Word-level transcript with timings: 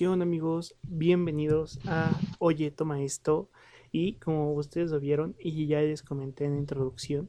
¿Qué 0.00 0.08
onda 0.08 0.22
amigos? 0.22 0.76
Bienvenidos 0.82 1.78
a 1.86 2.18
Oye, 2.38 2.70
toma 2.70 3.02
esto. 3.02 3.50
Y 3.92 4.14
como 4.14 4.54
ustedes 4.54 4.92
lo 4.92 4.98
vieron 4.98 5.36
y 5.38 5.66
ya 5.66 5.82
les 5.82 6.02
comenté 6.02 6.46
en 6.46 6.54
la 6.54 6.58
introducción, 6.58 7.28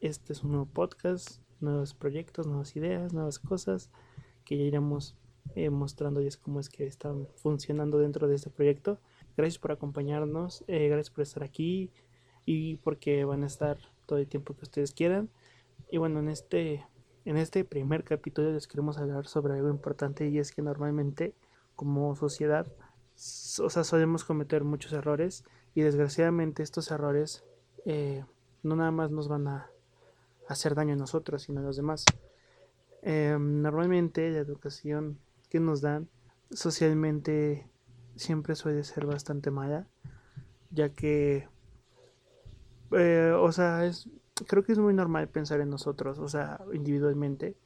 este 0.00 0.32
es 0.32 0.42
un 0.42 0.52
nuevo 0.52 0.64
podcast, 0.64 1.42
nuevos 1.60 1.92
proyectos, 1.92 2.46
nuevas 2.46 2.74
ideas, 2.74 3.12
nuevas 3.12 3.38
cosas 3.38 3.90
que 4.46 4.56
ya 4.56 4.64
iremos 4.64 5.14
eh, 5.56 5.68
mostrándoles 5.68 6.38
cómo 6.38 6.58
es 6.58 6.70
que 6.70 6.86
están 6.86 7.28
funcionando 7.36 7.98
dentro 7.98 8.28
de 8.28 8.36
este 8.36 8.48
proyecto. 8.48 8.98
Gracias 9.36 9.58
por 9.58 9.72
acompañarnos, 9.72 10.64
eh, 10.68 10.88
gracias 10.88 11.10
por 11.10 11.20
estar 11.20 11.42
aquí 11.42 11.90
y 12.46 12.76
porque 12.76 13.26
van 13.26 13.42
a 13.42 13.46
estar 13.46 13.76
todo 14.06 14.18
el 14.18 14.26
tiempo 14.26 14.54
que 14.54 14.62
ustedes 14.62 14.94
quieran. 14.94 15.28
Y 15.90 15.98
bueno, 15.98 16.20
en 16.20 16.30
este, 16.30 16.86
en 17.26 17.36
este 17.36 17.62
primer 17.62 18.04
capítulo 18.04 18.54
les 18.54 18.68
queremos 18.68 18.96
hablar 18.96 19.26
sobre 19.26 19.52
algo 19.52 19.68
importante 19.68 20.26
y 20.30 20.38
es 20.38 20.50
que 20.50 20.62
normalmente 20.62 21.34
como 21.76 22.14
sociedad, 22.16 22.66
o 23.60 23.70
sea, 23.70 23.84
solemos 23.84 24.24
cometer 24.24 24.64
muchos 24.64 24.92
errores 24.92 25.44
y 25.74 25.82
desgraciadamente 25.82 26.62
estos 26.62 26.90
errores 26.90 27.44
eh, 27.84 28.24
no 28.62 28.76
nada 28.76 28.90
más 28.90 29.10
nos 29.10 29.28
van 29.28 29.46
a 29.48 29.70
hacer 30.48 30.74
daño 30.74 30.94
a 30.94 30.96
nosotros, 30.96 31.42
sino 31.42 31.60
a 31.60 31.64
los 31.64 31.76
demás. 31.76 32.04
Em, 33.02 33.62
normalmente 33.62 34.30
la 34.30 34.38
educación 34.38 35.18
que 35.50 35.60
nos 35.60 35.80
dan 35.80 36.08
socialmente 36.50 37.68
siempre 38.16 38.54
suele 38.54 38.84
ser 38.84 39.06
bastante 39.06 39.50
mala, 39.50 39.86
ya 40.70 40.88
que, 40.88 41.48
eh, 42.92 43.32
o 43.36 43.52
sea, 43.52 43.84
es, 43.86 44.08
creo 44.46 44.64
que 44.64 44.72
es 44.72 44.78
muy 44.78 44.94
normal 44.94 45.28
pensar 45.28 45.60
en 45.60 45.70
nosotros, 45.70 46.18
o 46.18 46.28
sea, 46.28 46.60
individualmente, 46.72 47.56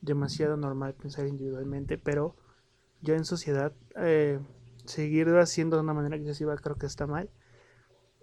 demasiado 0.00 0.56
normal 0.56 0.94
pensar 0.94 1.26
individualmente, 1.26 1.98
pero 1.98 2.36
yo 3.00 3.14
en 3.14 3.24
sociedad, 3.24 3.72
eh, 3.96 4.40
seguir 4.84 5.28
haciendo 5.36 5.76
de 5.76 5.82
una 5.82 5.94
manera 5.94 6.16
excesiva 6.16 6.56
creo 6.56 6.76
que 6.76 6.86
está 6.86 7.06
mal. 7.06 7.30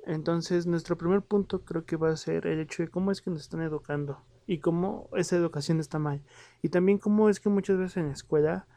Entonces, 0.06 0.68
nuestro 0.68 0.98
primer 0.98 1.22
punto 1.22 1.62
creo 1.64 1.86
que 1.86 1.96
va 1.96 2.10
a 2.10 2.18
ser 2.18 2.46
el 2.48 2.60
hecho 2.60 2.84
de 2.84 2.90
cómo 2.90 3.12
es 3.12 3.22
que 3.22 3.32
nos 3.32 3.42
están 3.42 3.62
educando 3.62 4.22
y 4.46 4.60
cómo 4.60 5.10
esa 5.16 5.36
educación 5.36 5.80
está 5.80 5.98
mal. 5.98 6.22
Y 6.62 6.70
también 6.70 7.00
cómo 7.00 7.30
es 7.30 7.40
que 7.40 7.50
muchas 7.50 7.78
veces 7.78 7.98
en 7.98 8.08
la 8.08 8.14
escuela 8.14 8.68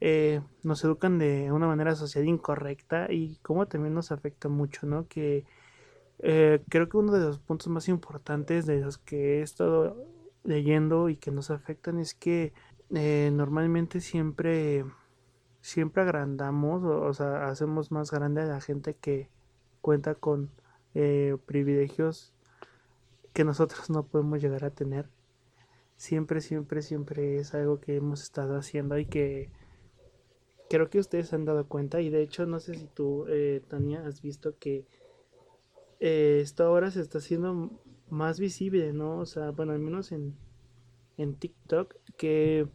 eh, 0.00 0.40
nos 0.62 0.82
educan 0.84 1.18
de 1.18 1.52
una 1.52 1.66
manera 1.66 1.94
social 1.94 2.26
incorrecta 2.26 3.12
y 3.12 3.36
cómo 3.42 3.66
también 3.66 3.94
nos 3.94 4.12
afecta 4.12 4.48
mucho, 4.48 4.86
¿no? 4.86 5.06
Que 5.08 5.44
eh, 6.20 6.62
creo 6.68 6.88
que 6.88 6.96
uno 6.96 7.12
de 7.12 7.20
los 7.20 7.38
puntos 7.38 7.68
más 7.68 7.88
importantes 7.88 8.64
de 8.64 8.80
los 8.80 8.98
que 8.98 9.40
he 9.40 9.42
estado 9.42 9.96
leyendo 10.44 11.08
y 11.10 11.16
que 11.16 11.30
nos 11.30 11.50
afectan 11.50 11.98
es 11.98 12.14
que 12.14 12.54
normalmente 12.90 14.00
siempre 14.00 14.86
siempre 15.68 16.02
agrandamos 16.02 16.82
o, 16.84 17.12
sea 17.12 17.48
hacemos 17.48 17.90
más 17.90 18.10
grande 18.10 18.42
a 18.42 18.46
la 18.46 18.60
gente 18.60 18.94
que 18.94 19.28
cuenta 19.80 20.14
con 20.14 20.50
privilegios 21.46 22.32
que 23.32 23.44
nosotros 23.44 23.88
no 23.88 24.04
podemos 24.04 24.42
llegar 24.42 24.64
a 24.64 24.70
tener 24.70 25.08
siempre 25.96 26.40
siempre 26.40 26.82
siempre 26.82 27.38
es 27.38 27.54
algo 27.54 27.80
que 27.80 27.96
hemos 27.96 28.22
estado 28.22 28.56
haciendo 28.56 28.98
y 28.98 29.06
que 29.06 29.50
creo 30.68 30.90
que 30.90 30.98
ustedes 30.98 31.32
han 31.32 31.44
dado 31.44 31.66
cuenta 31.66 32.00
y 32.00 32.10
de 32.10 32.22
hecho 32.22 32.46
no 32.46 32.60
sé 32.60 32.74
si 32.74 32.86
tú, 32.86 33.26
eh, 33.28 33.62
Tania, 33.68 34.06
has 34.06 34.22
visto 34.22 34.56
que 34.58 34.86
eh, 36.00 36.40
esto 36.42 36.64
ahora 36.64 36.90
se 36.90 37.00
está 37.00 37.18
haciendo 37.18 37.70
más 38.10 38.38
visible, 38.38 38.92
¿no? 38.92 39.18
O 39.18 39.26
sea, 39.26 39.50
bueno, 39.50 39.72
al 39.72 39.80
menos 39.80 40.12
en, 40.12 40.36
en 41.16 41.34
TikTok, 41.34 41.94
que 42.16 42.68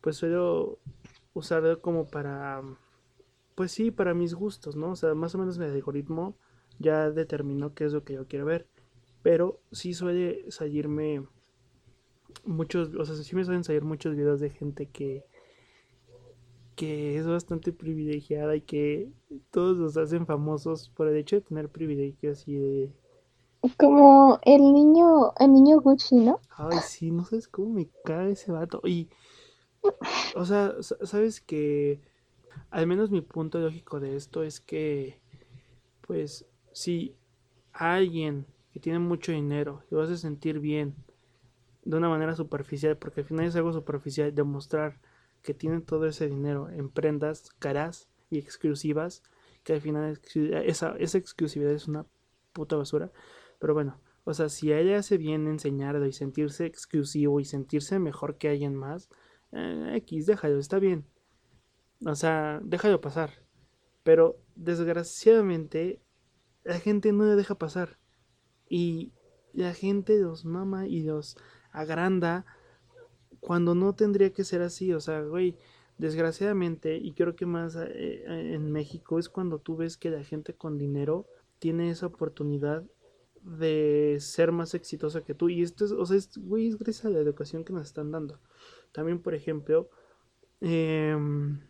pues 0.00 0.16
suelo 0.16 0.78
usarlo 1.34 1.80
como 1.80 2.06
para, 2.08 2.62
pues 3.54 3.72
sí, 3.72 3.90
para 3.90 4.14
mis 4.14 4.34
gustos, 4.34 4.76
¿no? 4.76 4.90
O 4.92 4.96
sea, 4.96 5.14
más 5.14 5.34
o 5.34 5.38
menos 5.38 5.58
mi 5.58 5.64
algoritmo 5.66 6.36
ya 6.78 7.10
determinó 7.10 7.74
qué 7.74 7.84
es 7.84 7.92
lo 7.92 8.04
que 8.04 8.14
yo 8.14 8.26
quiero 8.26 8.44
ver, 8.44 8.66
pero 9.22 9.60
sí 9.72 9.94
suele 9.94 10.50
salirme 10.50 11.26
muchos, 12.44 12.94
o 12.94 13.04
sea, 13.04 13.16
sí 13.16 13.34
me 13.34 13.44
suelen 13.44 13.64
salir 13.64 13.82
muchos 13.82 14.14
videos 14.14 14.40
de 14.40 14.50
gente 14.50 14.86
que 14.86 15.24
que 16.78 17.18
es 17.18 17.26
bastante 17.26 17.72
privilegiada 17.72 18.54
y 18.54 18.60
que 18.60 19.10
todos 19.50 19.76
los 19.76 19.96
hacen 19.96 20.26
famosos 20.26 20.90
por 20.90 21.08
el 21.08 21.16
hecho 21.16 21.34
de 21.34 21.42
tener 21.42 21.68
privilegios 21.68 22.46
y 22.46 22.54
de... 22.54 22.92
Como 23.76 24.38
el 24.42 24.60
niño, 24.72 25.32
el 25.40 25.52
niño 25.52 25.80
Gucci, 25.80 26.14
¿no? 26.14 26.38
Ay, 26.56 26.78
sí, 26.86 27.10
no 27.10 27.24
sabes 27.24 27.48
cómo 27.48 27.70
me 27.70 27.88
cae 28.04 28.30
ese 28.30 28.52
vato. 28.52 28.80
Y, 28.84 29.08
o 30.34 30.44
sea, 30.44 30.74
sabes 30.80 31.40
que, 31.40 32.00
al 32.70 32.86
menos 32.86 33.10
mi 33.10 33.20
punto 33.20 33.58
lógico 33.58 34.00
de 34.00 34.16
esto 34.16 34.42
es 34.42 34.60
que, 34.60 35.20
pues, 36.00 36.46
si 36.72 37.16
alguien 37.72 38.46
que 38.72 38.80
tiene 38.80 38.98
mucho 38.98 39.32
dinero 39.32 39.82
lo 39.90 40.02
hace 40.02 40.16
sentir 40.16 40.58
bien 40.58 40.94
de 41.84 41.96
una 41.96 42.08
manera 42.08 42.34
superficial, 42.34 42.96
porque 42.98 43.20
al 43.20 43.26
final 43.26 43.46
es 43.46 43.56
algo 43.56 43.72
superficial, 43.72 44.34
demostrar 44.34 45.00
que 45.42 45.54
tienen 45.54 45.82
todo 45.82 46.06
ese 46.06 46.28
dinero 46.28 46.68
en 46.68 46.90
prendas 46.90 47.50
caras 47.58 48.08
y 48.30 48.38
exclusivas, 48.38 49.22
que 49.64 49.74
al 49.74 49.80
final 49.80 50.20
esa, 50.66 50.96
esa 50.98 51.18
exclusividad 51.18 51.72
es 51.72 51.88
una 51.88 52.04
puta 52.52 52.76
basura. 52.76 53.10
Pero 53.58 53.74
bueno, 53.74 54.00
o 54.24 54.34
sea, 54.34 54.48
si 54.48 54.72
a 54.72 54.78
ella 54.78 54.98
hace 54.98 55.16
bien 55.16 55.46
enseñarlo 55.46 56.04
y 56.06 56.12
sentirse 56.12 56.66
exclusivo 56.66 57.40
y 57.40 57.44
sentirse 57.44 57.98
mejor 57.98 58.36
que 58.36 58.50
alguien 58.50 58.74
más, 58.74 59.08
eh, 59.52 59.92
X, 59.96 60.26
déjalo, 60.26 60.58
está 60.58 60.78
bien. 60.78 61.06
O 62.04 62.14
sea, 62.14 62.60
déjalo 62.62 63.00
pasar. 63.00 63.30
Pero 64.02 64.40
desgraciadamente, 64.54 66.00
la 66.64 66.78
gente 66.78 67.12
no 67.12 67.24
le 67.24 67.36
deja 67.36 67.56
pasar. 67.56 67.98
Y 68.68 69.12
la 69.52 69.74
gente 69.74 70.18
los 70.18 70.44
mama 70.44 70.86
y 70.86 71.02
los 71.02 71.36
agranda 71.72 72.46
cuando 73.40 73.74
no 73.74 73.94
tendría 73.94 74.32
que 74.32 74.44
ser 74.44 74.62
así, 74.62 74.92
o 74.92 75.00
sea, 75.00 75.22
güey, 75.22 75.56
desgraciadamente, 75.96 76.96
y 76.96 77.12
creo 77.12 77.36
que 77.36 77.46
más 77.46 77.76
eh, 77.76 77.88
eh, 77.88 78.54
en 78.54 78.70
México 78.72 79.18
es 79.18 79.28
cuando 79.28 79.58
tú 79.58 79.76
ves 79.76 79.96
que 79.96 80.10
la 80.10 80.24
gente 80.24 80.54
con 80.54 80.78
dinero 80.78 81.26
tiene 81.58 81.90
esa 81.90 82.06
oportunidad 82.06 82.84
de 83.42 84.18
ser 84.20 84.52
más 84.52 84.74
exitosa 84.74 85.22
que 85.22 85.34
tú. 85.34 85.48
Y 85.48 85.62
esto 85.62 85.84
es, 85.84 85.92
o 85.92 86.04
sea, 86.06 86.16
es, 86.16 86.36
güey, 86.36 86.68
es 86.68 86.78
gracias 86.78 87.06
a 87.06 87.10
la 87.10 87.18
educación 87.18 87.64
que 87.64 87.72
nos 87.72 87.86
están 87.86 88.10
dando. 88.10 88.40
También, 88.92 89.20
por 89.20 89.34
ejemplo, 89.34 89.88
em, 90.60 91.60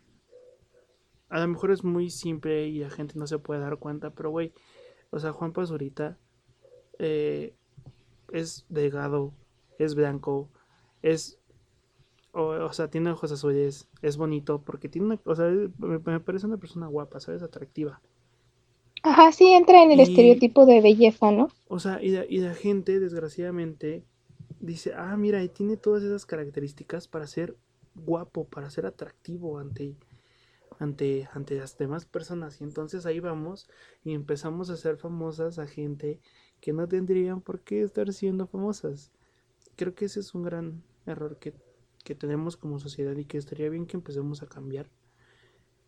a 1.29 1.39
lo 1.39 1.47
mejor 1.47 1.71
es 1.71 1.83
muy 1.83 2.09
simple 2.09 2.67
y 2.67 2.79
la 2.79 2.89
gente 2.89 3.17
no 3.17 3.27
se 3.27 3.39
puede 3.39 3.61
dar 3.61 3.77
cuenta, 3.77 4.11
pero 4.11 4.31
güey, 4.31 4.53
o 5.11 5.19
sea, 5.19 5.31
Juan 5.31 5.53
Pazurita 5.53 6.17
eh, 6.97 7.53
es 8.31 8.65
delgado, 8.69 9.33
es 9.77 9.95
blanco, 9.95 10.49
es 11.01 11.39
o, 12.31 12.71
sea, 12.73 12.89
tiene 12.89 13.11
ojos 13.11 13.31
azules, 13.31 13.87
es 14.01 14.17
bonito, 14.17 14.61
porque 14.61 14.87
tiene 14.87 15.07
una, 15.07 15.19
o 15.25 15.35
sea, 15.35 15.51
me, 15.77 16.19
parece 16.19 16.45
una 16.45 16.57
persona 16.57 16.87
guapa, 16.87 17.19
¿sabes? 17.19 17.41
Atractiva. 17.41 18.01
Ajá, 19.01 19.31
sí, 19.31 19.47
entra 19.47 19.81
en 19.81 19.91
el 19.91 19.99
estereotipo 20.01 20.65
de 20.65 20.81
belleza, 20.81 21.31
¿no? 21.31 21.49
O 21.67 21.79
sea, 21.79 22.01
y 22.03 22.09
la, 22.09 22.25
y 22.25 22.39
la 22.39 22.53
gente, 22.53 22.99
desgraciadamente, 22.99 24.03
dice, 24.59 24.93
ah, 24.95 25.15
mira, 25.17 25.43
y 25.43 25.49
tiene 25.49 25.77
todas 25.77 26.03
esas 26.03 26.25
características 26.25 27.07
para 27.07 27.27
ser 27.27 27.55
guapo, 27.95 28.45
para 28.47 28.69
ser 28.69 28.85
atractivo 28.85 29.59
ante, 29.59 29.95
ante, 30.79 31.29
ante 31.33 31.55
las 31.55 31.77
demás 31.77 32.05
personas. 32.05 32.61
Y 32.61 32.63
entonces 32.63 33.05
ahí 33.05 33.19
vamos 33.19 33.69
y 34.03 34.13
empezamos 34.13 34.69
a 34.69 34.77
ser 34.77 34.97
famosas 34.97 35.59
a 35.59 35.67
gente 35.67 36.19
que 36.61 36.73
no 36.73 36.87
tendrían 36.87 37.41
por 37.41 37.61
qué 37.61 37.81
estar 37.81 38.11
siendo 38.13 38.47
famosas. 38.47 39.11
Creo 39.75 39.95
que 39.95 40.05
ese 40.05 40.19
es 40.19 40.33
un 40.35 40.43
gran 40.43 40.83
error 41.05 41.37
que 41.37 41.53
que 42.03 42.15
tenemos 42.15 42.57
como 42.57 42.79
sociedad 42.79 43.15
y 43.17 43.25
que 43.25 43.37
estaría 43.37 43.69
bien 43.69 43.85
que 43.85 43.97
empecemos 43.97 44.41
a 44.41 44.47
cambiar 44.47 44.89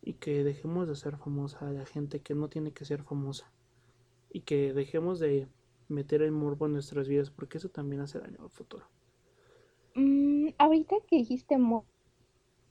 y 0.02 0.14
que 0.14 0.44
dejemos 0.44 0.88
de 0.88 0.96
ser 0.96 1.16
famosa 1.16 1.66
a 1.66 1.72
la 1.72 1.86
gente 1.86 2.20
que 2.20 2.34
no 2.34 2.48
tiene 2.48 2.72
que 2.72 2.84
ser 2.84 3.02
famosa 3.02 3.50
y 4.30 4.40
que 4.40 4.72
dejemos 4.72 5.18
de 5.20 5.48
meter 5.92 6.22
el 6.22 6.32
morbo 6.32 6.66
en 6.66 6.72
nuestras 6.72 7.08
vidas 7.08 7.30
porque 7.30 7.58
eso 7.58 7.68
también 7.68 8.02
hace 8.02 8.18
daño 8.18 8.38
al 8.40 8.50
futuro. 8.50 8.86
Mm, 9.94 10.48
ahorita 10.58 10.96
que 11.06 11.16
dijiste 11.16 11.56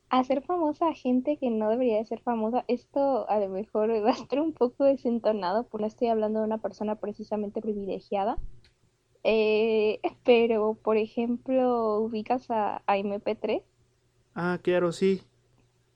hacer 0.09 0.41
famosa 0.41 0.89
a 0.89 0.93
gente 0.93 1.37
que 1.37 1.49
no 1.49 1.69
debería 1.69 1.97
de 1.97 2.05
ser 2.05 2.21
famosa, 2.21 2.65
esto 2.67 3.29
a 3.29 3.39
lo 3.39 3.49
mejor 3.49 3.89
va 4.05 4.09
a 4.09 4.13
estar 4.13 4.39
un 4.39 4.53
poco 4.53 4.83
desentonado, 4.83 5.67
porque 5.67 5.81
no 5.83 5.87
estoy 5.87 6.07
hablando 6.09 6.39
de 6.39 6.45
una 6.45 6.57
persona 6.57 6.95
precisamente 6.95 7.61
privilegiada, 7.61 8.37
eh, 9.23 9.99
pero, 10.23 10.75
por 10.75 10.97
ejemplo, 10.97 11.99
ubicas 11.99 12.47
a, 12.49 12.81
MP3. 12.87 13.63
Ah, 14.35 14.59
claro, 14.61 14.91
sí. 14.91 15.21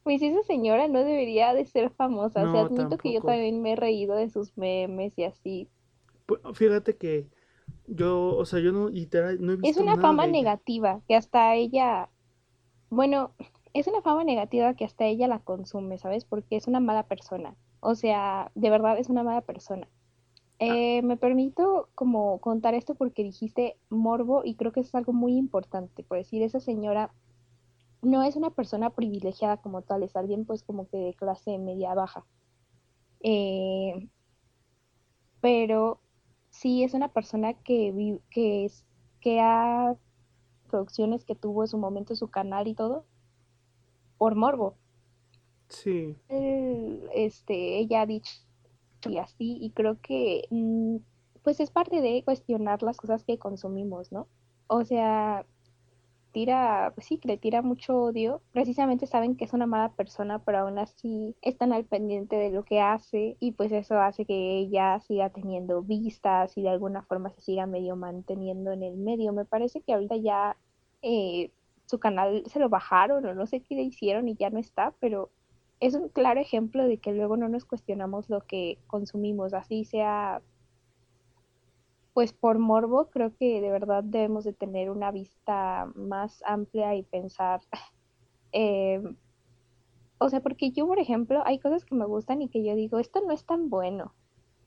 Pues 0.03 0.21
esa 0.21 0.43
señora 0.43 0.87
no 0.87 0.99
debería 0.99 1.53
de 1.53 1.65
ser 1.65 1.89
famosa. 1.89 2.43
o 2.43 2.51
sea, 2.51 2.61
admito 2.61 2.97
que 2.97 3.11
yo 3.11 3.21
también 3.21 3.61
me 3.63 3.71
he 3.71 3.75
reído 3.75 4.15
de 4.15 4.29
sus 4.29 4.55
memes 4.55 5.17
y 5.17 5.23
así. 5.23 5.67
Pues, 6.25 6.41
fíjate 6.53 6.97
que 6.97 7.27
yo, 7.87 8.35
o 8.35 8.45
sea, 8.45 8.59
yo 8.59 8.71
no, 8.71 8.89
literal, 8.89 9.37
no 9.41 9.51
he 9.51 9.55
visto 9.55 9.69
Es 9.69 9.77
una 9.77 9.97
fama 9.97 10.27
negativa, 10.27 11.01
que 11.07 11.15
hasta 11.15 11.55
ella, 11.55 12.09
bueno, 12.89 13.33
es 13.73 13.87
una 13.87 14.01
fama 14.01 14.23
negativa 14.23 14.73
que 14.75 14.85
hasta 14.85 15.05
ella 15.05 15.27
la 15.27 15.39
consume, 15.39 15.97
¿sabes? 15.97 16.25
Porque 16.25 16.55
es 16.55 16.67
una 16.67 16.79
mala 16.79 17.07
persona. 17.07 17.55
O 17.79 17.95
sea, 17.95 18.51
de 18.55 18.69
verdad 18.69 18.97
es 18.97 19.09
una 19.09 19.23
mala 19.23 19.41
persona. 19.41 19.87
Eh, 20.59 21.01
me 21.01 21.17
permito 21.17 21.89
como 21.95 22.39
contar 22.39 22.75
esto 22.75 22.95
porque 22.95 23.23
dijiste 23.23 23.77
morbo 23.89 24.43
y 24.45 24.55
creo 24.55 24.71
que 24.71 24.79
es 24.79 24.95
algo 24.95 25.11
muy 25.11 25.35
importante, 25.35 26.03
por 26.03 26.17
decir, 26.17 26.41
esa 26.41 26.61
señora 26.61 27.11
no 28.01 28.23
es 28.23 28.37
una 28.37 28.51
persona 28.51 28.91
privilegiada 28.91 29.57
como 29.57 29.81
tal, 29.81 30.03
es 30.03 30.15
alguien 30.15 30.45
pues 30.45 30.63
como 30.63 30.87
que 30.87 30.97
de 30.97 31.13
clase 31.13 31.57
media 31.57 31.93
baja. 31.93 32.25
Eh, 33.21 34.07
pero 35.41 35.99
sí 36.55 36.83
es 36.83 36.93
una 36.93 37.09
persona 37.09 37.53
que, 37.53 38.19
que, 38.31 38.65
es, 38.65 38.85
que 39.19 39.39
ha 39.41 39.95
producciones 40.69 41.23
que 41.23 41.35
tuvo 41.35 41.63
en 41.63 41.67
su 41.67 41.77
momento 41.77 42.15
su 42.15 42.29
canal 42.29 42.67
y 42.67 42.73
todo 42.73 43.05
por 44.17 44.35
morbo. 44.35 44.75
Sí. 45.69 46.15
este, 47.13 47.79
ella 47.79 48.01
ha 48.01 48.05
dicho 48.05 48.31
y 49.07 49.17
así, 49.17 49.57
y 49.61 49.71
creo 49.71 49.99
que 50.01 50.47
mm, 50.49 50.97
pues 51.43 51.59
es 51.59 51.69
parte 51.69 52.01
de 52.01 52.23
cuestionar 52.23 52.81
las 52.81 52.97
cosas 52.97 53.23
que 53.23 53.37
consumimos, 53.37 54.11
¿no? 54.11 54.27
O 54.67 54.83
sea, 54.83 55.45
tira, 56.35 56.91
pues 56.95 57.07
sí, 57.07 57.17
que 57.17 57.29
le 57.29 57.37
tira 57.37 57.61
mucho 57.61 57.95
odio, 57.95 58.41
precisamente 58.51 59.07
saben 59.07 59.37
que 59.37 59.45
es 59.45 59.53
una 59.53 59.67
mala 59.67 59.93
persona, 59.93 60.43
pero 60.43 60.57
aún 60.59 60.77
así 60.77 61.33
están 61.41 61.71
al 61.71 61.85
pendiente 61.85 62.35
de 62.35 62.49
lo 62.51 62.65
que 62.65 62.81
hace 62.81 63.37
y 63.39 63.53
pues 63.53 63.71
eso 63.71 63.97
hace 64.01 64.25
que 64.25 64.57
ella 64.57 64.99
siga 64.99 65.29
teniendo 65.29 65.81
vistas 65.81 66.57
y 66.57 66.61
de 66.61 66.69
alguna 66.69 67.03
forma 67.03 67.29
se 67.29 67.39
siga 67.39 67.67
medio 67.67 67.95
manteniendo 67.95 68.73
en 68.73 68.83
el 68.83 68.97
medio. 68.97 69.31
Me 69.31 69.45
parece 69.45 69.79
que 69.79 69.93
ahorita 69.93 70.17
ya 70.17 70.57
eh, 71.01 71.51
su 71.85 71.99
canal 71.99 72.43
se 72.47 72.59
lo 72.59 72.67
bajaron 72.67 73.25
o 73.25 73.33
no 73.33 73.47
sé 73.47 73.61
qué 73.61 73.75
le 73.75 73.83
hicieron 73.83 74.27
y 74.27 74.35
ya 74.35 74.49
no 74.49 74.59
está, 74.59 74.93
pero 74.99 75.31
es 75.79 75.95
un 75.95 76.09
claro 76.09 76.41
ejemplo 76.41 76.85
de 76.85 76.97
que 76.97 77.13
luego 77.13 77.37
no 77.37 77.47
nos 77.47 77.63
cuestionamos 77.63 78.29
lo 78.29 78.41
que 78.41 78.77
consumimos, 78.87 79.53
así 79.53 79.85
sea 79.85 80.41
pues 82.15 82.31
por 82.31 82.59
morbo, 82.59 83.09
creo 83.09 83.35
que 83.35 83.59
de 83.59 83.69
verdad 83.69 84.01
debemos 84.01 84.45
de 84.45 84.53
tener 84.53 84.89
una 84.89 85.11
vista 85.11 85.91
más 85.95 86.41
amplia 86.45 86.95
y 86.95 87.03
pensar, 87.03 87.59
eh, 88.53 89.03
o 90.17 90.29
sea, 90.29 90.39
porque 90.39 90.71
yo, 90.71 90.87
por 90.87 90.97
ejemplo, 90.97 91.43
hay 91.45 91.59
cosas 91.59 91.83
que 91.83 91.93
me 91.93 92.05
gustan 92.05 92.41
y 92.41 92.47
que 92.47 92.63
yo 92.63 92.73
digo, 92.73 92.99
esto 92.99 93.19
no 93.19 93.33
es 93.33 93.45
tan 93.45 93.69
bueno, 93.69 94.13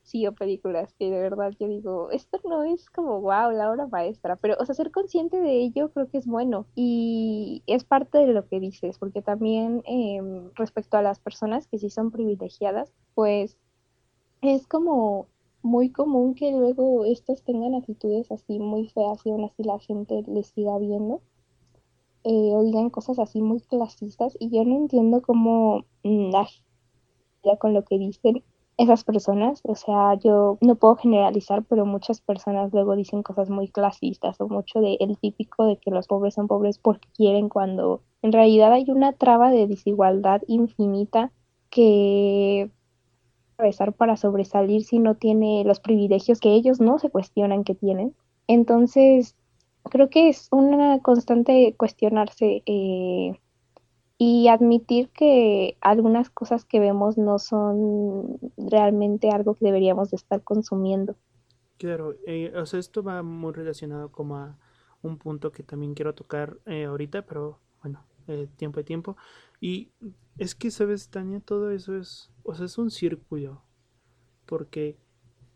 sí, 0.02 0.26
o 0.26 0.34
películas 0.34 0.92
que 0.92 1.10
de 1.10 1.18
verdad 1.18 1.54
yo 1.58 1.68
digo, 1.68 2.10
esto 2.10 2.38
no 2.44 2.64
es 2.64 2.90
como, 2.90 3.22
wow, 3.22 3.50
la 3.50 3.70
obra 3.70 3.86
maestra, 3.86 4.36
pero, 4.36 4.54
o 4.60 4.66
sea, 4.66 4.74
ser 4.74 4.90
consciente 4.90 5.40
de 5.40 5.62
ello 5.62 5.90
creo 5.90 6.10
que 6.10 6.18
es 6.18 6.26
bueno 6.26 6.66
y 6.74 7.62
es 7.66 7.82
parte 7.84 8.18
de 8.18 8.34
lo 8.34 8.46
que 8.46 8.60
dices, 8.60 8.98
porque 8.98 9.22
también 9.22 9.82
em, 9.86 10.50
respecto 10.54 10.98
a 10.98 11.02
las 11.02 11.18
personas 11.18 11.66
que 11.66 11.78
sí 11.78 11.88
son 11.88 12.10
privilegiadas, 12.10 12.92
pues 13.14 13.56
es 14.42 14.66
como 14.66 15.28
muy 15.69 15.91
común 15.91 16.35
que 16.35 16.50
luego 16.50 17.05
estos 17.05 17.43
tengan 17.44 17.75
actitudes 17.75 18.32
así 18.32 18.59
muy 18.59 18.88
feas 18.88 19.25
y 19.25 19.31
aún 19.31 19.44
así 19.44 19.62
la 19.62 19.79
gente 19.79 20.25
les 20.26 20.49
siga 20.49 20.79
viendo. 20.79 21.20
Eh, 22.25 22.50
o 22.53 22.65
digan 22.65 22.91
cosas 22.91 23.19
así 23.19 23.41
muy 23.41 23.61
clasistas 23.61 24.37
y 24.41 24.50
yo 24.50 24.65
no 24.65 24.76
entiendo 24.76 25.23
cómo 25.23 25.85
mm, 26.03 26.32
ya 27.44 27.56
con 27.56 27.75
lo 27.75 27.85
que 27.85 27.97
dicen 27.97 28.43
esas 28.76 29.03
personas, 29.05 29.61
o 29.65 29.75
sea, 29.75 30.15
yo 30.15 30.56
no 30.61 30.76
puedo 30.76 30.97
generalizar, 30.97 31.65
pero 31.65 31.85
muchas 31.85 32.20
personas 32.20 32.73
luego 32.73 32.94
dicen 32.94 33.23
cosas 33.23 33.50
muy 33.50 33.69
clasistas 33.69 34.41
o 34.41 34.49
mucho 34.49 34.81
de 34.81 34.97
el 35.00 35.19
típico 35.19 35.65
de 35.67 35.76
que 35.79 35.91
los 35.91 36.06
pobres 36.06 36.35
son 36.35 36.47
pobres 36.47 36.79
porque 36.79 37.09
quieren 37.17 37.49
cuando 37.49 38.03
en 38.23 38.32
realidad 38.32 38.73
hay 38.73 38.85
una 38.88 39.12
traba 39.12 39.50
de 39.50 39.67
desigualdad 39.67 40.43
infinita 40.47 41.32
que 41.70 42.70
atravesar 43.58 43.93
para 43.93 44.16
sobresalir 44.16 44.84
si 44.84 45.00
no 45.00 45.16
tiene 45.16 45.64
los 45.64 45.81
privilegios 45.81 46.38
que 46.38 46.55
ellos 46.55 46.81
no 46.81 47.00
se 47.00 47.10
cuestionan 47.10 47.64
que 47.64 47.75
tienen. 47.75 48.14
Entonces, 48.46 49.34
creo 49.82 50.08
que 50.08 50.28
es 50.28 50.46
una 50.52 51.00
constante 51.00 51.75
cuestionarse 51.76 52.62
eh, 52.66 53.32
y 54.16 54.46
admitir 54.46 55.08
que 55.08 55.76
algunas 55.81 56.31
cosas 56.31 56.64
que 56.64 56.78
vemos 56.78 57.19
no 57.19 57.40
son 57.40 58.38
realmente 58.56 59.31
algo 59.31 59.56
que 59.56 59.64
deberíamos 59.64 60.10
de 60.10 60.16
estar 60.19 60.40
consumiendo. 60.44 61.16
Claro, 61.78 62.14
eh, 62.28 62.52
o 62.55 62.64
sea, 62.64 62.78
esto 62.78 63.02
va 63.02 63.25
muy 63.25 63.52
relacionado 63.52 64.12
como 64.12 64.37
a 64.37 64.56
un 65.02 65.19
punto 65.19 65.50
que 65.50 65.64
también 65.64 65.94
quiero 65.94 66.14
tocar 66.14 66.58
eh, 66.66 66.84
ahorita, 66.84 67.22
pero 67.22 67.58
bueno, 67.82 68.05
tiempo 68.56 68.78
de 68.78 68.84
tiempo. 68.84 69.16
Y 69.60 69.90
es 70.38 70.55
que, 70.55 70.70
¿sabes, 70.70 71.08
Tania? 71.08 71.40
Todo 71.40 71.70
eso 71.70 71.96
es, 71.96 72.31
o 72.44 72.55
sea, 72.55 72.67
es 72.67 72.79
un 72.79 72.90
círculo, 72.90 73.64
porque 74.46 74.96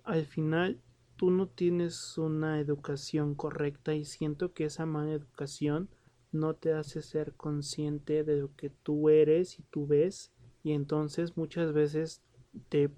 al 0.05 0.27
final 0.27 0.81
tú 1.17 1.31
no 1.31 1.47
tienes 1.47 2.19
una 2.19 2.59
educación 2.59 3.35
correcta 3.35 3.95
y 3.95 4.05
siento 4.05 4.53
que 4.53 4.65
esa 4.65 4.87
mala 4.87 5.13
educación 5.13 5.89
no 6.33 6.55
te 6.55 6.73
hace 6.73 7.03
ser 7.03 7.35
consciente 7.35 8.25
de 8.25 8.39
lo 8.39 8.57
que 8.57 8.71
tú 8.71 9.09
eres 9.09 9.59
y 9.59 9.63
tú 9.65 9.87
ves 9.87 10.33
y 10.65 10.73
entonces 10.73 11.37
muchas 11.37 11.73
veces 11.73 12.23
te, 12.69 12.91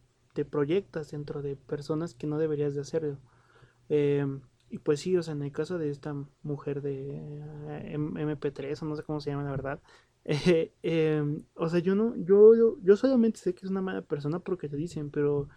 proyectas 0.45 1.11
dentro 1.11 1.43
de 1.43 1.57
personas 1.57 2.15
que 2.15 2.27
no 2.27 2.39
deberías 2.39 2.75
de 2.75 2.81
hacerlo. 2.81 3.19
Em, 3.89 4.41
y 4.71 4.79
pues 4.79 5.01
sí, 5.01 5.17
o 5.17 5.23
sea, 5.23 5.35
en 5.35 5.43
el 5.43 5.53
caso 5.53 5.79
de 5.79 5.91
esta 5.91 6.15
mujer 6.43 6.83
de 6.83 7.19
eh, 7.19 7.95
MP3 7.95 8.83
o 8.83 8.87
no 8.87 8.97
sé 8.97 9.03
cómo 9.03 9.21
se 9.21 9.31
llama 9.31 9.45
la 9.45 9.51
verdad, 9.51 9.81
eh, 10.25 10.73
em, 10.83 11.45
o 11.55 11.69
sea, 11.69 11.81
yo 11.81 11.95
no, 11.95 12.17
yo, 12.17 12.79
yo, 12.83 12.97
solamente 12.97 13.39
sé 13.39 13.55
que 13.55 13.67
es 13.67 13.71
una 13.71 13.83
mala 13.83 14.03
persona 14.03 14.39
porque 14.39 14.69
te 14.69 14.77
dicen, 14.77 15.11
pero 15.11 15.49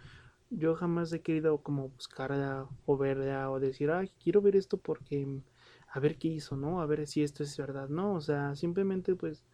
yo 0.50 0.74
jamás 0.74 1.12
he 1.12 1.20
querido 1.22 1.58
como 1.58 1.88
buscarla 1.88 2.68
o 2.86 2.96
verla 2.96 3.50
o 3.50 3.60
decir, 3.60 3.90
ay, 3.90 4.10
quiero 4.22 4.42
ver 4.42 4.56
esto 4.56 4.78
porque 4.78 5.42
a 5.90 6.00
ver 6.00 6.18
qué 6.18 6.28
hizo, 6.28 6.56
¿no? 6.56 6.80
A 6.80 6.86
ver 6.86 7.06
si 7.06 7.22
esto 7.22 7.42
es 7.42 7.56
verdad, 7.56 7.88
¿no? 7.88 8.14
O 8.14 8.20
sea, 8.20 8.54
simplemente 8.56 9.14
pues, 9.14 9.44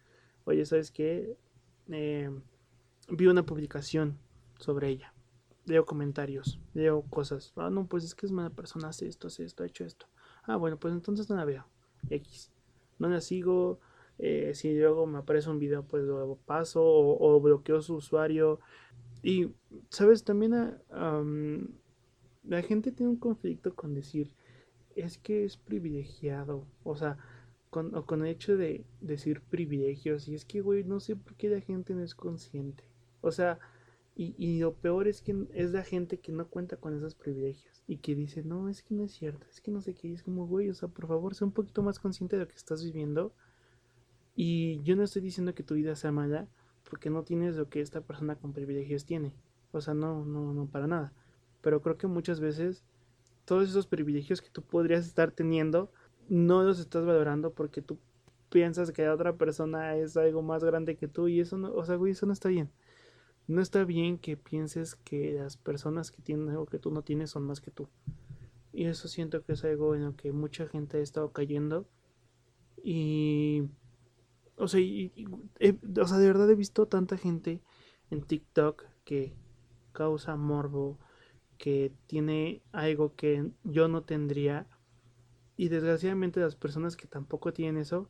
oye, 0.45 0.65
¿sabes 0.65 0.91
qué? 0.91 1.37
Eh, 1.89 2.29
vi 3.09 3.27
una 3.27 3.45
publicación 3.45 4.17
sobre 4.59 4.89
ella, 4.89 5.13
leo 5.65 5.85
comentarios, 5.85 6.59
leo 6.73 7.03
cosas, 7.03 7.53
ah, 7.55 7.69
no, 7.69 7.87
pues 7.87 8.03
es 8.03 8.15
que 8.15 8.25
es 8.25 8.31
mala 8.31 8.49
persona, 8.49 8.89
hace 8.89 9.07
esto, 9.07 9.27
hace 9.27 9.43
esto, 9.43 9.63
ha 9.63 9.67
hecho 9.67 9.85
esto. 9.85 10.07
Ah, 10.43 10.57
bueno, 10.57 10.77
pues 10.77 10.93
entonces 10.93 11.29
no 11.29 11.35
la 11.35 11.45
veo, 11.45 11.65
X. 12.09 12.51
No 12.99 13.09
la 13.09 13.19
sigo, 13.21 13.79
eh, 14.17 14.51
si 14.53 14.77
luego 14.77 15.05
me 15.05 15.19
aparece 15.19 15.49
un 15.49 15.59
video, 15.59 15.83
pues 15.83 16.03
lo 16.03 16.37
paso 16.45 16.81
o, 16.83 17.39
bloqueo 17.39 17.81
su 17.81 17.95
usuario. 17.95 18.59
Y, 19.23 19.51
¿sabes? 19.89 20.23
También 20.23 20.53
ah, 20.91 21.23
la 22.43 22.61
gente 22.61 22.91
tiene 22.91 23.11
un 23.11 23.17
conflicto 23.17 23.75
con 23.75 23.93
decir, 23.93 24.31
es 24.95 25.17
que 25.17 25.43
es 25.43 25.57
privilegiado. 25.57 26.65
O 26.83 26.95
sea, 26.95 27.17
con, 27.69 27.91
con 28.03 28.21
el 28.21 28.27
hecho 28.27 28.55
de 28.57 28.85
decir 29.01 29.41
privilegios. 29.41 30.27
Y 30.27 30.35
es 30.35 30.45
que, 30.45 30.61
güey, 30.61 30.83
no 30.83 30.99
sé 30.99 31.15
por 31.15 31.35
qué 31.35 31.49
la 31.49 31.61
gente 31.61 31.93
no 31.93 32.03
es 32.03 32.15
consciente. 32.15 32.83
O 33.21 33.31
sea, 33.31 33.59
y, 34.15 34.33
y, 34.37 34.59
lo 34.59 34.75
peor 34.75 35.07
es 35.09 35.21
que 35.21 35.35
es 35.53 35.71
la 35.71 35.83
gente 35.83 36.19
que 36.19 36.31
no 36.31 36.47
cuenta 36.47 36.77
con 36.77 36.95
esos 36.95 37.15
privilegios. 37.15 37.83
Y 37.87 37.97
que 37.97 38.15
dice, 38.15 38.43
no, 38.43 38.69
es 38.69 38.81
que 38.81 38.93
no 38.93 39.03
es 39.03 39.11
cierto. 39.11 39.45
Es 39.49 39.59
que 39.59 39.71
no 39.71 39.81
sé 39.81 39.93
qué. 39.93 40.13
es 40.13 40.23
como, 40.23 40.47
güey, 40.47 40.69
o 40.69 40.73
sea, 40.73 40.87
por 40.87 41.07
favor, 41.07 41.35
sé 41.35 41.43
un 41.43 41.51
poquito 41.51 41.83
más 41.83 41.99
consciente 41.99 42.37
de 42.37 42.43
lo 42.43 42.47
que 42.47 42.55
estás 42.55 42.83
viviendo. 42.83 43.33
Y 44.35 44.81
yo 44.83 44.95
no 44.95 45.03
estoy 45.03 45.21
diciendo 45.21 45.55
que 45.55 45.63
tu 45.63 45.75
vida 45.75 45.95
sea 45.95 46.11
mala. 46.11 46.47
Porque 46.89 47.09
no 47.09 47.23
tienes 47.23 47.55
lo 47.55 47.67
que 47.67 47.81
esta 47.81 48.01
persona 48.01 48.35
con 48.35 48.53
privilegios 48.53 49.05
tiene. 49.05 49.33
O 49.71 49.81
sea, 49.81 49.93
no, 49.93 50.23
no, 50.23 50.53
no, 50.53 50.67
para 50.67 50.87
nada. 50.87 51.13
Pero 51.61 51.81
creo 51.81 51.97
que 51.97 52.07
muchas 52.07 52.39
veces 52.39 52.83
todos 53.45 53.69
esos 53.69 53.87
privilegios 53.87 54.41
que 54.41 54.49
tú 54.49 54.61
podrías 54.61 55.05
estar 55.05 55.31
teniendo, 55.31 55.91
no 56.29 56.63
los 56.63 56.79
estás 56.79 57.05
valorando 57.05 57.53
porque 57.53 57.81
tú 57.81 57.97
piensas 58.49 58.91
que 58.91 59.03
la 59.03 59.13
otra 59.13 59.35
persona 59.35 59.95
es 59.95 60.17
algo 60.17 60.41
más 60.41 60.63
grande 60.63 60.95
que 60.95 61.07
tú 61.07 61.27
y 61.27 61.39
eso 61.39 61.57
no, 61.57 61.73
o 61.73 61.85
sea, 61.85 61.95
güey, 61.95 62.13
eso 62.13 62.25
no 62.25 62.33
está 62.33 62.49
bien. 62.49 62.69
No 63.47 63.61
está 63.61 63.83
bien 63.83 64.17
que 64.17 64.37
pienses 64.37 64.95
que 64.95 65.33
las 65.33 65.57
personas 65.57 66.09
que 66.11 66.21
tienen 66.21 66.49
algo 66.49 66.65
que 66.65 66.79
tú 66.79 66.89
no 66.89 67.03
tienes 67.03 67.29
son 67.29 67.43
más 67.43 67.61
que 67.61 67.69
tú. 67.69 67.87
Y 68.73 68.85
eso 68.85 69.07
siento 69.07 69.43
que 69.43 69.53
es 69.53 69.63
algo 69.63 69.93
en 69.93 70.05
lo 70.05 70.15
que 70.15 70.31
mucha 70.31 70.67
gente 70.67 70.97
ha 70.97 71.01
estado 71.01 71.31
cayendo. 71.31 71.85
Y. 72.83 73.63
O 74.57 74.67
sea, 74.67 74.81
o 74.81 76.07
sea, 76.07 76.17
de 76.17 76.27
verdad 76.27 76.49
he 76.49 76.55
visto 76.55 76.87
tanta 76.87 77.17
gente 77.17 77.61
en 78.09 78.21
TikTok 78.21 78.85
que 79.03 79.35
causa 79.91 80.35
morbo, 80.35 80.99
que 81.57 81.91
tiene 82.07 82.61
algo 82.71 83.15
que 83.15 83.51
yo 83.63 83.87
no 83.87 84.03
tendría. 84.03 84.67
Y 85.57 85.69
desgraciadamente 85.69 86.39
las 86.39 86.55
personas 86.55 86.95
que 86.97 87.07
tampoco 87.07 87.53
tienen 87.53 87.77
eso, 87.77 88.09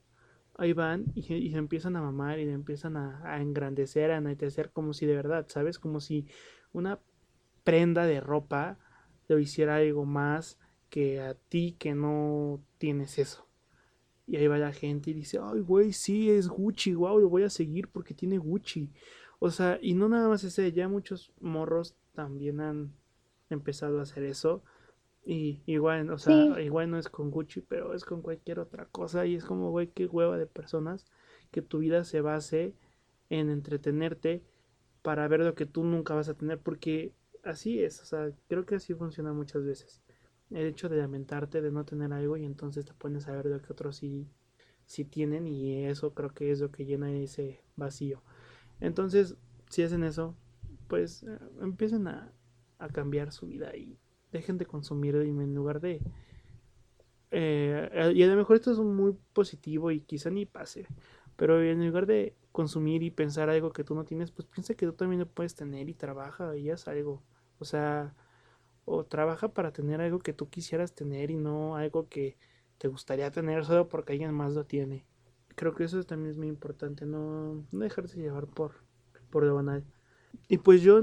ahí 0.57 0.73
van 0.73 1.05
y, 1.15 1.23
se 1.23 1.57
empiezan 1.57 1.95
a 1.95 2.01
mamar 2.01 2.39
y 2.39 2.49
empiezan 2.49 2.97
a, 2.97 3.39
engrandecer, 3.39 4.11
a 4.11 4.17
enaltecer 4.17 4.71
como 4.71 4.93
si 4.93 5.05
de 5.05 5.15
verdad, 5.15 5.45
¿sabes? 5.49 5.79
Como 5.79 5.99
si 5.99 6.27
una 6.73 6.99
prenda 7.63 8.05
de 8.05 8.19
ropa 8.19 8.79
lo 9.27 9.39
hiciera 9.39 9.77
algo 9.77 10.05
más 10.05 10.59
que 10.89 11.21
a 11.21 11.35
ti 11.35 11.75
que 11.77 11.93
no 11.93 12.61
tienes 12.77 13.19
eso. 13.19 13.44
Y 14.27 14.37
ahí 14.37 14.47
va 14.47 14.57
la 14.57 14.73
gente 14.73 15.11
y 15.11 15.13
dice, 15.13 15.39
ay, 15.41 15.59
güey, 15.59 15.93
sí, 15.93 16.29
es 16.29 16.47
Gucci, 16.47 16.95
wow, 16.95 17.19
lo 17.19 17.29
voy 17.29 17.43
a 17.43 17.49
seguir 17.49 17.87
porque 17.89 18.13
tiene 18.13 18.37
Gucci. 18.37 18.91
O 19.39 19.51
sea, 19.51 19.77
y 19.81 19.93
no 19.93 20.09
nada 20.09 20.27
más 20.27 20.43
ese, 20.43 20.71
ya 20.71 20.87
muchos 20.87 21.31
morros 21.39 21.95
también 22.13 22.59
han 22.59 22.93
empezado 23.49 23.99
a 23.99 24.03
hacer 24.03 24.23
eso. 24.23 24.63
Y 25.23 25.61
igual, 25.65 26.09
o 26.11 26.17
sea, 26.17 26.61
igual 26.61 26.89
no 26.91 26.97
es 26.97 27.09
con 27.09 27.31
Gucci, 27.31 27.61
pero 27.61 27.93
es 27.93 28.05
con 28.05 28.21
cualquier 28.21 28.59
otra 28.59 28.85
cosa. 28.85 29.25
Y 29.25 29.35
es 29.35 29.45
como, 29.45 29.71
güey, 29.71 29.87
qué 29.87 30.05
hueva 30.07 30.37
de 30.37 30.47
personas 30.47 31.05
que 31.51 31.61
tu 31.61 31.79
vida 31.79 32.03
se 32.03 32.21
base 32.21 32.73
en 33.29 33.49
entretenerte 33.49 34.43
para 35.01 35.27
ver 35.27 35.41
lo 35.41 35.55
que 35.55 35.65
tú 35.65 35.83
nunca 35.83 36.15
vas 36.15 36.29
a 36.29 36.35
tener. 36.35 36.59
Porque 36.59 37.13
así 37.43 37.83
es, 37.83 38.01
o 38.01 38.05
sea, 38.05 38.31
creo 38.47 38.65
que 38.65 38.75
así 38.75 38.93
funciona 38.93 39.33
muchas 39.33 39.63
veces 39.63 40.01
el 40.51 40.67
hecho 40.67 40.89
de 40.89 40.97
lamentarte 40.97 41.61
de 41.61 41.71
no 41.71 41.85
tener 41.85 42.13
algo 42.13 42.37
y 42.37 42.45
entonces 42.45 42.85
te 42.85 42.93
pones 42.93 43.27
a 43.27 43.33
ver 43.33 43.47
lo 43.47 43.61
que 43.61 43.73
otros 43.73 43.97
sí, 43.97 44.27
sí 44.85 45.05
tienen 45.05 45.47
y 45.47 45.85
eso 45.85 46.13
creo 46.13 46.33
que 46.33 46.51
es 46.51 46.59
lo 46.59 46.71
que 46.71 46.85
llena 46.85 47.11
ese 47.11 47.61
vacío. 47.75 48.21
Entonces, 48.79 49.37
si 49.69 49.83
hacen 49.83 50.03
eso, 50.03 50.35
pues 50.87 51.23
eh, 51.23 51.39
empiecen 51.61 52.07
a, 52.07 52.31
a, 52.79 52.89
cambiar 52.89 53.31
su 53.31 53.47
vida 53.47 53.75
y 53.75 53.97
dejen 54.31 54.57
de 54.57 54.65
consumir 54.65 55.15
en 55.15 55.55
lugar 55.55 55.81
de... 55.81 56.01
Eh, 57.31 58.13
y 58.15 58.23
a 58.23 58.27
lo 58.27 58.35
mejor 58.35 58.55
esto 58.55 58.71
es 58.71 58.77
muy 58.77 59.17
positivo 59.33 59.91
y 59.91 60.01
quizá 60.01 60.29
ni 60.29 60.45
pase, 60.45 60.87
pero 61.35 61.61
en 61.61 61.85
lugar 61.85 62.05
de 62.05 62.35
consumir 62.51 63.03
y 63.03 63.11
pensar 63.11 63.49
algo 63.49 63.73
que 63.73 63.83
tú 63.83 63.95
no 63.95 64.05
tienes, 64.05 64.31
pues 64.31 64.47
piensa 64.47 64.75
que 64.75 64.85
tú 64.85 64.93
también 64.93 65.19
lo 65.19 65.27
puedes 65.27 65.55
tener 65.55 65.89
y 65.89 65.93
trabaja 65.93 66.55
y 66.55 66.69
haz 66.69 66.87
algo. 66.87 67.23
O 67.59 67.65
sea, 67.65 68.15
o 68.85 69.03
trabaja 69.03 69.49
para 69.49 69.71
tener 69.71 69.99
algo 69.99 70.19
que 70.19 70.33
tú 70.33 70.49
quisieras 70.49 70.93
tener 70.93 71.31
y 71.31 71.35
no 71.35 71.75
algo 71.75 72.07
que 72.07 72.37
te 72.77 72.87
gustaría 72.87 73.31
tener 73.31 73.65
solo 73.65 73.87
porque 73.89 74.13
alguien 74.13 74.33
más 74.33 74.53
lo 74.53 74.65
tiene. 74.65 75.05
Creo 75.55 75.73
que 75.73 75.85
eso 75.85 76.03
también 76.03 76.31
es 76.31 76.37
muy 76.37 76.47
importante, 76.47 77.05
no, 77.05 77.65
no 77.71 77.79
dejarse 77.79 78.19
llevar 78.19 78.45
por, 78.47 78.73
por 79.29 79.43
lo 79.43 79.55
banal. 79.55 79.83
Y 80.47 80.57
pues 80.57 80.81
yo, 80.81 81.01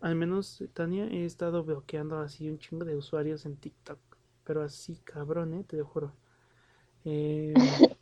al 0.00 0.14
menos 0.16 0.62
Tania, 0.74 1.06
he 1.06 1.24
estado 1.24 1.64
bloqueando 1.64 2.18
así 2.18 2.50
un 2.50 2.58
chingo 2.58 2.84
de 2.84 2.96
usuarios 2.96 3.46
en 3.46 3.56
TikTok. 3.56 3.98
Pero 4.44 4.62
así, 4.62 4.96
cabrón, 5.04 5.54
¿eh? 5.54 5.64
te 5.64 5.76
lo 5.76 5.86
juro. 5.86 6.12
Eh, 7.04 7.54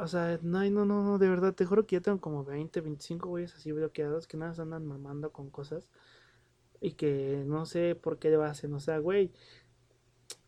o 0.00 0.08
sea, 0.08 0.38
no, 0.42 0.68
no, 0.70 0.84
no, 0.84 1.04
no, 1.04 1.18
de 1.18 1.28
verdad, 1.28 1.54
te 1.54 1.66
juro 1.66 1.86
que 1.86 1.96
ya 1.96 2.00
tengo 2.00 2.20
como 2.20 2.44
20, 2.44 2.80
25 2.80 3.28
güeyes 3.28 3.54
así 3.54 3.70
bloqueados 3.70 4.26
que 4.26 4.36
nada 4.36 4.60
andan 4.60 4.86
mamando 4.86 5.30
con 5.30 5.50
cosas 5.50 5.88
y 6.80 6.92
que 6.92 7.42
no 7.46 7.66
sé 7.66 7.94
por 7.94 8.18
qué 8.18 8.30
lo 8.30 8.42
hacen. 8.44 8.74
O 8.74 8.80
sea, 8.80 8.98
güey, 8.98 9.32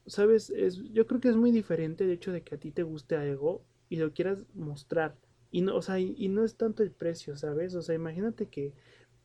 sabes, 0.07 0.51
es, 0.51 0.77
yo 0.93 1.07
creo 1.07 1.21
que 1.21 1.29
es 1.29 1.37
muy 1.37 1.51
diferente 1.51 2.05
el 2.05 2.11
hecho 2.11 2.33
de 2.33 2.43
que 2.43 2.55
a 2.55 2.59
ti 2.59 2.71
te 2.71 2.83
guste 2.83 3.17
algo 3.17 3.63
y 3.89 3.97
lo 3.97 4.13
quieras 4.13 4.45
mostrar. 4.55 5.17
Y 5.51 5.63
no, 5.63 5.77
o 5.77 5.83
sea, 5.83 5.99
y, 5.99 6.29
no 6.29 6.45
es 6.45 6.57
tanto 6.57 6.83
el 6.83 6.91
precio, 6.91 7.37
¿sabes? 7.37 7.75
O 7.75 7.83
sea, 7.83 7.95
imagínate 7.95 8.47
que 8.47 8.75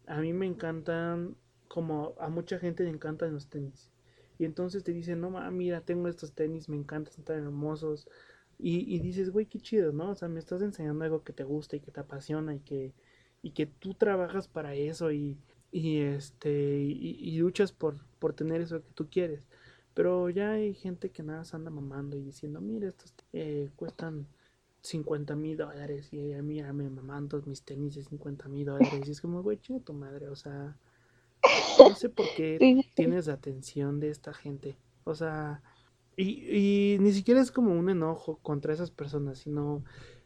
a 0.08 0.22
mí 0.22 0.34
me 0.34 0.46
encantan, 0.46 1.36
como 1.68 2.16
a 2.20 2.30
mucha 2.30 2.60
gente 2.60 2.84
le 2.84 2.90
encantan 2.90 3.34
los 3.34 3.48
tenis. 3.48 3.92
Y 4.38 4.46
entonces 4.46 4.84
te 4.84 4.94
dicen, 4.94 5.22
no, 5.22 5.30
ma, 5.30 5.50
mira, 5.52 5.82
tengo 5.82 6.08
estos 6.08 6.34
tenis, 6.34 6.70
me 6.70 6.78
encantan, 6.78 7.24
tan 7.24 7.44
hermosos. 7.44 8.08
Y, 8.58 8.96
y 8.96 9.00
dices, 9.00 9.32
güey, 9.32 9.46
qué 9.48 9.60
chido, 9.60 9.92
¿no? 9.92 10.12
O 10.12 10.16
sea, 10.16 10.28
me 10.30 10.40
estás 10.40 10.62
enseñando 10.62 11.04
algo 11.04 11.24
que 11.24 11.34
te 11.34 11.44
gusta 11.44 11.76
y 11.76 11.80
que 11.80 11.92
te 11.92 12.00
apasiona 12.00 12.56
y 12.56 12.60
que, 12.60 12.94
y 13.42 13.52
que 13.52 13.66
tú 13.66 13.94
trabajas 13.96 14.48
para 14.48 14.76
eso 14.76 15.12
y, 15.12 15.38
y 15.72 16.00
este 16.00 16.52
y, 16.52 17.38
luchas 17.38 17.72
por, 17.72 17.98
por 18.20 18.34
tener 18.34 18.62
eso 18.62 18.82
que 18.82 18.92
tú 18.94 19.08
quieres. 19.10 19.48
Pero 19.94 20.30
ya 20.30 20.52
hay 20.52 20.74
gente 20.74 21.10
que 21.10 21.24
nada 21.24 21.44
se 21.44 21.56
anda 21.56 21.70
mamando 21.70 22.18
y 22.18 22.22
diciendo, 22.22 22.62
mira, 22.62 22.88
estos 22.88 23.14
eh, 23.34 23.70
cuestan 23.76 24.28
50 24.82 25.36
mil 25.36 25.58
dólares 25.58 26.12
y 26.14 26.34
a 26.34 26.42
mí 26.42 26.62
me 26.62 26.90
mamando 26.90 27.42
mis 27.46 27.64
tenis 27.64 27.96
de 27.96 28.04
50 28.04 28.48
mil 28.50 28.66
dólares. 28.66 29.08
Y 29.08 29.12
es 29.12 29.22
como, 29.22 29.44
güey, 29.44 29.60
chinga 29.60 29.84
tu 29.84 29.94
madre, 29.94 30.30
o 30.30 30.36
sea, 30.36 30.78
no 31.80 31.96
sé 31.96 32.10
por 32.10 32.26
qué 32.36 32.84
tienes 32.96 33.28
la 33.28 33.34
atención 33.34 34.00
de 34.00 34.10
esta 34.10 34.34
gente. 34.34 34.78
O 35.04 35.16
sea, 35.16 35.62
y, 36.16 36.96
y 36.96 37.00
ni 37.00 37.12
siquiera 37.12 37.42
es 37.42 37.52
como 37.52 37.78
un 37.78 37.90
enojo 37.90 38.38
contra 38.42 38.74
esas 38.74 38.92
personas, 38.92 39.40
sino, 39.40 39.84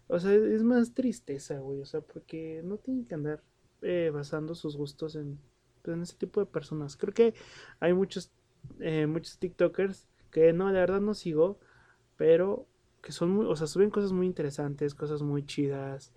o 0.08 0.20
sea, 0.20 0.34
es 0.34 0.64
más 0.64 0.94
tristeza, 0.94 1.60
güey, 1.60 1.82
o 1.82 1.86
sea, 1.86 2.02
porque 2.02 2.62
no 2.64 2.78
tienen 2.78 3.06
que 3.06 3.16
andar 3.16 3.44
eh, 3.86 4.10
basando 4.10 4.56
sus 4.56 4.75
gustos 4.75 5.15
en, 5.15 5.39
pues, 5.82 5.96
en 5.96 6.04
ese 6.04 6.18
tipo 6.18 6.39
de 6.39 6.48
personas. 6.48 6.98
Creo 6.98 7.13
que 7.13 7.34
hay 7.80 7.94
muchos, 7.94 8.32
eh, 8.80 9.06
muchos 9.08 9.38
TikTokers 9.38 10.08
que 10.32 10.51
no, 10.54 10.72
la 10.72 10.80
verdad 10.80 11.01
no 11.01 11.13
sigo, 11.13 11.60
pero 12.18 12.68
que 13.01 13.12
son 13.12 13.30
muy, 13.30 13.46
o 13.46 13.56
sea, 13.56 13.68
suben 13.68 13.92
cosas 13.92 14.12
muy 14.12 14.25
interesantes, 14.25 14.96
cosas 14.96 15.22
muy 15.22 15.46
chidas, 15.46 16.13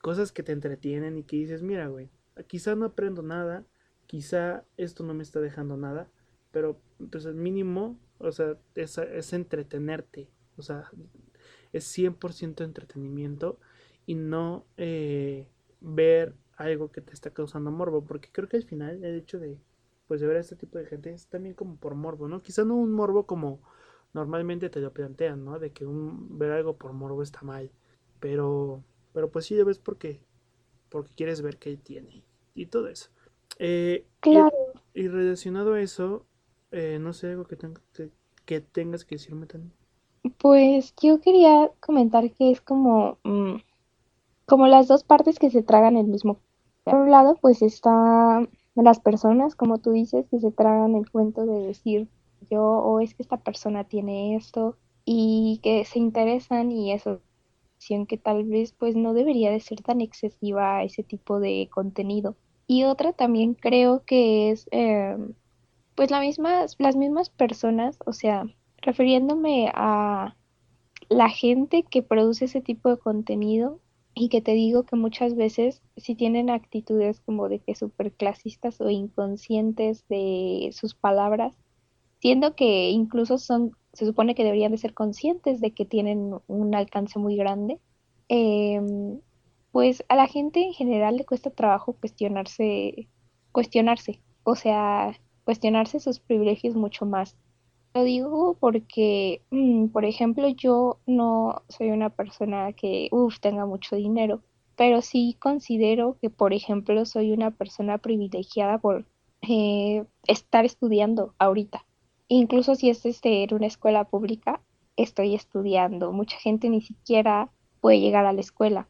cosas 0.00 0.32
que 0.32 0.42
te 0.42 0.52
entretienen 0.52 1.18
y 1.18 1.24
que 1.24 1.36
dices, 1.36 1.62
mira, 1.62 1.88
güey, 1.88 2.08
quizá 2.46 2.74
no 2.74 2.86
aprendo 2.86 3.22
nada, 3.22 3.66
quizá 4.06 4.64
esto 4.78 5.04
no 5.04 5.12
me 5.12 5.22
está 5.22 5.40
dejando 5.40 5.76
nada, 5.76 6.08
pero 6.50 6.80
pues 7.10 7.26
el 7.26 7.34
mínimo, 7.34 7.98
o 8.18 8.32
sea, 8.32 8.56
es, 8.74 8.96
es 8.96 9.32
entretenerte, 9.34 10.30
o 10.56 10.62
sea, 10.62 10.90
es 11.72 11.84
100% 11.96 12.64
entretenimiento 12.64 13.58
y 14.06 14.14
no 14.14 14.66
eh, 14.76 15.46
ver 15.80 16.34
algo 16.60 16.92
que 16.92 17.00
te 17.00 17.14
está 17.14 17.30
causando 17.30 17.70
morbo, 17.70 18.04
porque 18.04 18.28
creo 18.30 18.48
que 18.48 18.58
al 18.58 18.64
final 18.64 19.02
el 19.02 19.16
hecho 19.16 19.38
de 19.38 19.58
pues 20.06 20.20
de 20.20 20.26
ver 20.26 20.38
a 20.38 20.40
este 20.40 20.56
tipo 20.56 20.76
de 20.76 20.86
gente 20.86 21.12
es 21.12 21.28
también 21.28 21.54
como 21.54 21.76
por 21.76 21.94
morbo, 21.94 22.28
¿no? 22.28 22.42
Quizá 22.42 22.64
no 22.64 22.74
un 22.74 22.92
morbo 22.92 23.26
como 23.26 23.60
normalmente 24.12 24.68
te 24.68 24.80
lo 24.80 24.92
plantean, 24.92 25.44
¿no? 25.44 25.58
De 25.58 25.70
que 25.70 25.86
un, 25.86 26.36
ver 26.38 26.50
algo 26.50 26.76
por 26.76 26.92
morbo 26.92 27.22
está 27.22 27.42
mal, 27.42 27.70
pero 28.18 28.82
pero 29.12 29.30
pues 29.30 29.46
sí 29.46 29.54
lo 29.54 29.64
ves 29.64 29.78
porque 29.78 30.20
porque 30.90 31.14
quieres 31.14 31.42
ver 31.42 31.58
qué 31.58 31.76
tiene 31.76 32.24
y 32.54 32.66
todo 32.66 32.88
eso. 32.88 33.08
Eh, 33.58 34.04
claro. 34.20 34.52
Y, 34.94 35.08
relacionado 35.08 35.74
a 35.74 35.80
eso, 35.80 36.26
eh, 36.72 36.98
no 37.00 37.12
sé 37.12 37.28
algo 37.28 37.44
que, 37.44 37.56
que, 38.44 38.60
tengas 38.60 39.04
que 39.04 39.14
decirme 39.14 39.46
también. 39.46 39.72
Pues 40.38 40.94
yo 41.00 41.20
quería 41.20 41.70
comentar 41.78 42.30
que 42.32 42.50
es 42.50 42.60
como, 42.60 43.18
mm, 43.22 43.56
como 44.46 44.66
las 44.66 44.88
dos 44.88 45.04
partes 45.04 45.38
que 45.38 45.50
se 45.50 45.62
tragan 45.62 45.96
el 45.96 46.06
mismo 46.06 46.40
por 46.84 46.94
un 46.94 47.10
lado, 47.10 47.36
pues 47.40 47.62
está 47.62 48.46
las 48.74 49.00
personas, 49.00 49.54
como 49.54 49.78
tú 49.78 49.92
dices, 49.92 50.26
que 50.30 50.40
se 50.40 50.50
tragan 50.50 50.94
el 50.94 51.10
cuento 51.10 51.46
de 51.46 51.66
decir 51.66 52.08
yo 52.50 52.62
o 52.62 53.00
es 53.00 53.14
que 53.14 53.22
esta 53.22 53.36
persona 53.36 53.84
tiene 53.84 54.36
esto 54.36 54.76
y 55.04 55.60
que 55.62 55.84
se 55.84 55.98
interesan 55.98 56.72
y 56.72 56.92
eso 56.92 57.20
que 58.06 58.18
tal 58.18 58.44
vez 58.44 58.72
pues 58.72 58.94
no 58.94 59.14
debería 59.14 59.50
de 59.50 59.60
ser 59.60 59.80
tan 59.80 60.00
excesiva 60.00 60.84
ese 60.84 61.02
tipo 61.02 61.40
de 61.40 61.68
contenido. 61.72 62.36
Y 62.66 62.84
otra 62.84 63.12
también 63.12 63.54
creo 63.54 64.04
que 64.04 64.50
es 64.50 64.68
eh, 64.70 65.16
pues 65.94 66.10
la 66.10 66.20
misma, 66.20 66.66
las 66.78 66.96
mismas 66.96 67.30
personas, 67.30 67.98
o 68.06 68.12
sea, 68.12 68.44
refiriéndome 68.82 69.72
a 69.74 70.36
la 71.08 71.28
gente 71.30 71.82
que 71.82 72.02
produce 72.02 72.44
ese 72.44 72.60
tipo 72.60 72.90
de 72.90 72.98
contenido, 72.98 73.80
y 74.14 74.28
que 74.28 74.40
te 74.40 74.52
digo 74.52 74.84
que 74.84 74.96
muchas 74.96 75.34
veces 75.34 75.82
si 75.96 76.14
tienen 76.14 76.50
actitudes 76.50 77.20
como 77.20 77.48
de 77.48 77.60
que 77.60 77.74
clasistas 78.16 78.80
o 78.80 78.90
inconscientes 78.90 80.06
de 80.08 80.70
sus 80.72 80.94
palabras, 80.94 81.56
siendo 82.20 82.54
que 82.54 82.90
incluso 82.90 83.38
son, 83.38 83.72
se 83.92 84.06
supone 84.06 84.34
que 84.34 84.44
deberían 84.44 84.72
de 84.72 84.78
ser 84.78 84.94
conscientes 84.94 85.60
de 85.60 85.72
que 85.72 85.84
tienen 85.84 86.34
un 86.46 86.74
alcance 86.74 87.18
muy 87.18 87.36
grande, 87.36 87.80
em, 88.28 89.20
pues 89.72 90.04
a 90.08 90.16
la 90.16 90.26
gente 90.26 90.62
en 90.62 90.72
general 90.72 91.16
le 91.16 91.24
cuesta 91.24 91.50
trabajo 91.50 91.94
cuestionarse, 91.94 93.08
cuestionarse, 93.52 94.20
o 94.44 94.54
sea, 94.56 95.18
cuestionarse 95.44 96.00
sus 96.00 96.20
privilegios 96.20 96.74
mucho 96.74 97.06
más 97.06 97.36
lo 97.94 98.04
digo 98.04 98.56
porque, 98.60 99.42
mm, 99.50 99.88
por 99.88 100.04
ejemplo, 100.04 100.48
yo 100.48 100.98
no 101.06 101.62
soy 101.68 101.90
una 101.90 102.10
persona 102.10 102.72
que, 102.72 103.10
tenga 103.40 103.66
mucho 103.66 103.96
dinero, 103.96 104.42
pero 104.76 105.02
sí 105.02 105.36
considero 105.38 106.16
que, 106.20 106.30
por 106.30 106.52
ejemplo, 106.52 107.04
soy 107.04 107.32
una 107.32 107.50
persona 107.50 107.98
privilegiada 107.98 108.78
por 108.78 109.06
eh, 109.42 110.04
estar 110.26 110.64
estudiando 110.64 111.34
ahorita. 111.38 111.84
Incluso 112.28 112.74
si 112.76 112.90
es 112.90 113.04
este, 113.06 113.42
en 113.44 113.54
una 113.54 113.66
escuela 113.66 114.04
pública, 114.04 114.60
estoy 114.96 115.34
estudiando. 115.34 116.12
Mucha 116.12 116.38
gente 116.38 116.68
ni 116.70 116.80
siquiera 116.80 117.50
puede 117.80 118.00
llegar 118.00 118.26
a 118.26 118.32
la 118.32 118.40
escuela. 118.40 118.88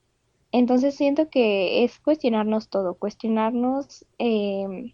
Entonces 0.52 0.94
siento 0.96 1.30
que 1.30 1.84
es 1.84 2.00
cuestionarnos 2.00 2.68
todo, 2.68 2.94
cuestionarnos 2.94 4.04
em, 4.18 4.92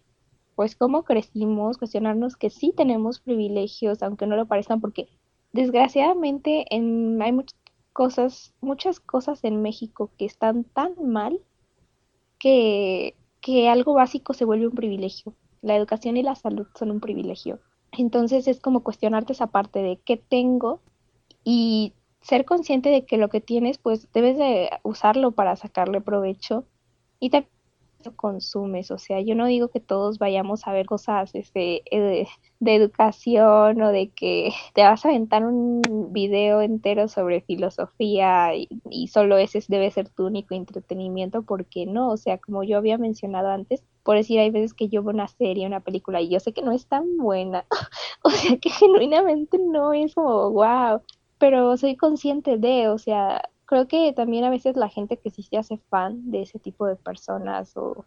pues 0.57 0.75
cómo 0.75 1.03
crecimos, 1.03 1.77
cuestionarnos 1.77 2.35
que 2.35 2.49
sí 2.49 2.73
tenemos 2.75 3.19
privilegios, 3.19 4.01
aunque 4.01 4.25
no 4.25 4.35
lo 4.35 4.47
parezcan, 4.47 4.81
porque 4.81 5.07
desgraciadamente 5.53 6.65
en, 6.75 7.21
hay 7.21 7.31
muchas 7.31 7.59
cosas, 7.93 8.55
muchas 8.59 8.99
cosas 8.99 9.43
en 9.43 9.61
México 9.61 10.09
que 10.17 10.25
están 10.25 10.63
tan 10.63 10.95
mal 11.05 11.39
que, 12.39 13.15
que 13.39 13.69
algo 13.69 13.93
básico 13.93 14.33
se 14.33 14.45
vuelve 14.45 14.65
un 14.65 14.73
privilegio. 14.73 15.35
La 15.61 15.75
educación 15.75 16.17
y 16.17 16.23
la 16.23 16.33
salud 16.33 16.65
son 16.73 16.89
un 16.89 17.01
privilegio. 17.01 17.59
Entonces 17.91 18.47
es 18.47 18.59
como 18.59 18.81
cuestionarte 18.81 19.33
esa 19.33 19.45
parte 19.45 19.83
de 19.83 19.99
qué 20.03 20.17
tengo 20.17 20.81
y 21.43 21.93
ser 22.21 22.45
consciente 22.45 22.89
de 22.89 23.05
que 23.05 23.17
lo 23.17 23.29
que 23.29 23.41
tienes, 23.41 23.77
pues 23.77 24.11
debes 24.11 24.39
de 24.39 24.71
usarlo 24.81 25.33
para 25.33 25.55
sacarle 25.55 26.01
provecho 26.01 26.65
y 27.19 27.29
también 27.29 27.56
consumes, 28.15 28.91
o 28.91 28.97
sea, 28.97 29.21
yo 29.21 29.35
no 29.35 29.45
digo 29.45 29.69
que 29.69 29.79
todos 29.79 30.17
vayamos 30.19 30.67
a 30.67 30.73
ver 30.73 30.85
cosas 30.85 31.33
este, 31.35 31.83
eh, 31.91 32.27
de, 32.59 32.75
educación 32.75 33.81
o 33.81 33.91
de 33.91 34.09
que 34.09 34.51
te 34.73 34.83
vas 34.83 35.05
a 35.05 35.09
aventar 35.09 35.45
un 35.45 35.81
video 36.11 36.61
entero 36.61 37.07
sobre 37.07 37.41
filosofía 37.41 38.55
y, 38.55 38.69
y, 38.89 39.07
solo 39.07 39.37
ese 39.37 39.63
debe 39.67 39.91
ser 39.91 40.09
tu 40.09 40.25
único 40.27 40.55
entretenimiento, 40.55 41.43
porque 41.43 41.85
no, 41.85 42.09
o 42.09 42.17
sea, 42.17 42.37
como 42.37 42.63
yo 42.63 42.77
había 42.77 42.97
mencionado 42.97 43.49
antes, 43.49 43.83
por 44.03 44.15
decir, 44.15 44.39
hay 44.39 44.51
veces 44.51 44.73
que 44.73 44.87
yo 44.89 45.03
veo 45.03 45.13
una 45.13 45.27
serie, 45.27 45.67
una 45.67 45.81
película 45.81 46.21
y 46.21 46.29
yo 46.29 46.39
sé 46.39 46.53
que 46.53 46.61
no 46.61 46.71
es 46.71 46.87
tan 46.87 47.17
buena, 47.17 47.65
o 48.23 48.29
sea, 48.29 48.57
que 48.57 48.69
genuinamente 48.69 49.57
no 49.59 49.93
es 49.93 50.15
como, 50.15 50.51
wow, 50.51 51.01
pero 51.37 51.77
soy 51.77 51.95
consciente 51.95 52.57
de, 52.57 52.89
o 52.89 52.97
sea, 52.97 53.41
creo 53.67 53.87
que 53.87 54.13
también 54.13 54.45
a 54.45 54.49
veces 54.49 54.75
la 54.75 54.89
gente 54.89 55.17
que 55.17 55.29
sí 55.29 55.43
se 55.43 55.57
hace 55.57 55.77
fan 55.89 56.31
de 56.31 56.41
ese 56.41 56.57
tipo 56.57 56.87
de 56.87 56.95
personas 56.95 57.77
o, 57.77 58.05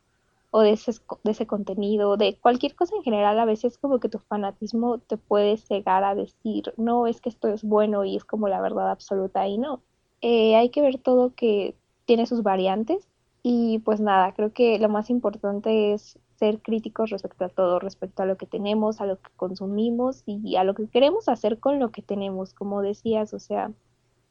o 0.51 0.61
de, 0.61 0.73
ese, 0.73 0.93
de 1.23 1.31
ese 1.31 1.47
contenido, 1.47 2.17
de 2.17 2.37
cualquier 2.39 2.75
cosa 2.75 2.97
en 2.97 3.05
general, 3.05 3.39
a 3.39 3.45
veces 3.45 3.79
como 3.79 4.01
que 4.01 4.09
tu 4.09 4.19
fanatismo 4.19 4.99
te 4.99 5.17
puede 5.19 5.59
cegar 5.59 6.03
a 6.03 6.15
decir, 6.15 6.75
no, 6.77 7.07
es 7.07 7.21
que 7.21 7.29
esto 7.29 7.49
es 7.49 7.63
bueno 7.63 8.05
y 8.05 8.17
es 8.17 8.25
como 8.25 8.49
la 8.49 8.61
verdad 8.61 8.91
absoluta 8.91 9.47
y 9.47 9.59
no. 9.59 9.83
Eh, 10.23 10.57
hay 10.57 10.71
que 10.71 10.83
ver 10.83 10.99
todo 10.99 11.35
que 11.35 11.77
tiene 12.07 12.27
sus 12.27 12.43
variantes 12.43 13.07
y 13.43 13.79
pues 13.81 14.01
nada, 14.01 14.33
creo 14.35 14.53
que 14.53 14.79
lo 14.79 14.89
más 14.89 15.11
importante 15.11 15.93
es 15.93 16.19
ser 16.37 16.61
críticos 16.63 17.11
respecto 17.11 17.45
a 17.45 17.49
todo, 17.51 17.79
respecto 17.79 18.23
a 18.23 18.27
lo 18.27 18.37
que 18.39 18.47
tenemos, 18.47 19.01
a 19.01 19.07
lo 19.07 19.21
que 19.21 19.31
consumimos 19.37 20.23
y 20.25 20.57
a 20.57 20.65
lo 20.65 20.75
que 20.75 20.89
queremos 20.89 21.29
hacer 21.29 21.59
con 21.61 21.79
lo 21.79 21.91
que 21.91 22.01
tenemos, 22.01 22.55
como 22.55 22.81
decías, 22.81 23.35
o 23.35 23.39
sea, 23.39 23.73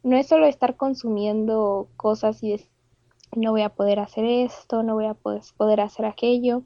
no 0.03 0.17
es 0.17 0.27
solo 0.27 0.45
estar 0.45 0.75
consumiendo 0.75 1.87
cosas 1.97 2.41
y 2.43 2.51
decir, 2.51 2.69
no 3.35 3.51
voy 3.51 3.61
a 3.61 3.69
poder 3.69 3.99
hacer 3.99 4.25
esto, 4.25 4.83
no 4.83 4.95
voy 4.95 5.05
a 5.05 5.13
poder, 5.13 5.81
hacer 5.81 6.05
aquello. 6.05 6.63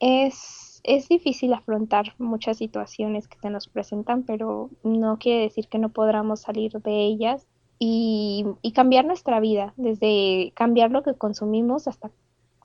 Es, 0.00 0.80
es 0.82 1.08
difícil 1.08 1.52
afrontar 1.52 2.14
muchas 2.18 2.58
situaciones 2.58 3.28
que 3.28 3.38
se 3.38 3.50
nos 3.50 3.68
presentan, 3.68 4.24
pero 4.24 4.70
no 4.82 5.18
quiere 5.18 5.42
decir 5.42 5.68
que 5.68 5.78
no 5.78 5.90
podamos 5.90 6.40
salir 6.40 6.72
de 6.72 7.04
ellas 7.04 7.46
y, 7.78 8.46
cambiar 8.74 9.04
nuestra 9.04 9.40
vida, 9.40 9.72
desde 9.76 10.52
cambiar 10.54 10.90
lo 10.90 11.02
que 11.02 11.14
consumimos 11.14 11.86
hasta 11.86 12.10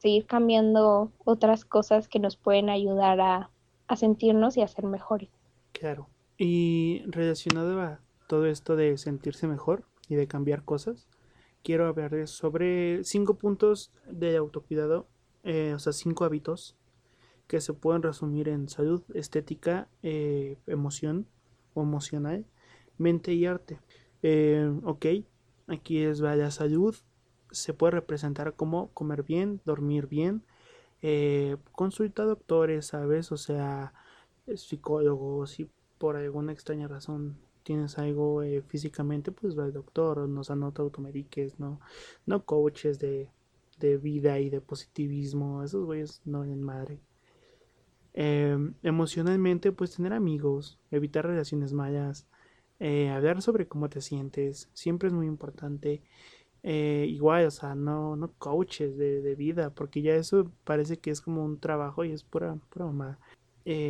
seguir 0.01 0.25
cambiando 0.25 1.12
otras 1.24 1.65
cosas 1.65 2.07
que 2.07 2.19
nos 2.19 2.38
pueden 2.38 2.69
ayudar 2.69 3.19
a, 3.22 3.50
a 3.88 3.95
sentirnos 3.95 4.57
y 4.57 4.62
a 4.62 4.67
ser 4.67 4.86
mejores. 4.86 5.29
Claro. 5.72 6.07
Y 6.38 7.03
relacionado 7.07 7.79
a 7.81 8.00
todo 8.27 8.45
esto 8.45 8.75
de 8.75 8.98
sentirse 8.98 9.48
mejor, 9.48 9.86
y 10.09 10.15
de 10.15 10.27
cambiar 10.27 10.63
cosas, 10.63 11.07
quiero 11.63 11.88
hablarles 11.88 12.29
sobre 12.29 13.03
cinco 13.03 13.35
puntos 13.35 13.91
de 14.09 14.38
autocuidado, 14.38 15.07
eh, 15.43 15.74
o 15.75 15.79
sea, 15.79 15.93
cinco 15.93 16.24
hábitos 16.24 16.75
que 17.47 17.59
se 17.59 17.74
pueden 17.74 18.03
resumir 18.03 18.50
en 18.50 18.69
salud, 18.69 19.03
estética, 19.13 19.88
eh, 20.03 20.57
emoción 20.67 21.27
o 21.74 21.81
emocional, 21.81 22.45
mente 22.97 23.33
y 23.33 23.45
arte. 23.45 23.79
Eh, 24.21 24.71
ok, 24.83 25.05
aquí 25.67 26.03
es 26.03 26.19
la 26.19 26.51
salud, 26.51 26.95
se 27.51 27.74
puede 27.74 27.91
representar 27.91 28.53
como 28.53 28.89
comer 28.93 29.24
bien, 29.24 29.62
dormir 29.65 30.07
bien, 30.07 30.43
consulta 31.71 32.24
a 32.24 32.25
doctores, 32.25 32.88
¿sabes? 32.88 33.31
O 33.31 33.38
sea, 33.38 33.93
psicólogos, 34.55 35.51
si 35.51 35.69
por 35.97 36.15
alguna 36.15 36.51
extraña 36.51 36.88
razón 36.88 37.38
tienes 37.65 37.98
algo 37.98 38.43
eh, 38.43 38.62
físicamente, 38.62 39.31
pues 39.31 39.57
va 39.57 39.63
al 39.65 39.74
doctor, 39.74 40.29
nos 40.29 40.51
anota 40.51 40.84
automediques, 40.84 41.60
no, 41.60 41.81
no 42.27 42.45
coaches 42.45 43.00
de, 43.00 43.29
de 43.79 43.98
vida 43.98 44.39
y 44.39 44.50
de 44.51 44.62
positivismo, 44.62 45.63
esos 45.63 45.84
güeyes 45.84 46.22
no 46.25 46.45
en 46.45 46.62
madre. 46.62 47.00
Em, 48.13 48.75
emocionalmente, 48.84 49.72
pues 49.72 49.95
tener 49.95 50.13
amigos, 50.13 50.80
evitar 50.91 51.25
relaciones 51.25 51.73
malas, 51.73 52.28
eh, 52.80 53.10
hablar 53.10 53.41
sobre 53.41 53.67
cómo 53.67 53.89
te 53.89 54.01
sientes, 54.01 54.69
siempre 54.73 55.08
es 55.08 55.13
muy 55.13 55.28
importante. 55.28 56.04
Eh, 56.63 57.08
igual, 57.10 57.45
o 57.47 57.51
sea, 57.51 57.75
no, 57.75 58.15
no 58.15 58.32
coaches 58.34 58.97
de, 58.97 59.21
de, 59.21 59.36
vida, 59.36 59.71
porque 59.71 60.01
ya 60.01 60.15
eso 60.15 60.51
parece 60.63 60.97
que 60.99 61.12
es 61.12 61.21
como 61.21 61.43
un 61.45 61.60
trabajo 61.60 62.06
y 62.06 62.12
es 62.12 62.23
pura, 62.23 62.56
pura 62.69 62.86
mamá. 62.86 63.19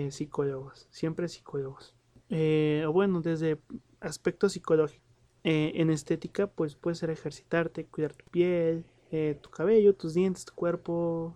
psicólogos, 0.10 0.88
siempre 0.92 1.28
psicólogos 1.28 1.96
eh, 2.30 2.84
o 2.88 2.92
bueno, 2.92 3.22
desde 3.22 3.60
aspectos 4.00 4.54
psicológicos. 4.54 5.06
Eh, 5.48 5.80
en 5.80 5.92
estética, 5.92 6.48
pues 6.48 6.76
puede 6.76 6.96
ser 6.96 7.12
ejercitarte, 7.12 7.86
cuidar 7.86 8.16
tu 8.16 8.26
piel, 8.32 8.84
eh, 9.12 9.38
tu 9.40 9.52
cabello, 9.52 9.94
tus 9.94 10.16
dientes, 10.16 10.44
tu 10.44 10.56
cuerpo, 10.56 11.36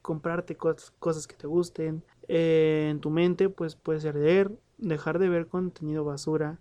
comprarte 0.00 0.56
cosas, 0.56 0.90
cosas 0.98 1.26
que 1.26 1.36
te 1.36 1.46
gusten. 1.46 2.02
Eh, 2.28 2.88
en 2.90 3.00
tu 3.00 3.10
mente, 3.10 3.50
pues 3.50 3.76
puede 3.76 4.00
ser 4.00 4.14
leer, 4.14 4.50
dejar 4.78 5.18
de 5.18 5.28
ver 5.28 5.48
contenido 5.48 6.02
basura, 6.02 6.60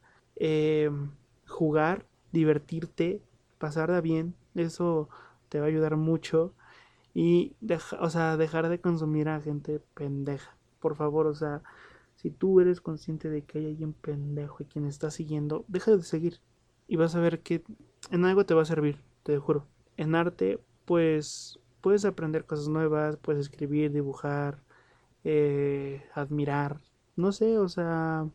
jugar, 1.47 2.05
divertirte, 2.34 3.21
pasarla 3.57 4.01
bien. 4.01 4.36
Eso 4.55 5.07
te 5.47 5.60
va 5.62 5.67
a 5.67 5.69
ayudar 5.69 5.95
mucho. 5.95 6.53
Y 7.13 7.55
o 8.01 8.10
sea, 8.10 8.36
dejar 8.36 8.67
de 8.67 8.81
consumir 8.81 9.29
a 9.29 9.39
gente 9.39 9.79
pendeja. 9.93 10.57
Por 10.81 10.97
favor, 10.97 11.27
o 11.27 11.36
sea, 11.36 11.62
si 12.21 12.29
tú 12.29 12.60
eres 12.60 12.81
consciente 12.81 13.31
de 13.31 13.41
que 13.41 13.57
hay 13.57 13.65
alguien 13.65 13.93
pendejo 13.93 14.62
y 14.62 14.67
quien 14.67 14.86
está 14.86 15.10
siguiendo, 15.10 15.65
deja 15.67 15.95
de 15.95 16.03
seguir 16.03 16.39
y 16.88 16.95
vas 16.95 17.15
a 17.15 17.19
ver 17.19 17.39
que 17.39 17.63
en 18.12 18.25
algo 18.25 18.45
te 18.45 18.53
va 18.53 18.62
a 18.62 18.65
servir, 18.65 18.99
te 19.23 19.39
juro. 19.39 19.65
En 19.97 20.13
arte, 20.13 20.60
pues 20.86 21.60
puedes 21.81 22.05
aprender 22.05 22.45
cosas 22.45 22.67
nuevas, 22.67 23.17
puedes 23.17 23.41
escribir, 23.47 23.91
dibujar, 23.91 24.62
eh, 25.23 26.03
admirar, 26.13 26.79
no 27.15 27.31
sé, 27.31 27.57
o 27.57 27.67
sea, 27.67 28.29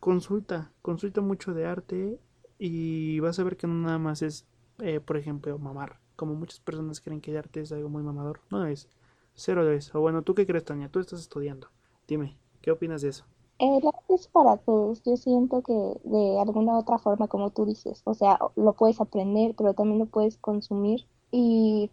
consulta, 0.00 0.72
consulta 0.80 1.20
mucho 1.20 1.52
de 1.52 1.66
arte 1.66 2.18
y 2.58 3.20
vas 3.20 3.38
a 3.38 3.44
ver 3.44 3.58
que 3.58 3.66
no 3.66 3.74
nada 3.74 3.98
más 3.98 4.22
es, 4.22 4.46
eh, 4.78 5.00
por 5.00 5.18
ejemplo, 5.18 5.58
mamar, 5.58 6.00
como 6.16 6.34
muchas 6.34 6.60
personas 6.60 7.02
creen 7.02 7.20
que 7.20 7.32
el 7.32 7.36
arte 7.36 7.60
es 7.60 7.72
algo 7.72 7.90
muy 7.90 8.02
mamador, 8.02 8.40
no 8.50 8.64
es, 8.64 8.88
cero 9.34 9.66
de 9.66 9.76
eso. 9.76 9.98
O 9.98 10.00
bueno, 10.00 10.22
¿tú 10.22 10.34
qué 10.34 10.46
crees, 10.46 10.64
Tania? 10.64 10.88
Tú 10.88 10.98
estás 10.98 11.20
estudiando, 11.20 11.68
dime. 12.06 12.38
¿Qué 12.60 12.70
opinas 12.70 13.02
de 13.02 13.10
eso? 13.10 13.24
El 13.58 13.86
arte 13.86 14.14
es 14.14 14.28
para 14.28 14.56
todos. 14.58 15.02
Yo 15.04 15.16
siento 15.16 15.62
que 15.62 15.72
de 16.04 16.40
alguna 16.40 16.78
otra 16.78 16.98
forma, 16.98 17.28
como 17.28 17.50
tú 17.50 17.66
dices, 17.66 18.02
o 18.04 18.14
sea, 18.14 18.38
lo 18.56 18.72
puedes 18.74 19.00
aprender, 19.00 19.54
pero 19.56 19.74
también 19.74 19.98
lo 19.98 20.06
puedes 20.06 20.36
consumir. 20.36 21.06
Y 21.30 21.90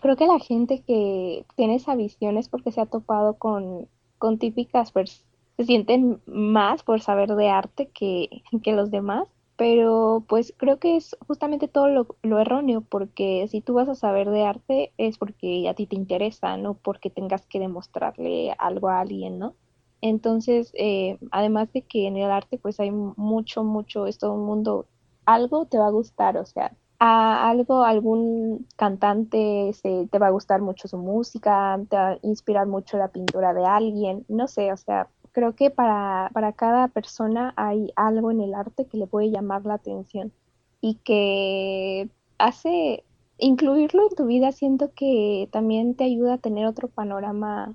creo 0.00 0.16
que 0.16 0.26
la 0.26 0.38
gente 0.38 0.82
que 0.82 1.46
tiene 1.56 1.76
esa 1.76 1.94
visión 1.96 2.36
es 2.36 2.48
porque 2.48 2.72
se 2.72 2.80
ha 2.80 2.86
topado 2.86 3.34
con, 3.38 3.88
con 4.18 4.38
típicas 4.38 4.92
personas 4.92 5.26
se 5.56 5.64
sienten 5.64 6.20
más 6.26 6.82
por 6.82 7.00
saber 7.00 7.34
de 7.34 7.48
arte 7.48 7.88
que, 7.88 8.42
que 8.62 8.72
los 8.72 8.90
demás. 8.90 9.28
Pero 9.56 10.22
pues 10.28 10.52
creo 10.58 10.78
que 10.78 10.96
es 10.96 11.16
justamente 11.26 11.66
todo 11.66 11.88
lo, 11.88 12.06
lo 12.22 12.38
erróneo, 12.38 12.82
porque 12.82 13.48
si 13.48 13.62
tú 13.62 13.72
vas 13.72 13.88
a 13.88 13.94
saber 13.94 14.28
de 14.28 14.44
arte 14.44 14.92
es 14.98 15.16
porque 15.16 15.66
a 15.66 15.74
ti 15.74 15.86
te 15.86 15.96
interesa, 15.96 16.58
no 16.58 16.74
porque 16.74 17.08
tengas 17.08 17.46
que 17.46 17.58
demostrarle 17.58 18.54
algo 18.58 18.90
a 18.90 19.00
alguien, 19.00 19.38
¿no? 19.38 19.54
Entonces, 20.00 20.72
eh, 20.74 21.18
además 21.30 21.72
de 21.72 21.82
que 21.82 22.06
en 22.06 22.16
el 22.16 22.30
arte 22.30 22.58
pues 22.58 22.78
hay 22.80 22.90
mucho, 22.90 23.64
mucho, 23.64 24.06
es 24.06 24.18
todo 24.18 24.34
un 24.34 24.46
mundo, 24.46 24.86
algo 25.24 25.66
te 25.66 25.78
va 25.78 25.86
a 25.86 25.90
gustar, 25.90 26.36
o 26.36 26.46
sea, 26.46 26.72
a 26.98 27.50
algo, 27.50 27.82
algún 27.84 28.66
cantante 28.76 29.72
se, 29.74 30.06
te 30.10 30.18
va 30.18 30.28
a 30.28 30.30
gustar 30.30 30.60
mucho 30.62 30.88
su 30.88 30.98
música, 30.98 31.78
te 31.90 31.96
va 31.96 32.10
a 32.10 32.18
inspirar 32.22 32.66
mucho 32.66 32.98
la 32.98 33.08
pintura 33.08 33.54
de 33.54 33.64
alguien, 33.66 34.24
no 34.28 34.48
sé, 34.48 34.72
o 34.72 34.76
sea, 34.76 35.08
creo 35.32 35.54
que 35.54 35.70
para, 35.70 36.30
para 36.32 36.52
cada 36.52 36.88
persona 36.88 37.52
hay 37.56 37.92
algo 37.96 38.30
en 38.30 38.40
el 38.40 38.54
arte 38.54 38.86
que 38.86 38.98
le 38.98 39.06
puede 39.06 39.30
llamar 39.30 39.64
la 39.66 39.74
atención 39.74 40.32
y 40.80 40.96
que 40.96 42.08
hace 42.38 43.04
incluirlo 43.38 44.02
en 44.08 44.16
tu 44.16 44.26
vida, 44.26 44.52
siento 44.52 44.92
que 44.94 45.48
también 45.52 45.94
te 45.94 46.04
ayuda 46.04 46.34
a 46.34 46.38
tener 46.38 46.66
otro 46.66 46.88
panorama 46.88 47.74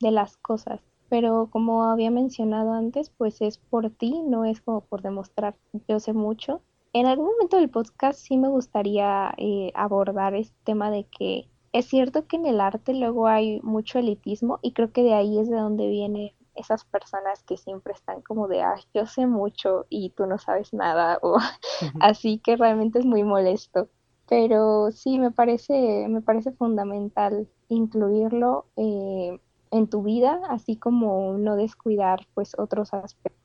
de 0.00 0.10
las 0.12 0.36
cosas 0.36 0.80
pero 1.12 1.48
como 1.50 1.84
había 1.84 2.10
mencionado 2.10 2.72
antes, 2.72 3.10
pues 3.10 3.42
es 3.42 3.58
por 3.58 3.90
ti, 3.90 4.22
no 4.22 4.46
es 4.46 4.62
como 4.62 4.80
por 4.80 5.02
demostrar 5.02 5.54
yo 5.86 6.00
sé 6.00 6.14
mucho. 6.14 6.62
En 6.94 7.04
algún 7.04 7.26
momento 7.26 7.58
del 7.58 7.68
podcast 7.68 8.18
sí 8.18 8.38
me 8.38 8.48
gustaría 8.48 9.34
eh, 9.36 9.72
abordar 9.74 10.34
este 10.34 10.56
tema 10.64 10.90
de 10.90 11.04
que 11.04 11.50
es 11.74 11.84
cierto 11.84 12.26
que 12.26 12.36
en 12.36 12.46
el 12.46 12.62
arte 12.62 12.94
luego 12.94 13.26
hay 13.26 13.60
mucho 13.60 13.98
elitismo 13.98 14.58
y 14.62 14.72
creo 14.72 14.90
que 14.90 15.02
de 15.02 15.12
ahí 15.12 15.38
es 15.38 15.50
de 15.50 15.56
donde 15.58 15.86
vienen 15.86 16.30
esas 16.54 16.86
personas 16.86 17.42
que 17.42 17.58
siempre 17.58 17.92
están 17.92 18.22
como 18.22 18.48
de, 18.48 18.62
ah, 18.62 18.76
yo 18.94 19.04
sé 19.04 19.26
mucho 19.26 19.84
y 19.90 20.14
tú 20.16 20.24
no 20.24 20.38
sabes 20.38 20.72
nada 20.72 21.18
o 21.20 21.36
así 22.00 22.38
que 22.38 22.56
realmente 22.56 23.00
es 23.00 23.04
muy 23.04 23.22
molesto. 23.22 23.90
Pero 24.30 24.90
sí, 24.92 25.18
me 25.18 25.30
parece, 25.30 26.08
me 26.08 26.22
parece 26.22 26.52
fundamental 26.52 27.50
incluirlo. 27.68 28.64
Eh, 28.76 29.38
en 29.72 29.88
tu 29.88 30.02
vida, 30.02 30.40
así 30.50 30.76
como 30.76 31.36
no 31.38 31.56
descuidar 31.56 32.20
pues 32.34 32.56
otros 32.58 32.94
aspectos. 32.94 33.42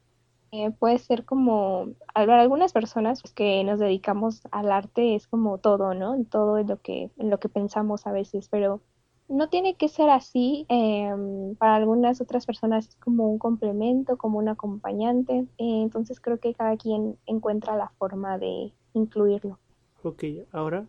Eh, 0.51 0.71
puede 0.71 0.97
ser 0.99 1.25
como, 1.25 1.89
para 2.13 2.41
algunas 2.41 2.71
personas 2.73 3.21
pues, 3.21 3.33
que 3.33 3.63
nos 3.63 3.79
dedicamos 3.79 4.41
al 4.51 4.71
arte 4.71 5.15
es 5.15 5.27
como 5.27 5.57
todo, 5.57 5.93
¿no? 5.93 6.23
Todo 6.25 6.57
en 6.57 6.67
lo 6.67 6.81
que, 6.81 7.11
lo 7.17 7.39
que 7.39 7.49
pensamos 7.49 8.07
a 8.07 8.11
veces, 8.13 8.47
pero 8.49 8.81
no 9.27 9.49
tiene 9.49 9.75
que 9.75 9.89
ser 9.89 10.09
así. 10.09 10.65
em, 10.69 11.55
para 11.55 11.75
algunas 11.75 12.21
otras 12.21 12.45
personas 12.45 12.87
es 12.89 12.95
como 12.97 13.29
un 13.29 13.39
complemento, 13.39 14.17
como 14.17 14.39
un 14.39 14.49
acompañante. 14.49 15.47
eh, 15.57 15.81
entonces 15.83 16.19
creo 16.21 16.39
que 16.39 16.53
cada 16.53 16.77
quien 16.77 17.17
encuentra 17.25 17.75
la 17.75 17.89
forma 17.97 18.37
de 18.37 18.73
incluirlo. 18.93 19.59
Ok, 20.03 20.23
ahora, 20.51 20.87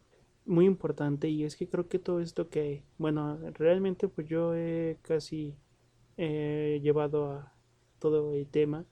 muy 0.48 0.64
importante, 0.64 1.28
y 1.28 1.44
es 1.44 1.56
que 1.56 1.68
creo 1.68 1.88
que 1.88 1.98
todo 1.98 2.20
esto 2.20 2.48
que, 2.48 2.82
bueno, 2.96 3.38
realmente 3.52 4.08
pues 4.08 4.26
yo 4.26 4.54
he 4.54 4.98
casi 5.02 5.54
eh, 6.16 6.80
llevado 6.82 7.30
a 7.30 7.54
todo 7.98 8.34
el 8.34 8.46
tema, 8.48 8.86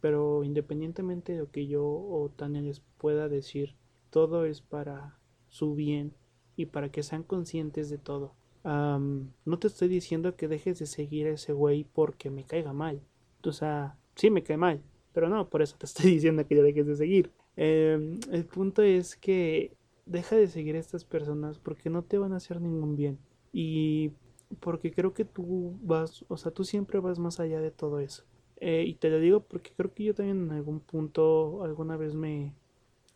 pero 0.00 0.44
independientemente 0.44 1.32
de 1.32 1.38
lo 1.38 1.50
que 1.50 1.66
yo 1.66 1.84
o 1.84 2.30
Tania 2.36 2.62
les 2.62 2.80
pueda 2.98 3.28
decir, 3.28 3.76
todo 4.10 4.44
es 4.44 4.60
para 4.60 5.18
su 5.48 5.74
bien 5.74 6.14
y 6.56 6.66
para 6.66 6.90
que 6.90 7.02
sean 7.02 7.22
conscientes 7.22 7.90
de 7.90 7.98
todo. 7.98 8.34
No 8.62 9.58
te 9.58 9.66
estoy 9.66 9.88
diciendo 9.88 10.36
que 10.36 10.48
dejes 10.48 10.78
de 10.78 10.86
seguir 10.86 11.26
a 11.26 11.30
ese 11.30 11.52
güey 11.52 11.84
porque 11.84 12.30
me 12.30 12.44
caiga 12.44 12.72
mal. 12.72 13.00
O 13.42 13.52
sea, 13.52 13.96
sí 14.16 14.30
me 14.30 14.42
cae 14.42 14.58
mal, 14.58 14.82
pero 15.12 15.28
no, 15.28 15.48
por 15.48 15.62
eso 15.62 15.76
te 15.78 15.86
estoy 15.86 16.10
diciendo 16.12 16.46
que 16.46 16.56
ya 16.56 16.62
dejes 16.62 16.86
de 16.86 16.96
seguir. 16.96 17.32
Em, 17.56 18.20
el 18.30 18.44
punto 18.44 18.82
es 18.82 19.16
que 19.16 19.76
deja 20.06 20.36
de 20.36 20.48
seguir 20.48 20.76
a 20.76 20.80
estas 20.80 21.04
personas 21.04 21.58
porque 21.58 21.90
no 21.90 22.02
te 22.02 22.18
van 22.18 22.32
a 22.32 22.36
hacer 22.36 22.60
ningún 22.60 22.96
bien. 22.96 23.18
Y 23.52 24.12
porque 24.60 24.92
creo 24.92 25.14
que 25.14 25.24
tú 25.24 25.78
vas, 25.82 26.24
o 26.28 26.36
sea, 26.36 26.52
tú 26.52 26.64
siempre 26.64 27.00
vas 27.00 27.18
más 27.18 27.40
allá 27.40 27.60
de 27.60 27.70
todo 27.70 28.00
eso. 28.00 28.24
Eh, 28.56 28.84
y 28.86 28.94
te 28.94 29.10
lo 29.10 29.18
digo 29.20 29.40
porque 29.40 29.72
creo 29.76 29.92
que 29.94 30.04
yo 30.04 30.14
también 30.14 30.44
en 30.44 30.52
algún 30.52 30.80
punto, 30.80 31.64
alguna 31.64 31.96
vez 31.96 32.14
me, 32.14 32.54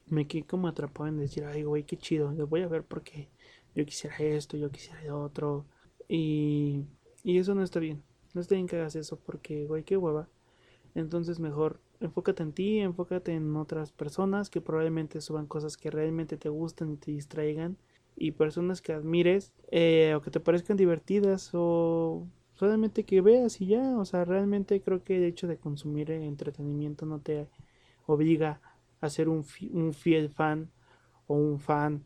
me 0.06 0.26
quedé 0.26 0.44
como 0.44 0.68
atrapado 0.68 1.08
en 1.08 1.18
decir, 1.18 1.44
ay, 1.44 1.62
güey, 1.64 1.84
qué 1.84 1.96
chido, 1.96 2.32
lo 2.32 2.46
voy 2.46 2.62
a 2.62 2.68
ver 2.68 2.84
porque 2.84 3.28
yo 3.74 3.84
quisiera 3.86 4.18
esto, 4.18 4.56
yo 4.56 4.70
quisiera 4.70 5.02
lo 5.04 5.22
otro. 5.22 5.66
Y, 6.08 6.84
y 7.22 7.38
eso 7.38 7.54
no 7.54 7.62
está 7.62 7.80
bien. 7.80 8.02
No 8.34 8.40
está 8.40 8.54
bien 8.56 8.66
que 8.66 8.76
hagas 8.76 8.96
eso 8.96 9.18
porque, 9.18 9.66
güey, 9.66 9.84
qué 9.84 9.96
hueva. 9.96 10.28
Entonces 10.94 11.40
mejor 11.40 11.80
enfócate 12.06 12.42
en 12.42 12.52
ti, 12.52 12.78
enfócate 12.80 13.32
en 13.34 13.56
otras 13.56 13.92
personas 13.92 14.50
que 14.50 14.60
probablemente 14.60 15.20
suban 15.20 15.46
cosas 15.46 15.76
que 15.76 15.90
realmente 15.90 16.36
te 16.36 16.48
gustan 16.48 16.92
y 16.92 16.96
te 16.96 17.10
distraigan. 17.12 17.76
Y 18.16 18.32
personas 18.32 18.80
que 18.80 18.92
admires 18.92 19.52
eh, 19.70 20.14
o 20.16 20.22
que 20.22 20.30
te 20.30 20.38
parezcan 20.40 20.76
divertidas 20.76 21.50
o 21.54 22.28
solamente 22.54 23.04
que 23.04 23.20
veas 23.20 23.60
y 23.60 23.66
ya. 23.66 23.98
O 23.98 24.04
sea, 24.04 24.24
realmente 24.24 24.80
creo 24.82 25.02
que 25.04 25.16
el 25.16 25.24
hecho 25.24 25.48
de 25.48 25.58
consumir 25.58 26.10
entretenimiento 26.12 27.06
no 27.06 27.20
te 27.20 27.48
obliga 28.06 28.60
a 29.00 29.10
ser 29.10 29.28
un, 29.28 29.44
fi- 29.44 29.70
un 29.72 29.92
fiel 29.94 30.30
fan 30.30 30.70
o 31.26 31.34
un 31.34 31.58
fan 31.60 32.02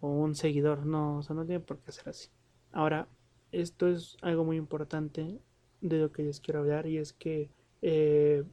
o 0.00 0.08
un 0.08 0.34
seguidor. 0.34 0.86
No, 0.86 1.18
o 1.18 1.22
sea, 1.22 1.34
no 1.36 1.44
tiene 1.46 1.60
por 1.60 1.78
qué 1.80 1.92
ser 1.92 2.08
así. 2.08 2.28
Ahora, 2.72 3.08
esto 3.52 3.88
es 3.88 4.16
algo 4.22 4.44
muy 4.44 4.56
importante 4.56 5.38
de 5.80 5.98
lo 5.98 6.12
que 6.12 6.22
les 6.22 6.40
quiero 6.40 6.60
hablar 6.60 6.86
y 6.86 6.98
es 6.98 7.12
que 7.12 7.50
eh, 7.82 8.44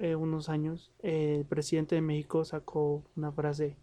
eh, 0.00 0.16
unos 0.16 0.48
años 0.48 0.90
eh, 1.02 1.36
el 1.40 1.44
presidente 1.44 1.94
de 1.94 2.00
México 2.00 2.44
sacó 2.44 3.04
una 3.16 3.32
frase 3.32 3.76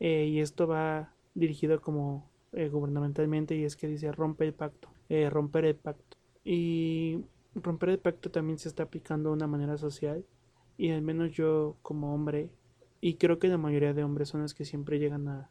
eh, 0.00 0.26
y 0.26 0.40
esto 0.40 0.66
va 0.66 1.14
dirigido 1.34 1.80
como 1.80 2.28
gubernamentalmente 2.52 3.54
y 3.54 3.64
es 3.64 3.76
que 3.76 3.86
dice 3.86 4.10
rompe 4.12 4.46
el 4.46 4.54
pacto, 4.54 4.88
romper 5.30 5.66
el 5.66 5.74
pacto. 5.74 6.16
Y 6.42 7.20
romper 7.54 7.90
el 7.90 7.98
pacto 7.98 8.30
también 8.30 8.58
se 8.58 8.68
está 8.68 8.84
aplicando 8.84 9.28
de 9.28 9.36
una 9.36 9.46
manera 9.46 9.76
social 9.76 10.24
y 10.78 10.90
al 10.90 11.02
menos 11.02 11.32
yo 11.32 11.76
como 11.82 12.14
hombre 12.14 12.48
y 13.02 13.14
creo 13.16 13.38
que 13.38 13.48
la 13.48 13.58
mayoría 13.58 13.92
de 13.92 14.04
hombres 14.04 14.30
son 14.30 14.40
los 14.40 14.54
que 14.54 14.64
siempre 14.64 14.98
llegan 14.98 15.28
a 15.28 15.50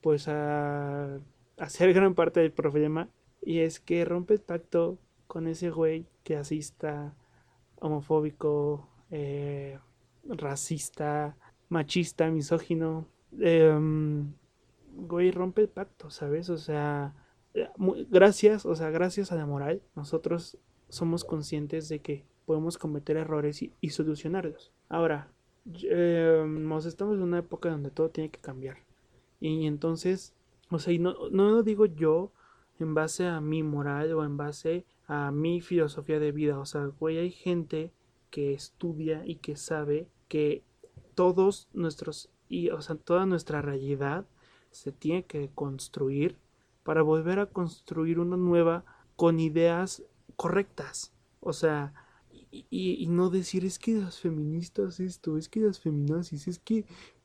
pues 0.00 0.28
a 0.28 1.20
hacer 1.58 1.92
gran 1.94 2.14
parte 2.14 2.40
del 2.40 2.52
problema 2.52 3.10
y 3.42 3.58
es 3.58 3.80
que 3.80 4.04
rompe 4.06 4.34
el 4.34 4.40
pacto 4.40 4.98
con 5.26 5.46
ese 5.46 5.70
güey 5.70 6.06
que 6.24 6.36
asista 6.36 7.14
homofóbico, 7.80 8.88
eh, 9.16 9.78
racista, 10.24 11.36
machista, 11.68 12.30
misógino. 12.30 13.06
Eh, 13.40 13.74
güey, 14.94 15.30
rompe 15.30 15.62
el 15.62 15.68
pacto, 15.68 16.10
¿sabes? 16.10 16.50
O 16.50 16.58
sea, 16.58 17.14
eh, 17.54 17.68
gracias, 18.10 18.66
o 18.66 18.74
sea, 18.74 18.90
gracias 18.90 19.32
a 19.32 19.36
la 19.36 19.46
moral, 19.46 19.82
nosotros 19.94 20.58
somos 20.88 21.24
conscientes 21.24 21.88
de 21.88 22.00
que 22.00 22.24
podemos 22.44 22.78
cometer 22.78 23.16
errores 23.16 23.62
y, 23.62 23.90
solucionarlos. 23.90 24.72
Ahora, 24.88 25.32
eh, 25.82 26.44
nos 26.46 26.86
estamos 26.86 27.16
en 27.16 27.22
una 27.22 27.38
época 27.38 27.70
donde 27.70 27.90
todo 27.90 28.10
tiene 28.10 28.30
que 28.30 28.40
cambiar. 28.40 28.78
Y 29.40 29.66
entonces, 29.66 30.34
o 30.70 30.78
sea, 30.78 30.92
y 30.92 30.98
no, 30.98 31.14
no 31.30 31.50
lo 31.50 31.62
digo 31.62 31.86
yo 31.86 32.32
en 32.78 32.94
base 32.94 33.26
a 33.26 33.40
mi 33.40 33.62
moral 33.62 34.12
o 34.12 34.24
en 34.24 34.36
base 34.36 34.84
a 35.06 35.30
mi 35.30 35.60
filosofía 35.60 36.18
de 36.20 36.32
vida. 36.32 36.58
O 36.58 36.66
sea, 36.66 36.86
güey, 36.86 37.18
hay 37.18 37.30
gente 37.30 37.90
que 38.30 38.52
estudia 38.54 39.24
y 39.26 39.36
que 39.36 39.56
sabe 39.56 40.08
que 40.28 40.62
todos 41.14 41.68
nuestros, 41.72 42.30
y, 42.48 42.70
o 42.70 42.80
sea, 42.82 42.96
toda 42.96 43.26
nuestra 43.26 43.62
realidad 43.62 44.26
se 44.70 44.92
tiene 44.92 45.24
que 45.24 45.50
construir 45.54 46.36
para 46.82 47.02
volver 47.02 47.38
a 47.38 47.46
construir 47.46 48.18
una 48.18 48.36
nueva 48.36 48.84
con 49.16 49.40
ideas 49.40 50.02
correctas. 50.36 51.12
O 51.40 51.52
sea, 51.52 51.94
y, 52.50 53.06
no 53.08 53.30
decir 53.30 53.64
es 53.64 53.78
que 53.78 53.94
las 53.94 54.20
feministas 54.20 55.00
esto, 55.00 55.36
es 55.36 55.48
que 55.48 55.60
las 55.60 55.80
feminazis, 55.80 56.48
es 56.48 56.58
que 56.58 56.84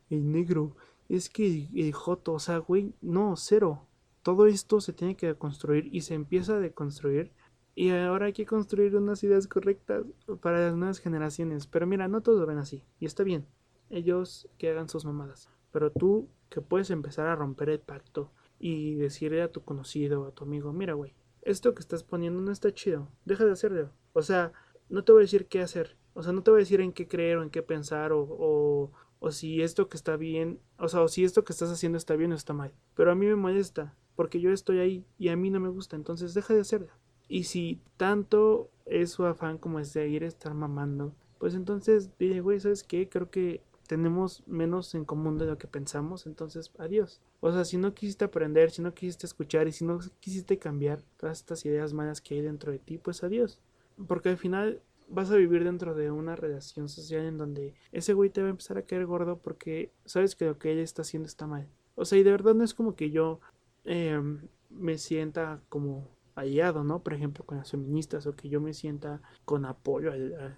el 0.09 0.31
negro, 0.31 0.75
es 1.09 1.29
que 1.29 1.45
el, 1.45 1.69
el 1.75 1.93
joto, 1.93 2.33
o 2.33 2.39
sea, 2.39 2.57
güey, 2.57 2.93
no, 3.01 3.35
cero. 3.35 3.85
Todo 4.23 4.45
esto 4.47 4.81
se 4.81 4.93
tiene 4.93 5.15
que 5.15 5.33
construir 5.35 5.89
y 5.91 6.01
se 6.01 6.13
empieza 6.13 6.55
a 6.55 6.59
deconstruir 6.59 7.31
y 7.75 7.89
ahora 7.91 8.27
hay 8.27 8.33
que 8.33 8.45
construir 8.45 8.95
unas 8.95 9.23
ideas 9.23 9.47
correctas 9.47 10.03
para 10.41 10.59
las 10.59 10.75
nuevas 10.75 10.99
generaciones. 10.99 11.67
Pero 11.67 11.87
mira, 11.87 12.07
no 12.07 12.21
todos 12.21 12.39
lo 12.39 12.45
ven 12.45 12.57
así. 12.57 12.83
Y 12.99 13.05
está 13.05 13.23
bien. 13.23 13.45
Ellos 13.89 14.49
que 14.57 14.69
hagan 14.69 14.89
sus 14.89 15.05
mamadas. 15.05 15.49
Pero 15.71 15.91
tú 15.91 16.27
que 16.49 16.61
puedes 16.61 16.89
empezar 16.89 17.27
a 17.27 17.35
romper 17.35 17.69
el 17.69 17.79
pacto 17.79 18.31
y 18.59 18.95
decirle 18.95 19.41
a 19.41 19.51
tu 19.51 19.63
conocido, 19.63 20.25
a 20.25 20.31
tu 20.31 20.43
amigo, 20.43 20.73
mira, 20.73 20.93
güey, 20.93 21.13
esto 21.41 21.73
que 21.73 21.81
estás 21.81 22.03
poniendo 22.03 22.41
no 22.41 22.51
está 22.51 22.73
chido. 22.73 23.07
Deja 23.25 23.45
de 23.45 23.53
hacerlo. 23.53 23.91
O 24.13 24.21
sea, 24.21 24.51
no 24.89 25.03
te 25.03 25.13
voy 25.13 25.21
a 25.21 25.23
decir 25.23 25.47
qué 25.47 25.61
hacer. 25.61 25.97
O 26.13 26.23
sea, 26.23 26.33
no 26.33 26.43
te 26.43 26.51
voy 26.51 26.59
a 26.59 26.63
decir 26.63 26.81
en 26.81 26.91
qué 26.91 27.07
creer 27.07 27.37
o 27.37 27.43
en 27.43 27.49
qué 27.49 27.63
pensar 27.63 28.11
o, 28.11 28.21
o, 28.21 28.91
o 29.19 29.31
si 29.31 29.61
esto 29.61 29.87
que 29.87 29.95
está 29.95 30.17
bien, 30.17 30.59
o 30.77 30.89
sea, 30.89 31.01
o 31.01 31.07
si 31.07 31.23
esto 31.23 31.45
que 31.45 31.53
estás 31.53 31.71
haciendo 31.71 31.97
está 31.97 32.17
bien 32.17 32.33
o 32.33 32.35
está 32.35 32.53
mal. 32.53 32.73
Pero 32.95 33.11
a 33.11 33.15
mí 33.15 33.25
me 33.25 33.35
molesta 33.37 33.95
porque 34.15 34.41
yo 34.41 34.51
estoy 34.51 34.79
ahí 34.79 35.05
y 35.17 35.29
a 35.29 35.37
mí 35.37 35.49
no 35.49 35.61
me 35.61 35.69
gusta. 35.69 35.95
Entonces 35.95 36.33
deja 36.33 36.53
de 36.53 36.59
hacerlo. 36.59 36.91
Y 37.31 37.45
si 37.45 37.79
tanto 37.95 38.69
es 38.85 39.11
su 39.11 39.23
afán 39.23 39.57
como 39.57 39.79
es 39.79 39.93
de 39.93 40.05
ir 40.09 40.25
a 40.25 40.27
estar 40.27 40.53
mamando, 40.53 41.15
pues 41.39 41.55
entonces 41.55 42.09
dile, 42.19 42.41
güey, 42.41 42.59
¿sabes 42.59 42.83
qué? 42.83 43.07
Creo 43.07 43.31
que 43.31 43.61
tenemos 43.87 44.43
menos 44.47 44.93
en 44.95 45.05
común 45.05 45.37
de 45.37 45.45
lo 45.45 45.57
que 45.57 45.65
pensamos, 45.65 46.25
entonces 46.25 46.73
adiós. 46.77 47.21
O 47.39 47.49
sea, 47.53 47.63
si 47.63 47.77
no 47.77 47.93
quisiste 47.93 48.25
aprender, 48.25 48.69
si 48.69 48.81
no 48.81 48.93
quisiste 48.93 49.27
escuchar 49.27 49.69
y 49.69 49.71
si 49.71 49.85
no 49.85 50.01
quisiste 50.19 50.59
cambiar 50.59 51.03
todas 51.15 51.37
estas 51.37 51.65
ideas 51.65 51.93
malas 51.93 52.19
que 52.19 52.35
hay 52.35 52.41
dentro 52.41 52.73
de 52.73 52.79
ti, 52.79 52.97
pues 52.97 53.23
adiós. 53.23 53.61
Porque 54.09 54.27
al 54.27 54.37
final 54.37 54.81
vas 55.07 55.31
a 55.31 55.37
vivir 55.37 55.63
dentro 55.63 55.95
de 55.95 56.11
una 56.11 56.35
relación 56.35 56.89
social 56.89 57.25
en 57.25 57.37
donde 57.37 57.75
ese 57.93 58.11
güey 58.11 58.29
te 58.29 58.41
va 58.41 58.47
a 58.47 58.51
empezar 58.51 58.77
a 58.77 58.81
caer 58.81 59.05
gordo 59.05 59.37
porque 59.37 59.93
sabes 60.03 60.35
que 60.35 60.47
lo 60.47 60.59
que 60.59 60.73
ella 60.73 60.83
está 60.83 61.03
haciendo 61.03 61.27
está 61.27 61.47
mal. 61.47 61.65
O 61.95 62.03
sea, 62.03 62.19
y 62.19 62.23
de 62.23 62.31
verdad 62.31 62.55
no 62.55 62.65
es 62.65 62.73
como 62.73 62.93
que 62.93 63.09
yo 63.09 63.39
eh, 63.85 64.21
me 64.69 64.97
sienta 64.97 65.61
como 65.69 66.09
aliado, 66.35 66.83
¿no? 66.83 67.03
Por 67.03 67.13
ejemplo, 67.13 67.45
con 67.45 67.57
las 67.57 67.71
feministas 67.71 68.25
o 68.27 68.35
que 68.35 68.49
yo 68.49 68.61
me 68.61 68.73
sienta 68.73 69.21
con 69.45 69.65
apoyo 69.65 70.11
al, 70.11 70.57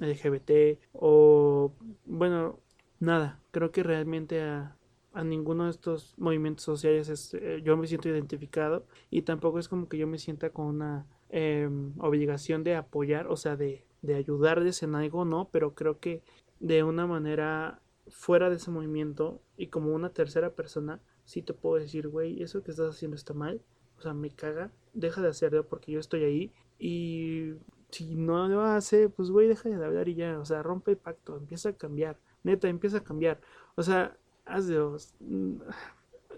LGBT 0.00 0.78
o, 0.92 1.72
bueno, 2.04 2.60
nada, 3.00 3.40
creo 3.50 3.72
que 3.72 3.82
realmente 3.82 4.42
a, 4.42 4.76
a 5.12 5.24
ninguno 5.24 5.64
de 5.64 5.70
estos 5.70 6.14
movimientos 6.18 6.64
sociales 6.64 7.08
es, 7.08 7.34
eh, 7.34 7.60
yo 7.64 7.76
me 7.76 7.86
siento 7.86 8.08
identificado 8.08 8.86
y 9.10 9.22
tampoco 9.22 9.58
es 9.58 9.68
como 9.68 9.88
que 9.88 9.98
yo 9.98 10.06
me 10.06 10.18
sienta 10.18 10.50
con 10.50 10.66
una 10.66 11.06
eh, 11.30 11.68
obligación 11.98 12.64
de 12.64 12.76
apoyar, 12.76 13.26
o 13.26 13.36
sea, 13.36 13.56
de, 13.56 13.84
de 14.02 14.14
ayudarles 14.14 14.82
en 14.82 14.94
algo, 14.94 15.24
¿no? 15.24 15.48
Pero 15.50 15.74
creo 15.74 15.98
que 15.98 16.22
de 16.60 16.82
una 16.84 17.06
manera 17.06 17.82
fuera 18.08 18.50
de 18.50 18.56
ese 18.56 18.70
movimiento 18.70 19.42
y 19.56 19.66
como 19.68 19.94
una 19.94 20.10
tercera 20.10 20.54
persona, 20.54 21.00
sí 21.24 21.42
te 21.42 21.52
puedo 21.52 21.80
decir, 21.80 22.08
güey, 22.08 22.42
eso 22.42 22.62
que 22.62 22.70
estás 22.70 22.94
haciendo 22.94 23.16
está 23.16 23.34
mal 23.34 23.60
o 23.98 24.02
sea, 24.02 24.14
me 24.14 24.30
caga, 24.30 24.70
deja 24.94 25.20
de 25.20 25.28
hacerlo 25.28 25.66
porque 25.66 25.92
yo 25.92 26.00
estoy 26.00 26.24
ahí 26.24 26.52
y 26.78 27.54
si 27.90 28.14
no 28.14 28.48
lo 28.48 28.62
hace, 28.62 29.08
pues 29.08 29.30
güey, 29.30 29.48
deja 29.48 29.68
de 29.68 29.84
hablar 29.84 30.08
y 30.08 30.14
ya, 30.14 30.38
o 30.38 30.44
sea, 30.44 30.62
rompe 30.62 30.92
el 30.92 30.96
pacto, 30.96 31.36
empieza 31.36 31.70
a 31.70 31.76
cambiar, 31.76 32.18
neta, 32.42 32.68
empieza 32.68 32.98
a 32.98 33.04
cambiar, 33.04 33.40
o 33.74 33.82
sea, 33.82 34.16
hazlo. 34.44 34.96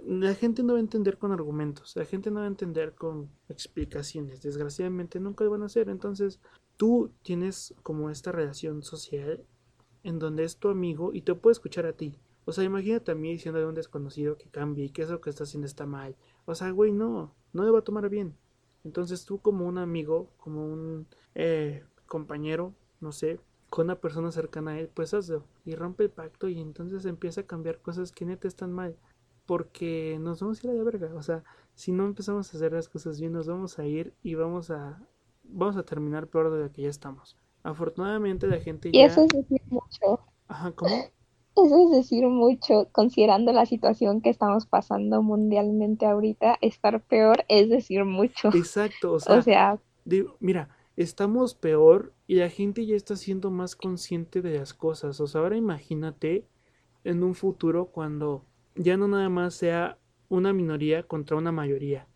La 0.07 0.35
gente 0.35 0.63
no 0.63 0.73
va 0.75 0.79
a 0.79 0.81
entender 0.81 1.19
con 1.19 1.33
argumentos, 1.33 1.95
la 1.97 2.07
gente 2.07 2.31
no 2.31 2.41
va 2.41 2.47
a 2.47 2.49
entender 2.49 2.95
con 2.95 3.29
explicaciones, 3.49 4.43
desgraciadamente 4.43 5.21
nunca 5.21 5.45
lo 5.45 5.51
van 5.51 5.63
a 5.63 5.67
hacer, 5.67 5.91
entonces 5.91 6.41
tú 6.77 7.13
tienes 7.23 7.75
como 7.83 8.09
esta 8.09 8.33
relación 8.33 8.83
social 8.83 9.45
en 10.03 10.19
donde 10.19 10.45
es 10.45 10.57
tu 10.57 10.69
amigo 10.69 11.13
y 11.13 11.21
te 11.23 11.35
puede 11.35 11.53
escuchar 11.53 11.85
a 11.85 11.93
ti. 11.93 12.19
O 12.47 12.53
sea, 12.53 12.65
imagínate 12.65 13.13
a 13.13 13.15
mí 13.15 13.33
diciendo 13.33 13.61
a 13.61 13.69
un 13.69 13.75
desconocido 13.75 14.37
que 14.37 14.49
cambie 14.49 14.87
y 14.87 14.91
que 14.91 15.03
eso 15.03 15.21
que 15.21 15.31
está 15.31 15.45
haciendo 15.45 15.67
está 15.67 15.87
mal. 15.87 16.17
O 16.45 16.55
sea, 16.55 16.71
güey, 16.71 16.93
no, 16.93 17.33
no 17.53 17.65
le 17.65 17.71
va 17.71 17.81
a 17.81 17.85
tomar 17.85 18.09
bien. 18.09 18.35
Entonces 18.85 19.25
tú 19.25 19.39
como 19.39 19.67
un 19.67 19.79
amigo, 19.79 20.29
como 20.39 20.65
un 20.65 21.07
eh, 21.35 21.85
compañero, 22.07 22.73
no 23.01 23.13
sé, 23.13 23.41
con 23.69 23.87
una 23.87 24.01
persona 24.01 24.33
cercana 24.33 24.73
a 24.73 24.81
él, 24.81 24.91
pues 24.93 25.15
hazlo 25.15 25.45
y 25.65 25.75
rompe 25.75 26.05
el 26.05 26.11
pacto 26.11 26.49
y 26.49 26.61
entonces 26.61 27.05
empieza 27.05 27.43
a 27.43 27.47
cambiar 27.47 27.79
cosas 27.79 28.13
que 28.13 28.25
neta 28.25 28.49
están 28.49 28.73
mal. 28.73 28.97
Porque 29.47 30.19
nos 30.21 30.41
vamos 30.41 30.63
a 30.63 30.67
ir 30.67 30.73
a 30.73 30.77
la 30.77 30.85
verga. 30.85 31.11
O 31.15 31.23
sea, 31.23 31.43
si 31.75 31.93
no 31.93 32.07
empezamos 32.07 32.53
a 32.53 32.57
hacer 32.57 32.73
las 32.73 32.89
cosas 32.89 33.21
bien, 33.21 33.33
nos 33.33 33.49
vamos 33.49 33.79
a 33.79 33.85
ir 33.85 34.15
y 34.23 34.35
vamos 34.35 34.71
a, 34.71 35.03
vamos 35.45 35.77
a 35.77 35.83
terminar 35.83 36.29
peor 36.29 36.51
de 36.51 36.63
lo 36.63 36.73
que 36.73 36.83
ya 36.83 36.89
estamos. 36.89 37.37
Afortunadamente 37.63 38.47
la 38.47 38.61
gente 38.61 38.91
ya... 38.93 39.01
Y 39.01 39.03
eso 39.03 39.23
es 39.23 39.29
decir 39.29 39.61
mucho. 39.69 40.21
Ajá, 40.47 40.73
¿cómo? 40.73 40.95
Eso 41.57 41.85
es 41.85 41.91
decir 41.91 42.27
mucho, 42.27 42.89
considerando 42.93 43.53
la 43.53 43.67
situación 43.67 44.21
que 44.21 44.31
estamos 44.31 44.67
pasando 44.67 45.23
mundialmente 45.23 46.07
ahorita, 46.07 46.59
estar 46.61 47.03
peor 47.03 47.45
es 47.49 47.69
decir 47.69 48.05
mucho. 48.05 48.49
Exacto, 48.55 49.13
o 49.13 49.21
sea, 49.21 49.35
o 49.39 49.43
sea 49.43 49.81
mira, 50.41 50.69
estamos 50.97 51.55
peor 51.55 52.13
y 52.27 52.37
la 52.37 52.49
gente 52.49 52.87
ya 52.87 52.97
está 52.97 53.17
siendo 53.17 53.51
más 53.51 53.77
consciente 53.77 54.43
de 54.43 54.59
las 54.59 54.75
cosas. 54.75 55.21
O 55.21 55.27
sea, 55.27 55.41
ahora 55.41 55.57
imagínate 55.57 56.47
en 57.05 57.23
un 57.23 57.35
futuro 57.35 57.87
cuando 57.87 58.45
ya 58.75 58.97
no 58.97 59.09
nada 59.09 59.29
más 59.29 59.55
sea 59.55 59.99
una 60.29 60.53
minoría 60.53 61.03
contra 61.03 61.37
una 61.37 61.53
mayoría. 61.53 62.07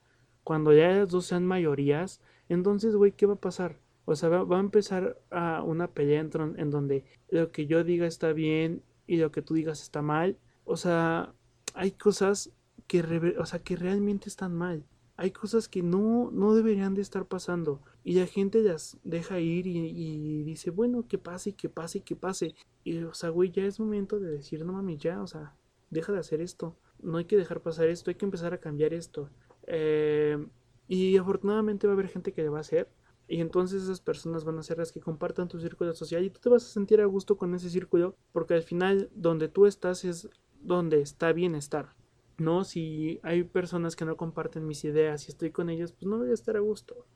Cuando 0.44 0.72
ya 0.72 0.88
las 0.88 1.08
dos 1.08 1.26
sean 1.26 1.46
mayorías, 1.46 2.20
entonces, 2.48 2.94
güey, 2.94 3.12
¿qué 3.12 3.26
va 3.26 3.34
a 3.34 3.40
pasar? 3.40 3.78
O 4.04 4.14
sea, 4.14 4.28
va, 4.28 4.56
a 4.56 4.60
empezar 4.60 5.18
a 5.30 5.62
una 5.62 5.88
pelea 5.88 6.20
en, 6.20 6.30
en 6.58 6.70
donde 6.70 7.04
lo 7.30 7.50
que 7.50 7.66
yo 7.66 7.82
diga 7.84 8.06
está 8.06 8.34
bien 8.34 8.82
y 9.06 9.16
lo 9.16 9.30
que 9.32 9.42
tú 9.42 9.54
digas 9.54 9.82
está 9.82 10.02
mal. 10.02 10.38
O 10.64 10.76
sea, 10.76 11.34
hay 11.74 11.92
cosas 11.92 12.50
que, 12.86 13.34
o 13.38 13.46
sea, 13.46 13.58
que 13.60 13.76
realmente 13.76 14.28
están 14.28 14.54
mal. 14.54 14.84
Hay 15.16 15.30
cosas 15.30 15.68
que 15.68 15.82
no, 15.82 16.30
no 16.32 16.54
deberían 16.54 16.94
de 16.94 17.02
estar 17.02 17.26
pasando. 17.26 17.80
Y 18.02 18.14
la 18.14 18.26
gente 18.26 18.62
las 18.62 18.98
deja 19.04 19.38
ir 19.38 19.66
y, 19.66 20.42
dice, 20.42 20.70
bueno, 20.70 21.06
que 21.06 21.18
pase, 21.18 21.52
que 21.54 21.68
pase, 21.68 22.00
que 22.00 22.16
pase. 22.16 22.54
Y, 22.82 22.98
o 23.04 23.14
sea, 23.14 23.30
güey, 23.30 23.50
ya 23.50 23.64
es 23.64 23.78
momento 23.78 24.18
de 24.18 24.30
decir, 24.30 24.64
no 24.64 24.72
mami, 24.72 24.96
ya, 24.96 25.22
o 25.22 25.26
sea, 25.26 25.54
deja 25.90 26.12
de 26.12 26.18
hacer 26.18 26.40
esto. 26.40 26.76
No 27.00 27.18
hay 27.18 27.26
que 27.26 27.36
dejar 27.36 27.60
pasar 27.60 27.88
esto, 27.88 28.10
hay 28.10 28.16
que 28.16 28.24
empezar 28.24 28.54
a 28.54 28.58
cambiar 28.58 28.92
esto. 28.92 29.30
Eh, 29.66 30.44
y 30.88 31.16
afortunadamente 31.16 31.86
va 31.86 31.92
a 31.92 31.94
haber 31.94 32.08
gente 32.08 32.32
que 32.32 32.42
le 32.42 32.48
va 32.48 32.58
a 32.58 32.62
hacer. 32.62 32.88
Y 33.26 33.40
entonces 33.40 33.84
esas 33.84 34.00
personas 34.00 34.44
van 34.44 34.58
a 34.58 34.62
ser 34.62 34.78
las 34.78 34.92
que 34.92 35.00
compartan 35.00 35.48
tu 35.48 35.58
círculo 35.58 35.94
social 35.94 36.24
y 36.24 36.30
tú 36.30 36.40
te 36.40 36.48
vas 36.50 36.64
a 36.64 36.68
sentir 36.68 37.00
a 37.00 37.06
gusto 37.06 37.36
con 37.36 37.54
ese 37.54 37.70
círculo 37.70 38.14
porque 38.32 38.54
al 38.54 38.62
final 38.62 39.08
donde 39.14 39.48
tú 39.48 39.66
estás 39.66 40.04
es 40.04 40.28
donde 40.60 41.00
está 41.00 41.32
bienestar. 41.32 41.88
No, 42.36 42.64
si 42.64 43.20
hay 43.22 43.44
personas 43.44 43.96
que 43.96 44.04
no 44.04 44.16
comparten 44.16 44.66
mis 44.66 44.84
ideas 44.84 45.26
y 45.26 45.30
estoy 45.30 45.50
con 45.50 45.70
ellas, 45.70 45.92
pues 45.92 46.06
no 46.06 46.18
voy 46.18 46.30
a 46.30 46.34
estar 46.34 46.56
a 46.56 46.60
gusto. 46.60 47.06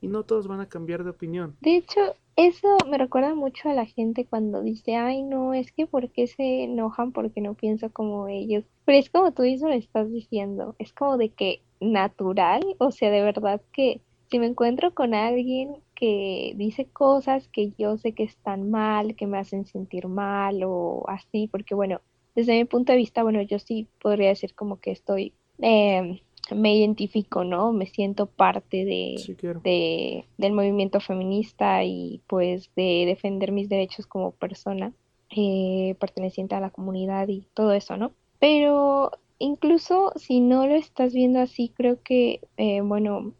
Y 0.00 0.08
no 0.08 0.24
todos 0.24 0.46
van 0.46 0.60
a 0.60 0.68
cambiar 0.68 1.04
de 1.04 1.10
opinión. 1.10 1.56
De 1.60 1.76
hecho, 1.76 2.00
eso 2.36 2.68
me 2.88 2.98
recuerda 2.98 3.34
mucho 3.34 3.68
a 3.68 3.74
la 3.74 3.86
gente 3.86 4.26
cuando 4.26 4.62
dice, 4.62 4.96
ay, 4.96 5.22
no, 5.22 5.54
es 5.54 5.72
que 5.72 5.86
¿por 5.86 6.10
qué 6.10 6.26
se 6.26 6.64
enojan 6.64 7.12
porque 7.12 7.40
no 7.40 7.54
pienso 7.54 7.90
como 7.90 8.28
ellos? 8.28 8.64
Pero 8.84 8.98
es 8.98 9.10
como 9.10 9.32
tú 9.32 9.42
mismo 9.42 9.68
lo 9.68 9.74
estás 9.74 10.10
diciendo, 10.10 10.74
es 10.78 10.92
como 10.92 11.16
de 11.16 11.30
que 11.30 11.62
natural, 11.80 12.62
o 12.78 12.90
sea, 12.92 13.10
de 13.10 13.22
verdad 13.22 13.60
que 13.72 14.00
si 14.30 14.38
me 14.38 14.46
encuentro 14.46 14.94
con 14.94 15.14
alguien 15.14 15.76
que 15.94 16.52
dice 16.56 16.86
cosas 16.86 17.48
que 17.48 17.72
yo 17.76 17.98
sé 17.98 18.12
que 18.12 18.22
están 18.22 18.70
mal, 18.70 19.16
que 19.16 19.26
me 19.26 19.38
hacen 19.38 19.66
sentir 19.66 20.06
mal 20.06 20.62
o 20.64 21.04
así, 21.08 21.48
porque 21.48 21.74
bueno, 21.74 22.00
desde 22.34 22.56
mi 22.56 22.64
punto 22.64 22.92
de 22.92 22.98
vista, 22.98 23.22
bueno, 23.22 23.42
yo 23.42 23.58
sí 23.58 23.88
podría 24.00 24.28
decir 24.28 24.54
como 24.54 24.78
que 24.78 24.92
estoy, 24.92 25.32
eh, 25.60 26.22
me 26.54 26.76
identifico, 26.76 27.44
¿no? 27.44 27.72
Me 27.72 27.86
siento 27.86 28.26
parte 28.26 28.84
de, 28.84 29.16
de, 29.62 30.24
del 30.38 30.52
movimiento 30.52 31.00
feminista 31.00 31.84
y 31.84 32.20
pues 32.26 32.70
de 32.76 33.04
defender 33.06 33.52
mis 33.52 33.68
derechos 33.68 34.06
como 34.06 34.30
persona 34.30 34.92
eh, 35.30 35.96
perteneciente 35.98 36.54
a 36.54 36.60
la 36.60 36.70
comunidad 36.70 37.28
y 37.28 37.46
todo 37.52 37.72
eso, 37.72 37.96
¿no? 37.96 38.12
Pero 38.38 39.10
incluso 39.38 40.12
si 40.16 40.40
no 40.40 40.66
lo 40.66 40.74
estás 40.76 41.12
viendo 41.12 41.40
así, 41.40 41.72
creo 41.76 42.00
que, 42.02 42.40
eh, 42.56 42.80
bueno, 42.80 43.32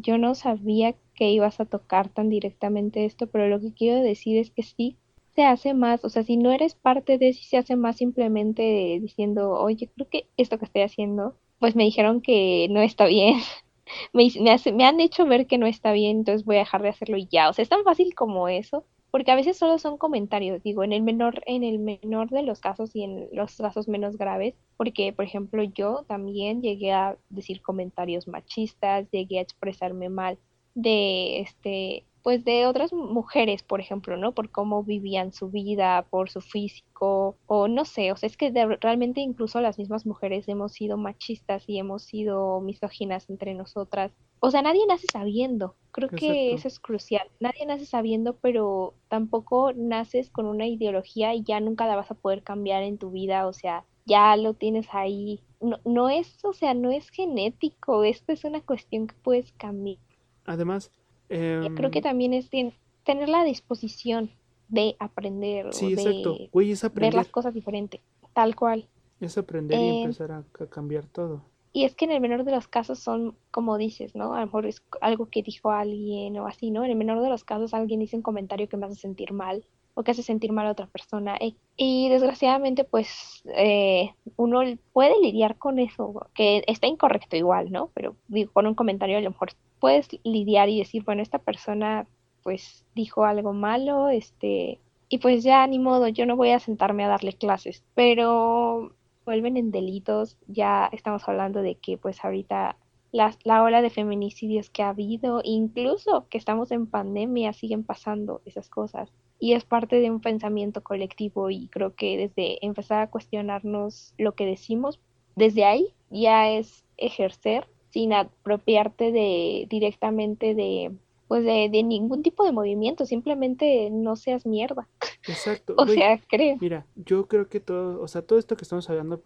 yo 0.00 0.18
no 0.18 0.34
sabía 0.34 0.94
que 1.14 1.30
ibas 1.30 1.60
a 1.60 1.64
tocar 1.64 2.08
tan 2.08 2.28
directamente 2.28 3.04
esto, 3.04 3.26
pero 3.26 3.48
lo 3.48 3.60
que 3.60 3.72
quiero 3.72 4.00
decir 4.02 4.38
es 4.38 4.50
que 4.50 4.62
sí 4.62 4.96
se 5.34 5.44
hace 5.44 5.74
más, 5.74 6.04
o 6.04 6.08
sea, 6.08 6.24
si 6.24 6.36
no 6.36 6.52
eres 6.52 6.74
parte 6.74 7.18
de, 7.18 7.32
sí 7.32 7.44
se 7.44 7.58
hace 7.58 7.76
más 7.76 7.96
simplemente 7.96 8.98
diciendo, 9.00 9.52
oye, 9.52 9.88
creo 9.94 10.08
que 10.08 10.26
esto 10.36 10.58
que 10.58 10.64
estoy 10.64 10.82
haciendo, 10.82 11.36
pues 11.60 11.76
me 11.76 11.84
dijeron 11.84 12.20
que 12.20 12.68
no 12.70 12.80
está 12.80 13.06
bien, 13.06 13.36
me, 14.12 14.28
me, 14.40 14.56
me 14.72 14.84
han 14.84 15.00
hecho 15.00 15.26
ver 15.26 15.46
que 15.46 15.58
no 15.58 15.66
está 15.66 15.92
bien, 15.92 16.18
entonces 16.18 16.44
voy 16.44 16.56
a 16.56 16.60
dejar 16.60 16.82
de 16.82 16.88
hacerlo 16.90 17.16
y 17.16 17.28
ya, 17.30 17.48
o 17.48 17.52
sea, 17.52 17.62
es 17.62 17.68
tan 17.68 17.84
fácil 17.84 18.14
como 18.14 18.48
eso, 18.48 18.84
porque 19.10 19.30
a 19.30 19.36
veces 19.36 19.56
solo 19.56 19.78
son 19.78 19.98
comentarios, 19.98 20.62
digo, 20.62 20.84
en 20.84 20.92
el 20.92 21.02
menor, 21.02 21.42
en 21.46 21.64
el 21.64 21.78
menor 21.78 22.30
de 22.30 22.42
los 22.42 22.60
casos 22.60 22.94
y 22.94 23.02
en 23.02 23.28
los 23.32 23.56
casos 23.56 23.88
menos 23.88 24.16
graves, 24.18 24.54
porque 24.76 25.12
por 25.12 25.24
ejemplo 25.24 25.62
yo 25.62 26.04
también 26.06 26.62
llegué 26.62 26.92
a 26.92 27.16
decir 27.30 27.62
comentarios 27.62 28.28
machistas, 28.28 29.10
llegué 29.10 29.38
a 29.38 29.42
expresarme 29.42 30.08
mal 30.08 30.38
de 30.74 31.40
este 31.40 32.04
pues 32.28 32.44
de 32.44 32.66
otras 32.66 32.92
mujeres, 32.92 33.62
por 33.62 33.80
ejemplo, 33.80 34.18
¿no? 34.18 34.32
Por 34.32 34.50
cómo 34.50 34.84
vivían 34.84 35.32
su 35.32 35.48
vida, 35.48 36.04
por 36.10 36.28
su 36.28 36.42
físico, 36.42 37.38
o 37.46 37.68
no 37.68 37.86
sé, 37.86 38.12
o 38.12 38.16
sea, 38.18 38.26
es 38.26 38.36
que 38.36 38.52
realmente 38.82 39.22
incluso 39.22 39.62
las 39.62 39.78
mismas 39.78 40.04
mujeres 40.04 40.46
hemos 40.46 40.72
sido 40.72 40.98
machistas 40.98 41.66
y 41.66 41.78
hemos 41.78 42.02
sido 42.02 42.60
misóginas 42.60 43.30
entre 43.30 43.54
nosotras. 43.54 44.12
O 44.40 44.50
sea, 44.50 44.60
nadie 44.60 44.82
nace 44.86 45.06
sabiendo, 45.10 45.74
creo 45.90 46.10
que 46.10 46.52
eso 46.52 46.68
es 46.68 46.78
crucial. 46.78 47.26
Nadie 47.40 47.64
nace 47.64 47.86
sabiendo, 47.86 48.36
pero 48.36 48.92
tampoco 49.08 49.72
naces 49.72 50.28
con 50.28 50.44
una 50.44 50.66
ideología 50.66 51.32
y 51.32 51.42
ya 51.44 51.60
nunca 51.60 51.86
la 51.86 51.96
vas 51.96 52.10
a 52.10 52.14
poder 52.14 52.42
cambiar 52.42 52.82
en 52.82 52.98
tu 52.98 53.10
vida, 53.10 53.46
o 53.46 53.54
sea, 53.54 53.86
ya 54.04 54.36
lo 54.36 54.52
tienes 54.52 54.86
ahí. 54.92 55.40
No, 55.62 55.78
no 55.86 56.10
es, 56.10 56.44
o 56.44 56.52
sea, 56.52 56.74
no 56.74 56.90
es 56.90 57.08
genético, 57.08 58.04
esto 58.04 58.32
es 58.32 58.44
una 58.44 58.60
cuestión 58.60 59.06
que 59.06 59.14
puedes 59.14 59.50
cambiar. 59.52 59.96
Además, 60.44 60.90
creo 61.28 61.90
que 61.90 61.98
em, 61.98 62.02
también 62.02 62.34
es 62.34 62.48
tener 62.50 63.28
la 63.28 63.44
disposición 63.44 64.30
de 64.68 64.96
aprender 64.98 65.72
sí, 65.72 65.86
o 65.86 65.88
exacto. 65.90 66.36
Güey, 66.52 66.72
es 66.72 66.94
ver 66.94 67.14
las 67.14 67.28
cosas 67.28 67.54
diferente, 67.54 68.00
tal 68.34 68.54
cual. 68.54 68.86
Es 69.20 69.36
aprender 69.38 69.78
y 69.78 69.88
em, 69.88 70.02
empezar 70.02 70.32
a, 70.32 70.44
cambiar 70.68 71.06
todo. 71.06 71.42
Y 71.72 71.84
es 71.84 71.94
que 71.94 72.04
en 72.04 72.12
el 72.12 72.20
menor 72.20 72.44
de 72.44 72.52
los 72.52 72.68
casos 72.68 72.98
son, 72.98 73.36
como 73.50 73.78
dices, 73.78 74.14
¿no? 74.14 74.34
A 74.34 74.40
lo 74.40 74.46
mejor 74.46 74.66
es 74.66 74.82
algo 75.00 75.26
que 75.26 75.42
dijo 75.42 75.70
alguien 75.70 76.38
o 76.38 76.46
así, 76.46 76.70
¿no? 76.70 76.84
En 76.84 76.90
el 76.90 76.96
menor 76.96 77.22
de 77.22 77.28
los 77.28 77.44
casos 77.44 77.74
alguien 77.74 78.00
dice 78.00 78.16
un 78.16 78.22
comentario 78.22 78.68
que 78.68 78.76
me 78.76 78.86
hace 78.86 78.96
sentir 78.96 79.32
mal 79.32 79.64
o 79.94 80.04
que 80.04 80.12
hace 80.12 80.22
sentir 80.22 80.52
mal 80.52 80.66
a 80.66 80.72
otra 80.72 80.86
persona. 80.86 81.36
E, 81.40 81.54
y, 81.76 82.08
desgraciadamente, 82.08 82.84
pues, 82.84 83.42
eh, 83.56 84.14
uno 84.36 84.60
puede 84.92 85.20
lidiar 85.20 85.58
con 85.58 85.78
eso, 85.78 86.28
que 86.34 86.62
está 86.68 86.86
incorrecto 86.86 87.36
igual, 87.36 87.72
¿no? 87.72 87.90
Pero 87.94 88.14
digo, 88.28 88.52
con 88.52 88.66
un 88.66 88.74
comentario 88.74 89.18
a 89.18 89.20
lo 89.20 89.30
mejor 89.30 89.50
puedes 89.80 90.08
lidiar 90.24 90.68
y 90.68 90.78
decir, 90.78 91.04
bueno, 91.04 91.22
esta 91.22 91.38
persona 91.38 92.06
pues 92.42 92.84
dijo 92.94 93.24
algo 93.24 93.52
malo, 93.52 94.08
este, 94.08 94.80
y 95.08 95.18
pues 95.18 95.42
ya 95.42 95.66
ni 95.66 95.78
modo, 95.78 96.08
yo 96.08 96.26
no 96.26 96.36
voy 96.36 96.50
a 96.50 96.60
sentarme 96.60 97.04
a 97.04 97.08
darle 97.08 97.32
clases, 97.32 97.84
pero 97.94 98.92
vuelven 99.24 99.56
en 99.56 99.70
delitos, 99.70 100.38
ya 100.46 100.88
estamos 100.92 101.28
hablando 101.28 101.60
de 101.60 101.74
que 101.74 101.98
pues 101.98 102.24
ahorita 102.24 102.76
la, 103.12 103.36
la 103.44 103.62
ola 103.62 103.82
de 103.82 103.90
feminicidios 103.90 104.70
que 104.70 104.82
ha 104.82 104.90
habido, 104.90 105.40
incluso 105.44 106.26
que 106.28 106.38
estamos 106.38 106.70
en 106.70 106.86
pandemia, 106.86 107.52
siguen 107.52 107.84
pasando 107.84 108.40
esas 108.44 108.68
cosas. 108.68 109.12
Y 109.40 109.52
es 109.52 109.64
parte 109.64 110.00
de 110.00 110.10
un 110.10 110.20
pensamiento 110.20 110.82
colectivo 110.82 111.50
y 111.50 111.68
creo 111.68 111.94
que 111.94 112.16
desde 112.16 112.64
empezar 112.64 113.02
a 113.02 113.10
cuestionarnos 113.10 114.14
lo 114.18 114.32
que 114.32 114.46
decimos, 114.46 114.98
desde 115.36 115.64
ahí 115.64 115.94
ya 116.10 116.50
es 116.50 116.84
ejercer 116.96 117.68
sin 117.98 118.12
apropiarte 118.12 119.10
de 119.10 119.66
directamente 119.68 120.54
de 120.54 120.92
pues 121.26 121.44
de, 121.44 121.68
ningún 121.82 122.22
tipo 122.22 122.44
de 122.44 122.52
movimiento, 122.52 123.04
simplemente 123.04 123.90
no 123.90 124.14
seas 124.14 124.46
mierda. 124.46 124.88
Exacto. 125.26 125.74
o 125.76 125.84
sea, 125.84 126.18
creo. 126.28 126.56
Mira, 126.60 126.86
yo 126.94 127.26
creo 127.26 127.48
que 127.48 127.58
todo, 127.58 128.00
o 128.00 128.06
sea, 128.06 128.22
todo 128.22 128.38
esto 128.38 128.56
que 128.56 128.62
estamos 128.62 128.88
hablando 128.88 129.20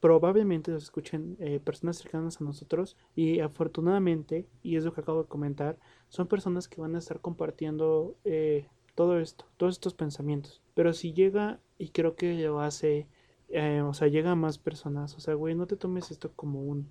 probablemente 0.00 0.70
nos 0.70 0.82
escuchen 0.82 1.38
eh, 1.40 1.58
personas 1.58 1.96
cercanas 1.96 2.40
a 2.40 2.44
nosotros 2.44 2.94
y 3.16 3.40
afortunadamente, 3.40 4.46
y 4.62 4.76
es 4.76 4.84
lo 4.84 4.92
que 4.92 5.00
acabo 5.00 5.22
de 5.22 5.28
comentar, 5.28 5.78
son 6.10 6.26
personas 6.26 6.68
que 6.68 6.82
van 6.82 6.94
a 6.94 6.98
estar 6.98 7.20
compartiendo 7.20 8.14
eh, 8.24 8.66
todo 8.94 9.18
esto, 9.18 9.46
todos 9.56 9.76
estos 9.76 9.94
pensamientos. 9.94 10.60
Pero 10.74 10.92
si 10.92 11.14
llega, 11.14 11.58
y 11.78 11.88
creo 11.88 12.16
que 12.16 12.34
lo 12.34 12.60
hace, 12.60 13.06
eh, 13.48 13.80
o 13.80 13.94
sea, 13.94 14.08
llega 14.08 14.30
a 14.32 14.36
más 14.36 14.58
personas, 14.58 15.16
o 15.16 15.20
sea, 15.20 15.32
güey, 15.32 15.54
no 15.54 15.66
te 15.66 15.76
tomes 15.76 16.10
esto 16.10 16.30
como 16.36 16.62
un 16.62 16.86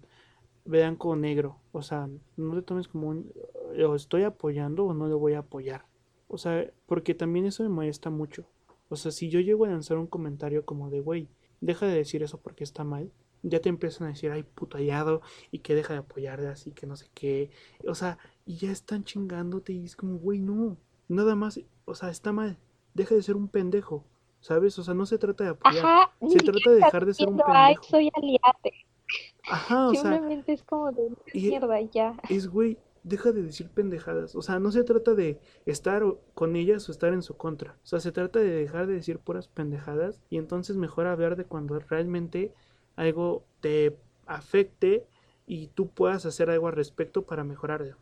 blanco 0.69 1.09
o 1.09 1.15
negro. 1.15 1.57
O 1.71 1.81
sea, 1.81 2.07
no 2.37 2.55
te 2.55 2.61
tomes 2.61 2.87
como 2.87 3.09
un, 3.09 3.31
lo 3.73 3.95
estoy 3.95 4.23
apoyando 4.23 4.85
o 4.85 4.93
no 4.93 5.07
lo 5.07 5.19
voy 5.19 5.33
a 5.33 5.39
apoyar. 5.39 5.85
O 6.27 6.37
sea, 6.37 6.71
porque 6.85 7.15
también 7.15 7.45
eso 7.45 7.63
me 7.63 7.69
molesta 7.69 8.09
mucho. 8.09 8.45
O 8.89 8.95
sea, 8.95 9.11
si 9.11 9.29
yo 9.29 9.39
llego 9.39 9.65
a 9.65 9.69
lanzar 9.69 9.97
un 9.97 10.07
comentario 10.07 10.65
como 10.65 10.89
de, 10.89 11.01
güey, 11.01 11.27
deja 11.59 11.87
de 11.87 11.95
decir 11.95 12.23
eso 12.23 12.39
porque 12.39 12.63
está 12.63 12.83
mal, 12.83 13.11
ya 13.41 13.59
te 13.59 13.69
empiezan 13.69 14.07
a 14.07 14.11
decir, 14.11 14.31
ay, 14.31 14.43
puto 14.43 14.77
hallado, 14.77 15.21
y 15.51 15.59
que 15.59 15.75
deja 15.75 15.93
de 15.93 15.99
apoyarte 15.99 16.47
así, 16.47 16.71
que 16.71 16.87
no 16.87 16.95
sé 16.95 17.07
qué. 17.13 17.51
O 17.87 17.95
sea, 17.95 18.17
y 18.45 18.57
ya 18.57 18.71
están 18.71 19.03
chingándote 19.03 19.73
y 19.73 19.85
es 19.85 19.95
como, 19.95 20.17
güey, 20.17 20.39
no, 20.39 20.77
nada 21.07 21.35
más, 21.35 21.59
o 21.85 21.95
sea, 21.95 22.09
está 22.09 22.31
mal, 22.31 22.57
deja 22.93 23.15
de 23.15 23.23
ser 23.23 23.35
un 23.35 23.47
pendejo, 23.47 24.05
¿sabes? 24.39 24.77
O 24.79 24.83
sea, 24.83 24.93
no 24.93 25.05
se 25.05 25.17
trata 25.17 25.43
de 25.43 25.49
apoyar, 25.51 25.85
Ajá, 25.85 26.11
se 26.27 26.39
trata 26.39 26.69
de 26.69 26.75
dejar 26.75 27.05
de 27.05 27.13
ser 27.13 27.27
un 27.27 27.37
pendejo. 27.37 27.53
Ay, 27.53 27.75
soy 27.81 28.11
aliate. 28.13 28.88
Ajá, 29.49 29.89
o 29.89 29.95
Simplemente 29.95 30.45
sea, 30.45 30.53
es 30.55 30.63
como 30.63 30.91
de 30.91 31.09
y 31.33 31.49
mierda, 31.49 31.81
ya. 31.81 32.15
es, 32.27 32.47
güey, 32.47 32.77
deja 33.03 33.31
de 33.31 33.43
decir 33.43 33.69
pendejadas. 33.69 34.35
O 34.35 34.41
sea, 34.41 34.59
no 34.59 34.71
se 34.71 34.83
trata 34.83 35.15
de 35.15 35.39
estar 35.65 36.03
con 36.35 36.55
ellas 36.55 36.87
o 36.89 36.91
estar 36.91 37.13
en 37.13 37.23
su 37.23 37.35
contra. 37.37 37.77
O 37.83 37.87
sea, 37.87 37.99
se 37.99 38.11
trata 38.11 38.39
de 38.39 38.49
dejar 38.49 38.87
de 38.87 38.93
decir 38.93 39.19
puras 39.19 39.47
pendejadas 39.47 40.21
y 40.29 40.37
entonces 40.37 40.77
mejor 40.77 41.07
hablar 41.07 41.35
de 41.35 41.45
cuando 41.45 41.79
realmente 41.79 42.53
algo 42.95 43.43
te 43.61 43.97
afecte 44.25 45.05
y 45.47 45.67
tú 45.67 45.89
puedas 45.89 46.25
hacer 46.25 46.49
algo 46.49 46.67
al 46.67 46.73
respecto 46.75 47.23
para 47.23 47.43
mejorarlo. 47.43 47.97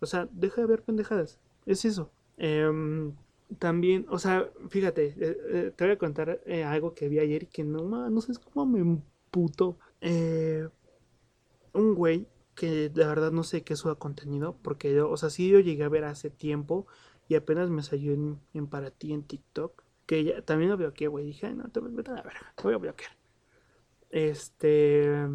O 0.00 0.06
sea, 0.06 0.28
deja 0.32 0.60
de 0.60 0.66
ver 0.68 0.82
pendejadas. 0.82 1.38
Es 1.66 1.84
eso. 1.84 2.10
Em, 2.36 3.14
también, 3.58 4.06
o 4.10 4.18
sea, 4.18 4.48
fíjate, 4.68 5.14
eh, 5.18 5.38
eh, 5.50 5.72
te 5.74 5.84
voy 5.84 5.92
a 5.94 5.98
contar 5.98 6.40
eh, 6.46 6.64
algo 6.64 6.94
que 6.94 7.08
vi 7.08 7.18
ayer 7.18 7.44
y 7.44 7.46
que 7.46 7.64
no, 7.64 8.10
no 8.10 8.20
sé 8.20 8.32
cómo 8.52 8.66
me 8.66 8.80
emputó. 8.80 9.78
Eh, 10.00 10.68
un 11.74 11.94
güey 11.94 12.26
que 12.54 12.88
de 12.88 13.04
verdad 13.06 13.32
no 13.32 13.42
sé 13.42 13.62
qué 13.64 13.76
suba 13.76 13.96
contenido, 13.96 14.56
porque 14.62 14.94
yo, 14.94 15.10
o 15.10 15.16
sea, 15.16 15.30
sí 15.30 15.48
yo 15.48 15.60
llegué 15.60 15.84
a 15.84 15.88
ver 15.88 16.04
hace 16.04 16.30
tiempo 16.30 16.86
y 17.28 17.34
apenas 17.34 17.68
me 17.70 17.82
salió 17.82 18.12
en, 18.12 18.38
en 18.54 18.66
para 18.68 18.90
ti 18.90 19.12
en 19.12 19.24
TikTok, 19.24 19.82
que 20.06 20.24
ya 20.24 20.42
también 20.42 20.70
lo 20.70 20.76
bloqueé, 20.76 21.08
güey, 21.08 21.26
dije, 21.26 21.46
"Ay, 21.46 21.54
no, 21.54 21.68
te 21.68 21.80
vete 21.80 22.10
a 22.10 22.14
la 22.14 22.22
verga, 22.22 22.52
te 22.56 22.62
voy 22.62 22.74
a 22.74 22.78
bloquear. 22.78 23.10
Este, 24.10 25.26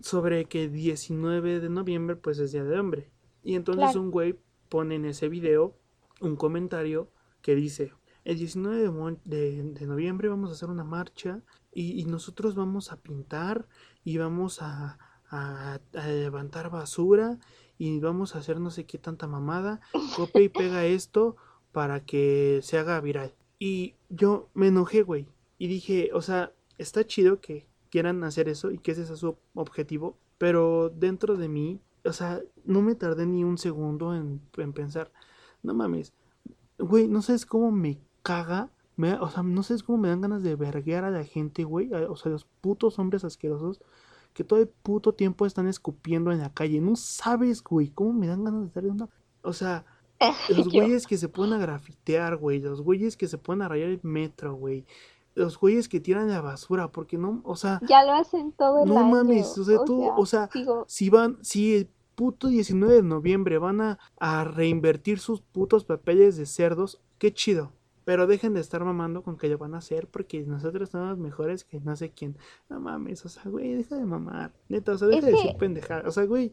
sobre 0.00 0.44
que 0.46 0.68
19 0.68 1.60
de 1.60 1.68
noviembre 1.68 2.16
pues 2.16 2.38
es 2.38 2.52
Día 2.52 2.64
del 2.64 2.78
Hombre. 2.78 3.10
Y 3.42 3.54
entonces 3.54 3.84
Claro. 3.84 4.00
un 4.00 4.10
güey 4.10 4.38
pone 4.68 4.94
en 4.96 5.04
ese 5.04 5.28
video 5.28 5.76
un 6.20 6.36
comentario 6.36 7.10
que 7.42 7.54
dice, 7.54 7.92
el 8.24 8.38
19 8.38 8.78
de, 8.78 9.16
de- 9.24 9.62
de 9.62 9.86
noviembre 9.86 10.28
vamos 10.28 10.50
a 10.50 10.52
hacer 10.54 10.68
una 10.68 10.84
marcha 10.84 11.42
y, 11.72 12.00
y 12.00 12.04
nosotros 12.04 12.54
vamos 12.54 12.92
a 12.92 13.00
pintar 13.00 13.66
y 14.06 14.18
vamos 14.18 14.62
a, 14.62 14.98
a- 15.30 15.80
levantar 16.06 16.70
basura 16.70 17.38
y 17.76 17.98
vamos 17.98 18.34
a 18.34 18.38
hacer 18.38 18.60
no 18.60 18.70
sé 18.70 18.84
qué 18.86 18.98
tanta 18.98 19.26
mamada. 19.26 19.80
Copia 20.16 20.42
y 20.42 20.48
pega 20.48 20.84
esto 20.84 21.36
para 21.72 22.04
que 22.04 22.60
se 22.62 22.78
haga 22.78 23.00
viral. 23.00 23.34
Y 23.58 23.94
yo 24.08 24.48
me 24.54 24.68
enojé, 24.68 25.02
güey. 25.02 25.26
Y 25.58 25.66
dije, 25.66 26.10
o 26.14 26.22
sea, 26.22 26.52
está 26.78 27.04
chido 27.04 27.40
que 27.40 27.66
quieran 27.90 28.22
hacer 28.22 28.48
eso 28.48 28.70
y 28.70 28.78
que 28.78 28.92
ese 28.92 29.04
sea 29.06 29.16
su 29.16 29.36
objetivo, 29.54 30.16
pero 30.38 30.88
dentro 30.88 31.36
de 31.36 31.48
mí, 31.48 31.80
o 32.04 32.12
sea, 32.12 32.40
no 32.64 32.82
me 32.82 32.94
tardé 32.94 33.26
ni 33.26 33.42
un 33.42 33.58
segundo 33.58 34.14
en, 34.14 34.40
en 34.56 34.72
pensar, 34.72 35.10
no 35.64 35.74
mames, 35.74 36.12
güey, 36.78 37.08
no 37.08 37.22
sabes 37.22 37.44
cómo 37.46 37.72
me 37.72 37.98
caga, 38.22 38.70
me 38.96 39.14
o 39.14 39.28
sea, 39.30 39.42
no 39.42 39.62
sabes 39.62 39.82
cómo 39.82 39.98
me 39.98 40.08
dan 40.08 40.20
ganas 40.20 40.42
de 40.42 40.56
verguear 40.56 41.04
a 41.04 41.10
la 41.10 41.24
gente, 41.24 41.64
güey, 41.64 41.92
o 41.92 42.16
sea, 42.16 42.32
los 42.32 42.44
putos 42.60 42.98
hombres 42.98 43.24
asquerosos 43.24 43.80
que 44.36 44.44
todo 44.44 44.58
el 44.60 44.68
puto 44.68 45.14
tiempo 45.14 45.46
están 45.46 45.66
escupiendo 45.66 46.30
en 46.30 46.40
la 46.40 46.52
calle, 46.52 46.80
no 46.80 46.94
sabes, 46.94 47.62
güey, 47.62 47.88
cómo 47.88 48.12
me 48.12 48.26
dan 48.26 48.44
ganas 48.44 48.64
de 48.64 48.70
darle 48.74 48.90
una... 48.90 49.08
O 49.40 49.54
sea, 49.54 49.86
los 50.54 50.68
güeyes 50.68 51.06
que 51.06 51.16
se 51.16 51.28
ponen 51.30 51.54
a 51.54 51.58
grafitear, 51.58 52.36
güey. 52.36 52.60
Los 52.60 52.82
güeyes 52.82 53.16
que 53.16 53.28
se 53.28 53.38
ponen 53.38 53.62
a 53.62 53.68
rayar 53.68 53.88
el 53.88 54.00
metro, 54.02 54.54
güey. 54.54 54.84
Los 55.34 55.58
güeyes 55.58 55.88
que 55.88 56.00
tiran 56.00 56.28
la 56.28 56.42
basura, 56.42 56.92
porque 56.92 57.16
no, 57.16 57.40
o 57.44 57.56
sea, 57.56 57.80
Ya 57.88 58.04
lo 58.04 58.12
hacen 58.12 58.52
todo 58.52 58.82
el 58.82 58.88
no 58.88 58.98
año. 58.98 59.08
mames, 59.08 59.56
o 59.56 59.64
sea, 59.64 59.84
tú, 59.84 60.06
o 60.06 60.26
sea, 60.26 60.50
digo, 60.52 60.84
si 60.86 61.08
van, 61.08 61.38
si 61.42 61.74
el 61.74 61.90
puto 62.14 62.48
19 62.48 62.94
de 62.94 63.02
noviembre 63.02 63.56
van 63.58 63.80
a, 63.80 63.98
a 64.18 64.44
reinvertir 64.44 65.18
sus 65.18 65.40
putos 65.40 65.84
papeles 65.84 66.36
de 66.36 66.44
cerdos, 66.44 67.00
qué 67.18 67.32
chido. 67.32 67.72
Pero 68.06 68.28
dejen 68.28 68.54
de 68.54 68.60
estar 68.60 68.84
mamando 68.84 69.22
con 69.24 69.36
que 69.36 69.48
lo 69.48 69.58
van 69.58 69.74
a 69.74 69.78
hacer 69.78 70.06
porque 70.06 70.42
nosotros 70.44 70.90
somos 70.90 71.18
mejores 71.18 71.64
que 71.64 71.80
no 71.80 71.96
sé 71.96 72.12
quién. 72.12 72.36
No 72.68 72.78
mames, 72.78 73.24
o 73.26 73.28
sea, 73.28 73.42
güey, 73.46 73.74
deja 73.74 73.96
de 73.96 74.04
mamar. 74.06 74.52
Neta, 74.68 74.92
o 74.92 74.96
sea, 74.98 75.08
deja 75.08 75.18
Es 75.18 75.24
de 75.26 75.32
decir 75.32 75.50
que- 75.52 75.58
pendejadas. 75.58 76.06
O 76.06 76.12
sea, 76.12 76.24
güey, 76.24 76.52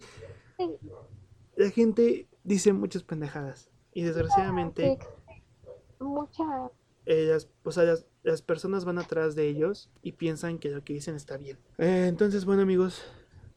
la 1.56 1.70
gente 1.70 2.28
dice 2.44 2.74
muchas 2.74 3.04
pendejadas. 3.04 3.70
Y 3.94 4.02
desgraciadamente 4.02 4.98
que 4.98 6.04
mucha 6.04 6.44
eh, 7.06 7.28
las, 7.30 7.48
o 7.64 7.72
sea, 7.72 7.84
las, 7.84 8.08
las 8.24 8.42
personas 8.42 8.84
van 8.86 8.98
atrás 8.98 9.36
de 9.36 9.48
ellos 9.48 9.92
y 10.02 10.14
piensan 10.14 10.58
que 10.58 10.70
lo 10.70 10.84
que 10.84 10.94
dicen 10.94 11.16
está 11.16 11.38
bien. 11.38 11.60
Eh, 11.78 12.08
entonces, 12.08 12.46
bueno, 12.46 12.64
amigos, 12.64 13.04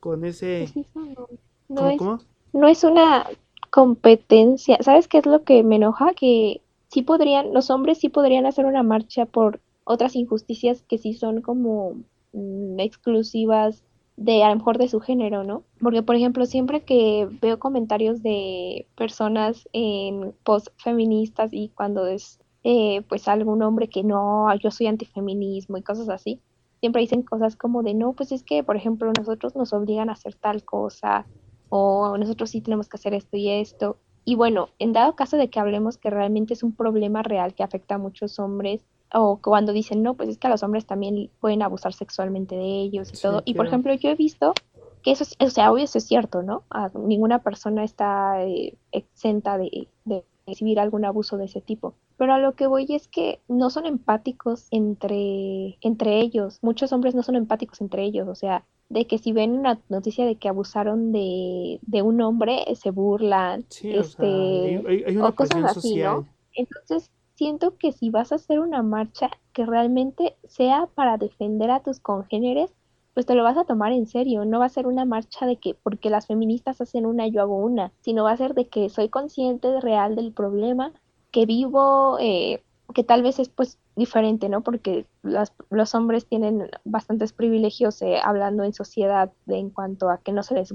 con 0.00 0.24
ese... 0.26 0.64
eso 0.64 0.84
no, 0.94 1.28
no 1.68 1.76
¿Cómo, 1.76 1.88
es, 1.90 1.98
cómo? 1.98 2.18
no 2.52 2.68
es 2.68 2.84
una 2.84 3.26
competencia. 3.70 4.76
¿Sabes 4.82 5.08
qué 5.08 5.18
es 5.18 5.26
lo 5.26 5.44
que 5.44 5.62
me 5.62 5.76
enoja? 5.76 6.12
Que 6.14 6.60
sí 6.88 7.02
podrían, 7.02 7.52
los 7.52 7.70
hombres 7.70 7.98
sí 7.98 8.08
podrían 8.08 8.46
hacer 8.46 8.66
una 8.66 8.82
marcha 8.82 9.26
por 9.26 9.60
otras 9.84 10.16
injusticias 10.16 10.82
que 10.82 10.98
sí 10.98 11.14
son 11.14 11.42
como 11.42 11.96
mm, 12.32 12.80
exclusivas 12.80 13.84
de 14.16 14.42
a 14.42 14.48
lo 14.48 14.56
mejor 14.56 14.78
de 14.78 14.88
su 14.88 15.00
género, 15.00 15.44
¿no? 15.44 15.62
Porque, 15.80 16.02
por 16.02 16.16
ejemplo, 16.16 16.46
siempre 16.46 16.82
que 16.84 17.28
veo 17.42 17.58
comentarios 17.58 18.22
de 18.22 18.86
personas 18.96 19.68
en 19.72 20.34
post 20.42 20.68
feministas 20.78 21.52
y 21.52 21.68
cuando 21.68 22.06
es 22.06 22.40
eh, 22.64 23.02
pues 23.08 23.28
algún 23.28 23.62
hombre 23.62 23.88
que 23.88 24.02
no, 24.02 24.52
yo 24.56 24.70
soy 24.70 24.86
antifeminismo 24.86 25.76
y 25.76 25.82
cosas 25.82 26.08
así, 26.08 26.40
siempre 26.80 27.02
dicen 27.02 27.22
cosas 27.22 27.56
como 27.56 27.82
de 27.82 27.94
no, 27.94 28.12
pues 28.14 28.32
es 28.32 28.42
que, 28.42 28.64
por 28.64 28.76
ejemplo, 28.76 29.12
nosotros 29.16 29.54
nos 29.54 29.72
obligan 29.72 30.08
a 30.08 30.14
hacer 30.14 30.34
tal 30.34 30.64
cosa 30.64 31.26
o 31.68 32.16
nosotros 32.18 32.50
sí 32.50 32.60
tenemos 32.60 32.88
que 32.88 32.96
hacer 32.96 33.14
esto 33.14 33.36
y 33.36 33.50
esto. 33.50 33.98
Y 34.26 34.34
bueno, 34.36 34.70
en 34.78 34.92
dado 34.92 35.16
caso 35.16 35.38
de 35.38 35.50
que 35.50 35.60
hablemos 35.60 35.98
que 35.98 36.10
realmente 36.10 36.54
es 36.54 36.62
un 36.64 36.74
problema 36.76 37.22
real 37.22 37.54
que 37.54 37.62
afecta 37.64 37.94
a 37.96 37.98
muchos 37.98 38.38
hombres, 38.40 38.84
o 39.14 39.40
cuando 39.40 39.72
dicen, 39.72 40.02
no, 40.02 40.16
pues 40.16 40.28
es 40.28 40.38
que 40.38 40.48
a 40.48 40.50
los 40.50 40.62
hombres 40.64 40.86
también 40.86 41.30
pueden 41.40 41.62
abusar 41.62 41.94
sexualmente 41.94 42.56
de 42.56 42.64
ellos 42.82 43.14
y 43.14 43.16
Sí, 43.16 43.18
todo. 43.18 43.42
Y 43.46 43.54
por 43.54 43.66
ejemplo, 43.66 43.94
yo 43.94 44.10
he 44.10 44.16
visto 44.16 44.58
que 45.02 45.12
eso, 45.12 45.24
es- 45.24 45.36
o 45.40 45.50
sea, 45.50 45.70
obvio 45.72 45.84
eso 45.84 45.98
es 45.98 46.06
cierto, 46.06 46.42
¿no? 46.42 46.64
Ah, 46.70 46.90
ninguna 46.94 47.42
persona 47.42 47.84
está 47.84 48.44
eh, 48.44 48.76
exenta 48.92 49.58
de, 49.58 49.88
de 50.04 50.26
recibir 50.46 50.80
algún 50.80 51.04
abuso 51.04 51.36
de 51.38 51.44
ese 51.46 51.60
tipo. 51.60 51.96
Pero 52.16 52.34
a 52.34 52.38
lo 52.38 52.54
que 52.56 52.66
voy 52.66 52.86
es 52.90 53.08
que 53.08 53.42
no 53.48 53.70
son 53.70 53.86
empáticos 53.86 54.66
entre, 54.72 55.78
entre 55.82 56.20
ellos. 56.20 56.58
Muchos 56.62 56.92
hombres 56.92 57.14
no 57.14 57.22
son 57.22 57.36
empáticos 57.36 57.80
entre 57.80 58.04
ellos. 58.04 58.26
O 58.28 58.34
sea, 58.34 58.66
de 58.88 59.06
que 59.06 59.18
si 59.18 59.32
ven 59.32 59.52
una 59.58 59.80
noticia 59.88 60.24
de 60.26 60.36
que 60.36 60.48
abusaron 60.48 61.12
de, 61.12 61.78
de 61.82 62.02
un 62.02 62.20
hombre, 62.22 62.64
eh, 62.70 62.76
se 62.76 62.90
burlan, 62.90 63.66
Sí, 63.68 63.98
o 63.98 64.08
sea, 64.08 64.24
hay, 64.24 64.76
este, 64.76 64.82
hay- 64.86 65.04
hay 65.06 65.16
una 65.16 65.28
o 65.28 65.34
cosas 65.34 65.64
así, 65.64 65.94
social. 65.94 66.24
¿no? 66.24 66.28
Entonces, 66.54 67.10
siento 67.34 67.76
que 67.76 67.92
si 67.92 68.10
vas 68.10 68.32
a 68.32 68.36
hacer 68.36 68.60
una 68.60 68.82
marcha 68.82 69.30
que 69.52 69.66
realmente 69.66 70.36
sea 70.44 70.86
para 70.94 71.18
defender 71.18 71.70
a 71.70 71.82
tus 71.82 72.00
congéneres, 72.00 72.72
pues 73.14 73.26
te 73.26 73.34
lo 73.34 73.42
vas 73.44 73.56
a 73.56 73.64
tomar 73.64 73.92
en 73.92 74.06
serio. 74.06 74.44
No 74.44 74.58
va 74.60 74.66
a 74.66 74.68
ser 74.68 74.86
una 74.86 75.04
marcha 75.04 75.46
de 75.46 75.56
que 75.56 75.74
porque 75.74 76.10
las 76.10 76.26
feministas 76.26 76.80
hacen 76.80 77.06
una, 77.06 77.26
yo 77.28 77.42
hago 77.42 77.56
una, 77.58 77.92
sino 78.00 78.24
va 78.24 78.32
a 78.32 78.36
ser 78.36 78.54
de 78.54 78.68
que 78.68 78.88
soy 78.90 79.08
consciente 79.08 79.80
real 79.80 80.16
del 80.16 80.32
problema, 80.32 80.92
que 81.30 81.46
vivo, 81.46 82.18
eh, 82.20 82.62
que 82.94 83.04
tal 83.04 83.22
vez 83.22 83.38
es 83.38 83.48
pues 83.48 83.78
diferente, 83.96 84.48
¿no? 84.48 84.62
Porque 84.62 85.06
las- 85.22 85.52
los 85.70 85.94
hombres 85.94 86.26
tienen 86.26 86.70
bastantes 86.84 87.32
privilegios 87.32 88.00
eh, 88.02 88.18
hablando 88.22 88.64
en 88.64 88.72
sociedad 88.74 89.32
de- 89.46 89.58
en 89.58 89.70
cuanto 89.70 90.10
a 90.10 90.18
que 90.18 90.32
no 90.32 90.42
se 90.42 90.54
les 90.54 90.72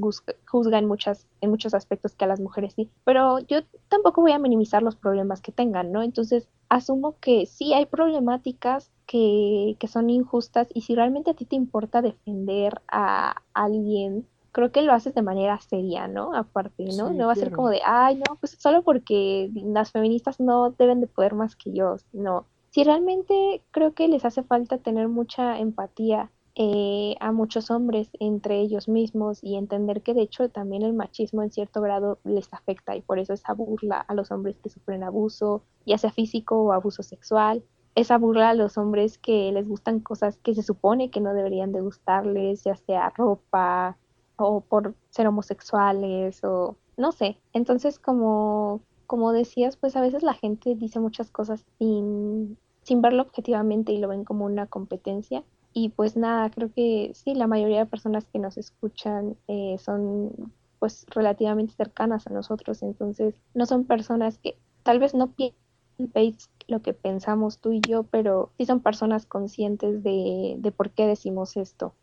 juzga, 0.50 0.78
en 0.80 0.88
muchas, 0.88 1.28
en 1.42 1.50
muchos 1.50 1.74
aspectos 1.74 2.16
que 2.16 2.26
a 2.26 2.28
las 2.28 2.40
mujeres 2.40 2.74
sí. 2.74 2.90
Pero 3.06 3.40
yo 3.40 3.60
tampoco 3.90 4.22
voy 4.22 4.32
a 4.32 4.40
minimizar 4.40 4.84
los 4.84 4.96
problemas 4.96 5.42
que 5.42 5.52
tengan, 5.52 5.92
¿no? 5.92 6.04
Entonces, 6.04 6.48
asumo 6.70 7.18
que 7.20 7.46
sí 7.46 7.74
hay 7.74 7.86
problemáticas 7.86 8.92
que, 9.06 9.76
que 9.80 9.88
son 9.88 10.10
injustas 10.10 10.68
y 10.74 10.82
si 10.82 10.96
realmente 10.96 11.32
a 11.32 11.34
ti 11.34 11.46
te 11.46 11.56
importa 11.56 12.02
defender 12.02 12.82
a 12.88 13.36
alguien, 13.54 14.28
creo 14.52 14.72
que 14.72 14.82
lo 14.82 14.94
haces 14.94 15.14
de 15.16 15.22
manera 15.22 15.60
seria, 15.60 16.08
¿no? 16.08 16.34
Aparte, 16.36 16.86
¿no? 16.86 17.10
Sí, 17.10 17.16
No 17.16 17.28
va 17.28 17.34
a 17.34 17.36
ser 17.36 17.52
como 17.52 17.70
de, 17.70 17.82
ay, 17.86 18.16
no, 18.16 18.36
pues 18.36 18.58
solo 18.60 18.84
porque 18.84 19.50
las 19.54 19.92
feministas 19.92 20.40
no 20.40 20.72
deben 20.72 21.02
de 21.02 21.08
poder 21.08 21.34
más 21.34 21.56
que 21.56 21.72
yo, 21.74 21.98
no. 22.14 22.46
Si 22.70 22.84
realmente 22.84 23.64
creo 23.72 23.94
que 23.94 24.08
les 24.08 24.24
hace 24.24 24.44
falta 24.44 24.78
tener 24.78 25.08
mucha 25.10 25.60
empatía 25.60 26.32
eh, 26.56 27.16
a 27.22 27.32
muchos 27.32 27.72
hombres 27.72 28.10
entre 28.20 28.60
ellos 28.60 28.90
mismos 28.90 29.40
y 29.42 29.56
entender 29.56 30.02
que 30.02 30.14
de 30.14 30.22
hecho 30.22 30.50
también 30.50 30.82
el 30.82 30.94
machismo 30.94 31.44
en 31.44 31.52
cierto 31.52 31.82
grado 31.82 32.20
les 32.26 32.54
afecta 32.54 32.96
y 32.96 33.02
por 33.02 33.20
eso 33.20 33.34
esa 33.34 33.54
burla 33.54 34.02
a 34.02 34.14
los 34.14 34.32
hombres 34.32 34.58
que 34.62 34.70
sufren 34.70 35.04
abuso, 35.04 35.64
ya 35.86 35.98
sea 35.98 36.12
físico 36.12 36.62
o 36.62 36.74
abuso 36.74 37.04
sexual, 37.04 37.64
esa 37.96 38.18
burla 38.18 38.50
a 38.50 38.54
los 38.54 38.78
hombres 38.78 39.18
que 39.18 39.52
les 39.52 39.68
gustan 39.68 40.02
cosas 40.02 40.38
que 40.38 40.54
se 40.54 40.64
supone 40.64 41.10
que 41.10 41.22
no 41.22 41.34
deberían 41.34 41.72
de 41.72 41.82
gustarles, 41.82 42.64
ya 42.64 42.76
sea 42.76 43.14
ropa 43.16 43.98
o 44.44 44.62
por 44.62 44.96
ser 45.10 45.28
homosexuales 45.28 46.44
o 46.44 46.78
no 46.98 47.12
sé. 47.12 47.38
Entonces 47.54 48.00
como 48.00 48.82
como 49.12 49.34
decías, 49.34 49.76
pues 49.76 49.98
a 49.98 50.02
veces 50.02 50.24
la 50.24 50.34
gente 50.36 50.74
dice 50.74 51.02
muchas 51.02 51.32
cosas 51.32 51.66
sin, 51.78 52.58
sin 52.84 53.02
verlo 53.02 53.24
objetivamente 53.24 53.92
y 53.92 53.98
lo 53.98 54.08
ven 54.08 54.24
como 54.24 54.46
una 54.46 54.68
competencia. 54.68 55.44
Y 55.74 55.90
pues 55.90 56.16
nada, 56.16 56.50
creo 56.50 56.72
que 56.74 57.12
sí, 57.14 57.36
la 57.36 57.46
mayoría 57.46 57.80
de 57.80 57.86
personas 57.88 58.26
que 58.32 58.40
nos 58.40 58.58
escuchan 58.58 59.36
eh, 59.50 59.76
son 59.80 60.54
pues 60.80 61.06
relativamente 61.10 61.74
cercanas 61.74 62.26
a 62.26 62.30
nosotros, 62.30 62.84
entonces 62.84 63.36
no 63.54 63.66
son 63.66 63.84
personas 63.84 64.38
que 64.38 64.58
tal 64.82 65.00
vez 65.00 65.14
no 65.14 65.34
piensen 65.34 66.38
lo 66.68 66.82
que 66.82 66.94
pensamos 66.94 67.60
tú 67.60 67.74
y 67.74 67.82
yo, 67.82 68.04
pero 68.04 68.54
sí 68.58 68.66
son 68.66 68.80
personas 68.80 69.26
conscientes 69.26 70.04
de, 70.04 70.56
de 70.58 70.72
por 70.72 70.90
qué 70.92 71.06
decimos 71.06 71.58
esto. 71.58 71.94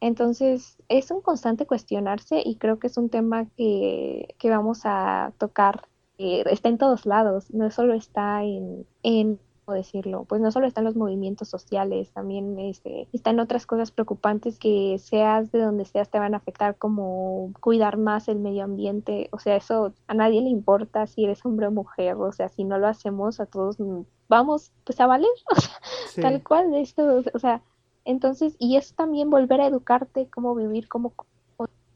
Entonces, 0.00 0.76
es 0.88 1.10
un 1.10 1.20
constante 1.20 1.66
cuestionarse 1.66 2.42
y 2.44 2.56
creo 2.56 2.78
que 2.78 2.88
es 2.88 2.96
un 2.96 3.08
tema 3.08 3.46
que, 3.56 4.34
que 4.38 4.50
vamos 4.50 4.82
a 4.84 5.32
tocar. 5.38 5.88
Eh, 6.18 6.44
está 6.50 6.68
en 6.68 6.78
todos 6.78 7.06
lados, 7.06 7.52
no 7.52 7.70
solo 7.70 7.94
está 7.94 8.42
en, 8.42 8.86
en 9.02 9.38
decirlo, 9.72 10.24
pues 10.24 10.40
no 10.40 10.52
solo 10.52 10.66
están 10.66 10.84
los 10.84 10.96
movimientos 10.96 11.48
sociales, 11.48 12.10
también 12.12 12.58
este, 12.58 13.08
están 13.12 13.40
otras 13.40 13.66
cosas 13.66 13.90
preocupantes 13.90 14.58
que 14.58 14.98
seas 14.98 15.50
de 15.52 15.60
donde 15.60 15.84
seas 15.84 16.10
te 16.10 16.18
van 16.18 16.34
a 16.34 16.38
afectar 16.38 16.76
como 16.76 17.52
cuidar 17.60 17.96
más 17.96 18.28
el 18.28 18.38
medio 18.38 18.64
ambiente, 18.64 19.28
o 19.32 19.38
sea, 19.38 19.56
eso 19.56 19.92
a 20.06 20.14
nadie 20.14 20.40
le 20.40 20.50
importa 20.50 21.06
si 21.06 21.24
eres 21.24 21.44
hombre 21.44 21.66
o 21.66 21.70
mujer, 21.70 22.14
o 22.16 22.32
sea, 22.32 22.48
si 22.48 22.64
no 22.64 22.78
lo 22.78 22.86
hacemos 22.86 23.40
a 23.40 23.46
todos 23.46 23.76
vamos 24.28 24.72
pues 24.84 25.00
a 25.00 25.06
valer, 25.06 25.30
o 25.50 25.60
sea, 26.10 26.22
tal 26.22 26.42
cual 26.42 26.70
de 26.70 26.80
esto, 26.80 27.22
o 27.32 27.38
sea, 27.38 27.62
entonces, 28.06 28.54
y 28.60 28.76
es 28.76 28.94
también 28.94 29.28
volver 29.30 29.60
a 29.60 29.66
educarte 29.66 30.28
cómo 30.30 30.54
vivir 30.54 30.88
como 30.88 31.12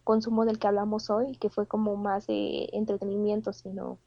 consumo 0.03 0.45
del 0.45 0.59
que 0.59 0.67
hablamos 0.67 1.09
hoy, 1.09 1.37
que 1.37 1.51
fue 1.51 1.69
como 1.69 1.97
más 1.97 2.27
de 2.27 2.69
entretenimiento, 2.73 3.53
sino 3.53 3.99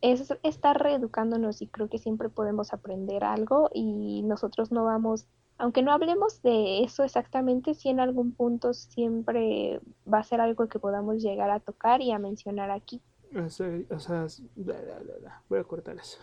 es 0.00 0.34
estar 0.42 0.82
reeducándonos 0.82 1.62
y 1.62 1.68
creo 1.68 1.88
que 1.88 1.98
siempre 1.98 2.28
podemos 2.28 2.72
aprender 2.72 3.22
algo 3.22 3.70
y 3.72 4.22
nosotros 4.24 4.72
no 4.72 4.84
vamos, 4.84 5.26
aunque 5.58 5.82
no 5.82 5.92
hablemos 5.92 6.42
de 6.42 6.82
eso 6.82 7.04
exactamente, 7.04 7.74
si 7.74 7.90
en 7.90 8.00
algún 8.00 8.32
punto 8.32 8.74
siempre 8.74 9.80
va 10.12 10.18
a 10.18 10.24
ser 10.24 10.40
algo 10.40 10.66
que 10.66 10.80
podamos 10.80 11.22
llegar 11.22 11.50
a 11.50 11.60
tocar 11.60 12.00
y 12.00 12.10
a 12.10 12.18
mencionar 12.18 12.72
aquí. 12.72 13.00
O 13.36 13.48
sea, 13.48 14.26
voy 15.48 15.58
a 15.60 15.64
cortar 15.64 15.96
eso. 15.96 16.18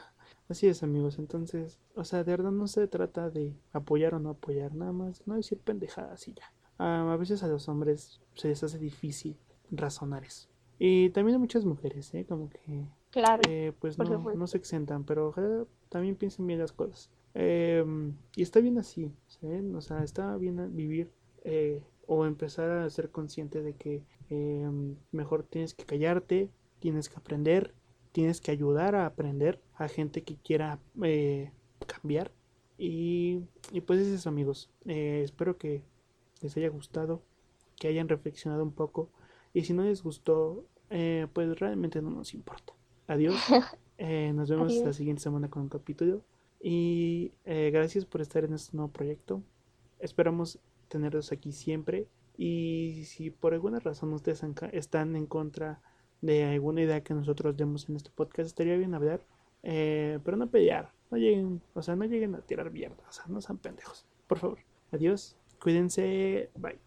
Así 0.50 0.68
es, 0.68 0.84
amigos. 0.84 1.20
Entonces, 1.20 1.80
o 1.96 2.04
sea, 2.04 2.24
de 2.24 2.32
verdad 2.32 2.52
no 2.52 2.68
se 2.68 2.88
trata 2.88 3.30
de 3.30 3.56
apoyar 3.72 4.16
o 4.16 4.20
no 4.20 4.32
apoyar, 4.32 4.76
nada 4.76 4.92
más, 4.92 5.26
no 5.26 5.36
decir 5.36 5.60
pendejadas 5.60 6.28
y 6.28 6.34
ya. 6.34 6.52
a 6.78 7.16
veces 7.18 7.44
a 7.44 7.48
los 7.48 7.70
hombres 7.70 8.20
se 8.36 8.50
les 8.50 8.64
hace 8.64 8.80
difícil 8.80 9.38
razonar 9.72 10.24
eso. 10.24 10.50
Y 10.80 11.10
también 11.12 11.36
a 11.36 11.40
muchas 11.40 11.66
mujeres, 11.66 12.14
¿eh? 12.14 12.26
Como 12.28 12.50
que 12.50 12.88
Claro. 13.12 13.42
Eh, 13.48 13.74
pues 13.80 13.98
no, 13.98 14.06
no, 14.06 14.48
se 14.48 14.58
exentan, 14.58 15.04
pero 15.04 15.34
también 15.90 16.16
piensen 16.16 16.46
bien 16.46 16.60
las 16.60 16.72
cosas. 16.72 17.10
Em, 17.34 18.16
y 18.36 18.42
está 18.42 18.60
bien 18.60 18.78
así, 18.78 19.12
O 19.76 19.82
sea, 19.82 20.04
está 20.04 20.36
bien 20.38 20.76
vivir 20.76 21.12
eh, 21.44 21.84
o 22.08 22.26
empezar 22.26 22.70
a 22.70 22.90
ser 22.90 23.10
consciente 23.12 23.62
de 23.62 23.74
que 23.76 24.04
em, 24.30 24.96
mejor 25.12 25.44
tienes 25.44 25.74
que 25.74 25.86
callarte, 25.86 26.50
tienes 26.80 27.10
que 27.10 27.18
aprender, 27.18 27.74
tienes 28.12 28.42
que 28.42 28.52
ayudar 28.52 28.96
a 28.96 29.06
aprender 29.06 29.62
a 29.76 29.88
gente 29.88 30.24
que 30.24 30.36
quiera 30.36 30.80
eh, 31.04 31.52
cambiar. 31.86 32.32
Y, 32.78 33.42
y, 33.72 33.82
pues 33.82 34.00
es 34.00 34.08
eso, 34.08 34.30
amigos. 34.30 34.70
espero 34.86 35.58
que 35.58 35.84
les 36.42 36.56
haya 36.56 36.70
gustado, 36.70 37.22
que 37.76 37.88
hayan 37.88 38.08
reflexionado 38.08 38.64
un 38.64 38.72
poco. 38.72 39.10
Y 39.54 39.64
si 39.64 39.74
no 39.74 39.84
les 39.84 40.02
gustó, 40.02 40.66
pues 40.88 41.60
realmente 41.60 42.02
no 42.02 42.10
nos 42.10 42.34
importa. 42.34 42.74
Adiós. 43.08 43.36
Eh, 44.02 44.32
nos 44.34 44.50
vemos 44.50 44.74
la 44.78 44.94
siguiente 44.94 45.22
semana 45.22 45.50
con 45.50 45.64
un 45.64 45.68
capítulo. 45.68 46.24
Y 46.62 47.34
eh, 47.44 47.70
gracias 47.72 48.06
por 48.06 48.22
estar 48.22 48.46
en 48.46 48.54
este 48.54 48.76
nuevo 48.78 48.94
proyecto. 48.94 49.44
Esperamos 50.00 50.60
tenerlos 50.88 51.34
aquí 51.34 51.52
siempre. 51.52 52.08
Y 52.38 53.04
si 53.04 53.30
por 53.30 53.54
alguna 53.54 53.80
razón 53.80 54.14
ustedes 54.14 54.42
están 54.72 55.18
en 55.18 55.26
contra 55.26 55.82
de 56.22 56.46
alguna 56.46 56.82
idea 56.82 57.02
que 57.02 57.14
nosotros 57.14 57.56
demos 57.56 57.90
en 57.90 57.96
este 57.96 58.10
podcast, 58.12 58.48
estaría 58.48 58.78
bien 58.78 58.94
hablar. 58.94 59.22
Eh, 59.64 60.20
pero 60.24 60.38
no 60.38 60.50
pelear. 60.50 60.92
No 61.12 61.18
lleguen, 61.18 61.62
o 61.74 61.82
sea, 61.82 61.96
no 61.96 62.06
lleguen 62.06 62.36
a 62.36 62.42
tirar 62.42 62.72
mierda. 62.72 63.04
O 63.08 63.12
sea, 63.12 63.26
no 63.28 63.42
sean 63.42 63.58
pendejos. 63.58 64.06
Por 64.28 64.40
favor. 64.40 64.60
Adiós. 64.92 65.36
Cuídense. 65.60 66.50
Bye. 66.56 66.80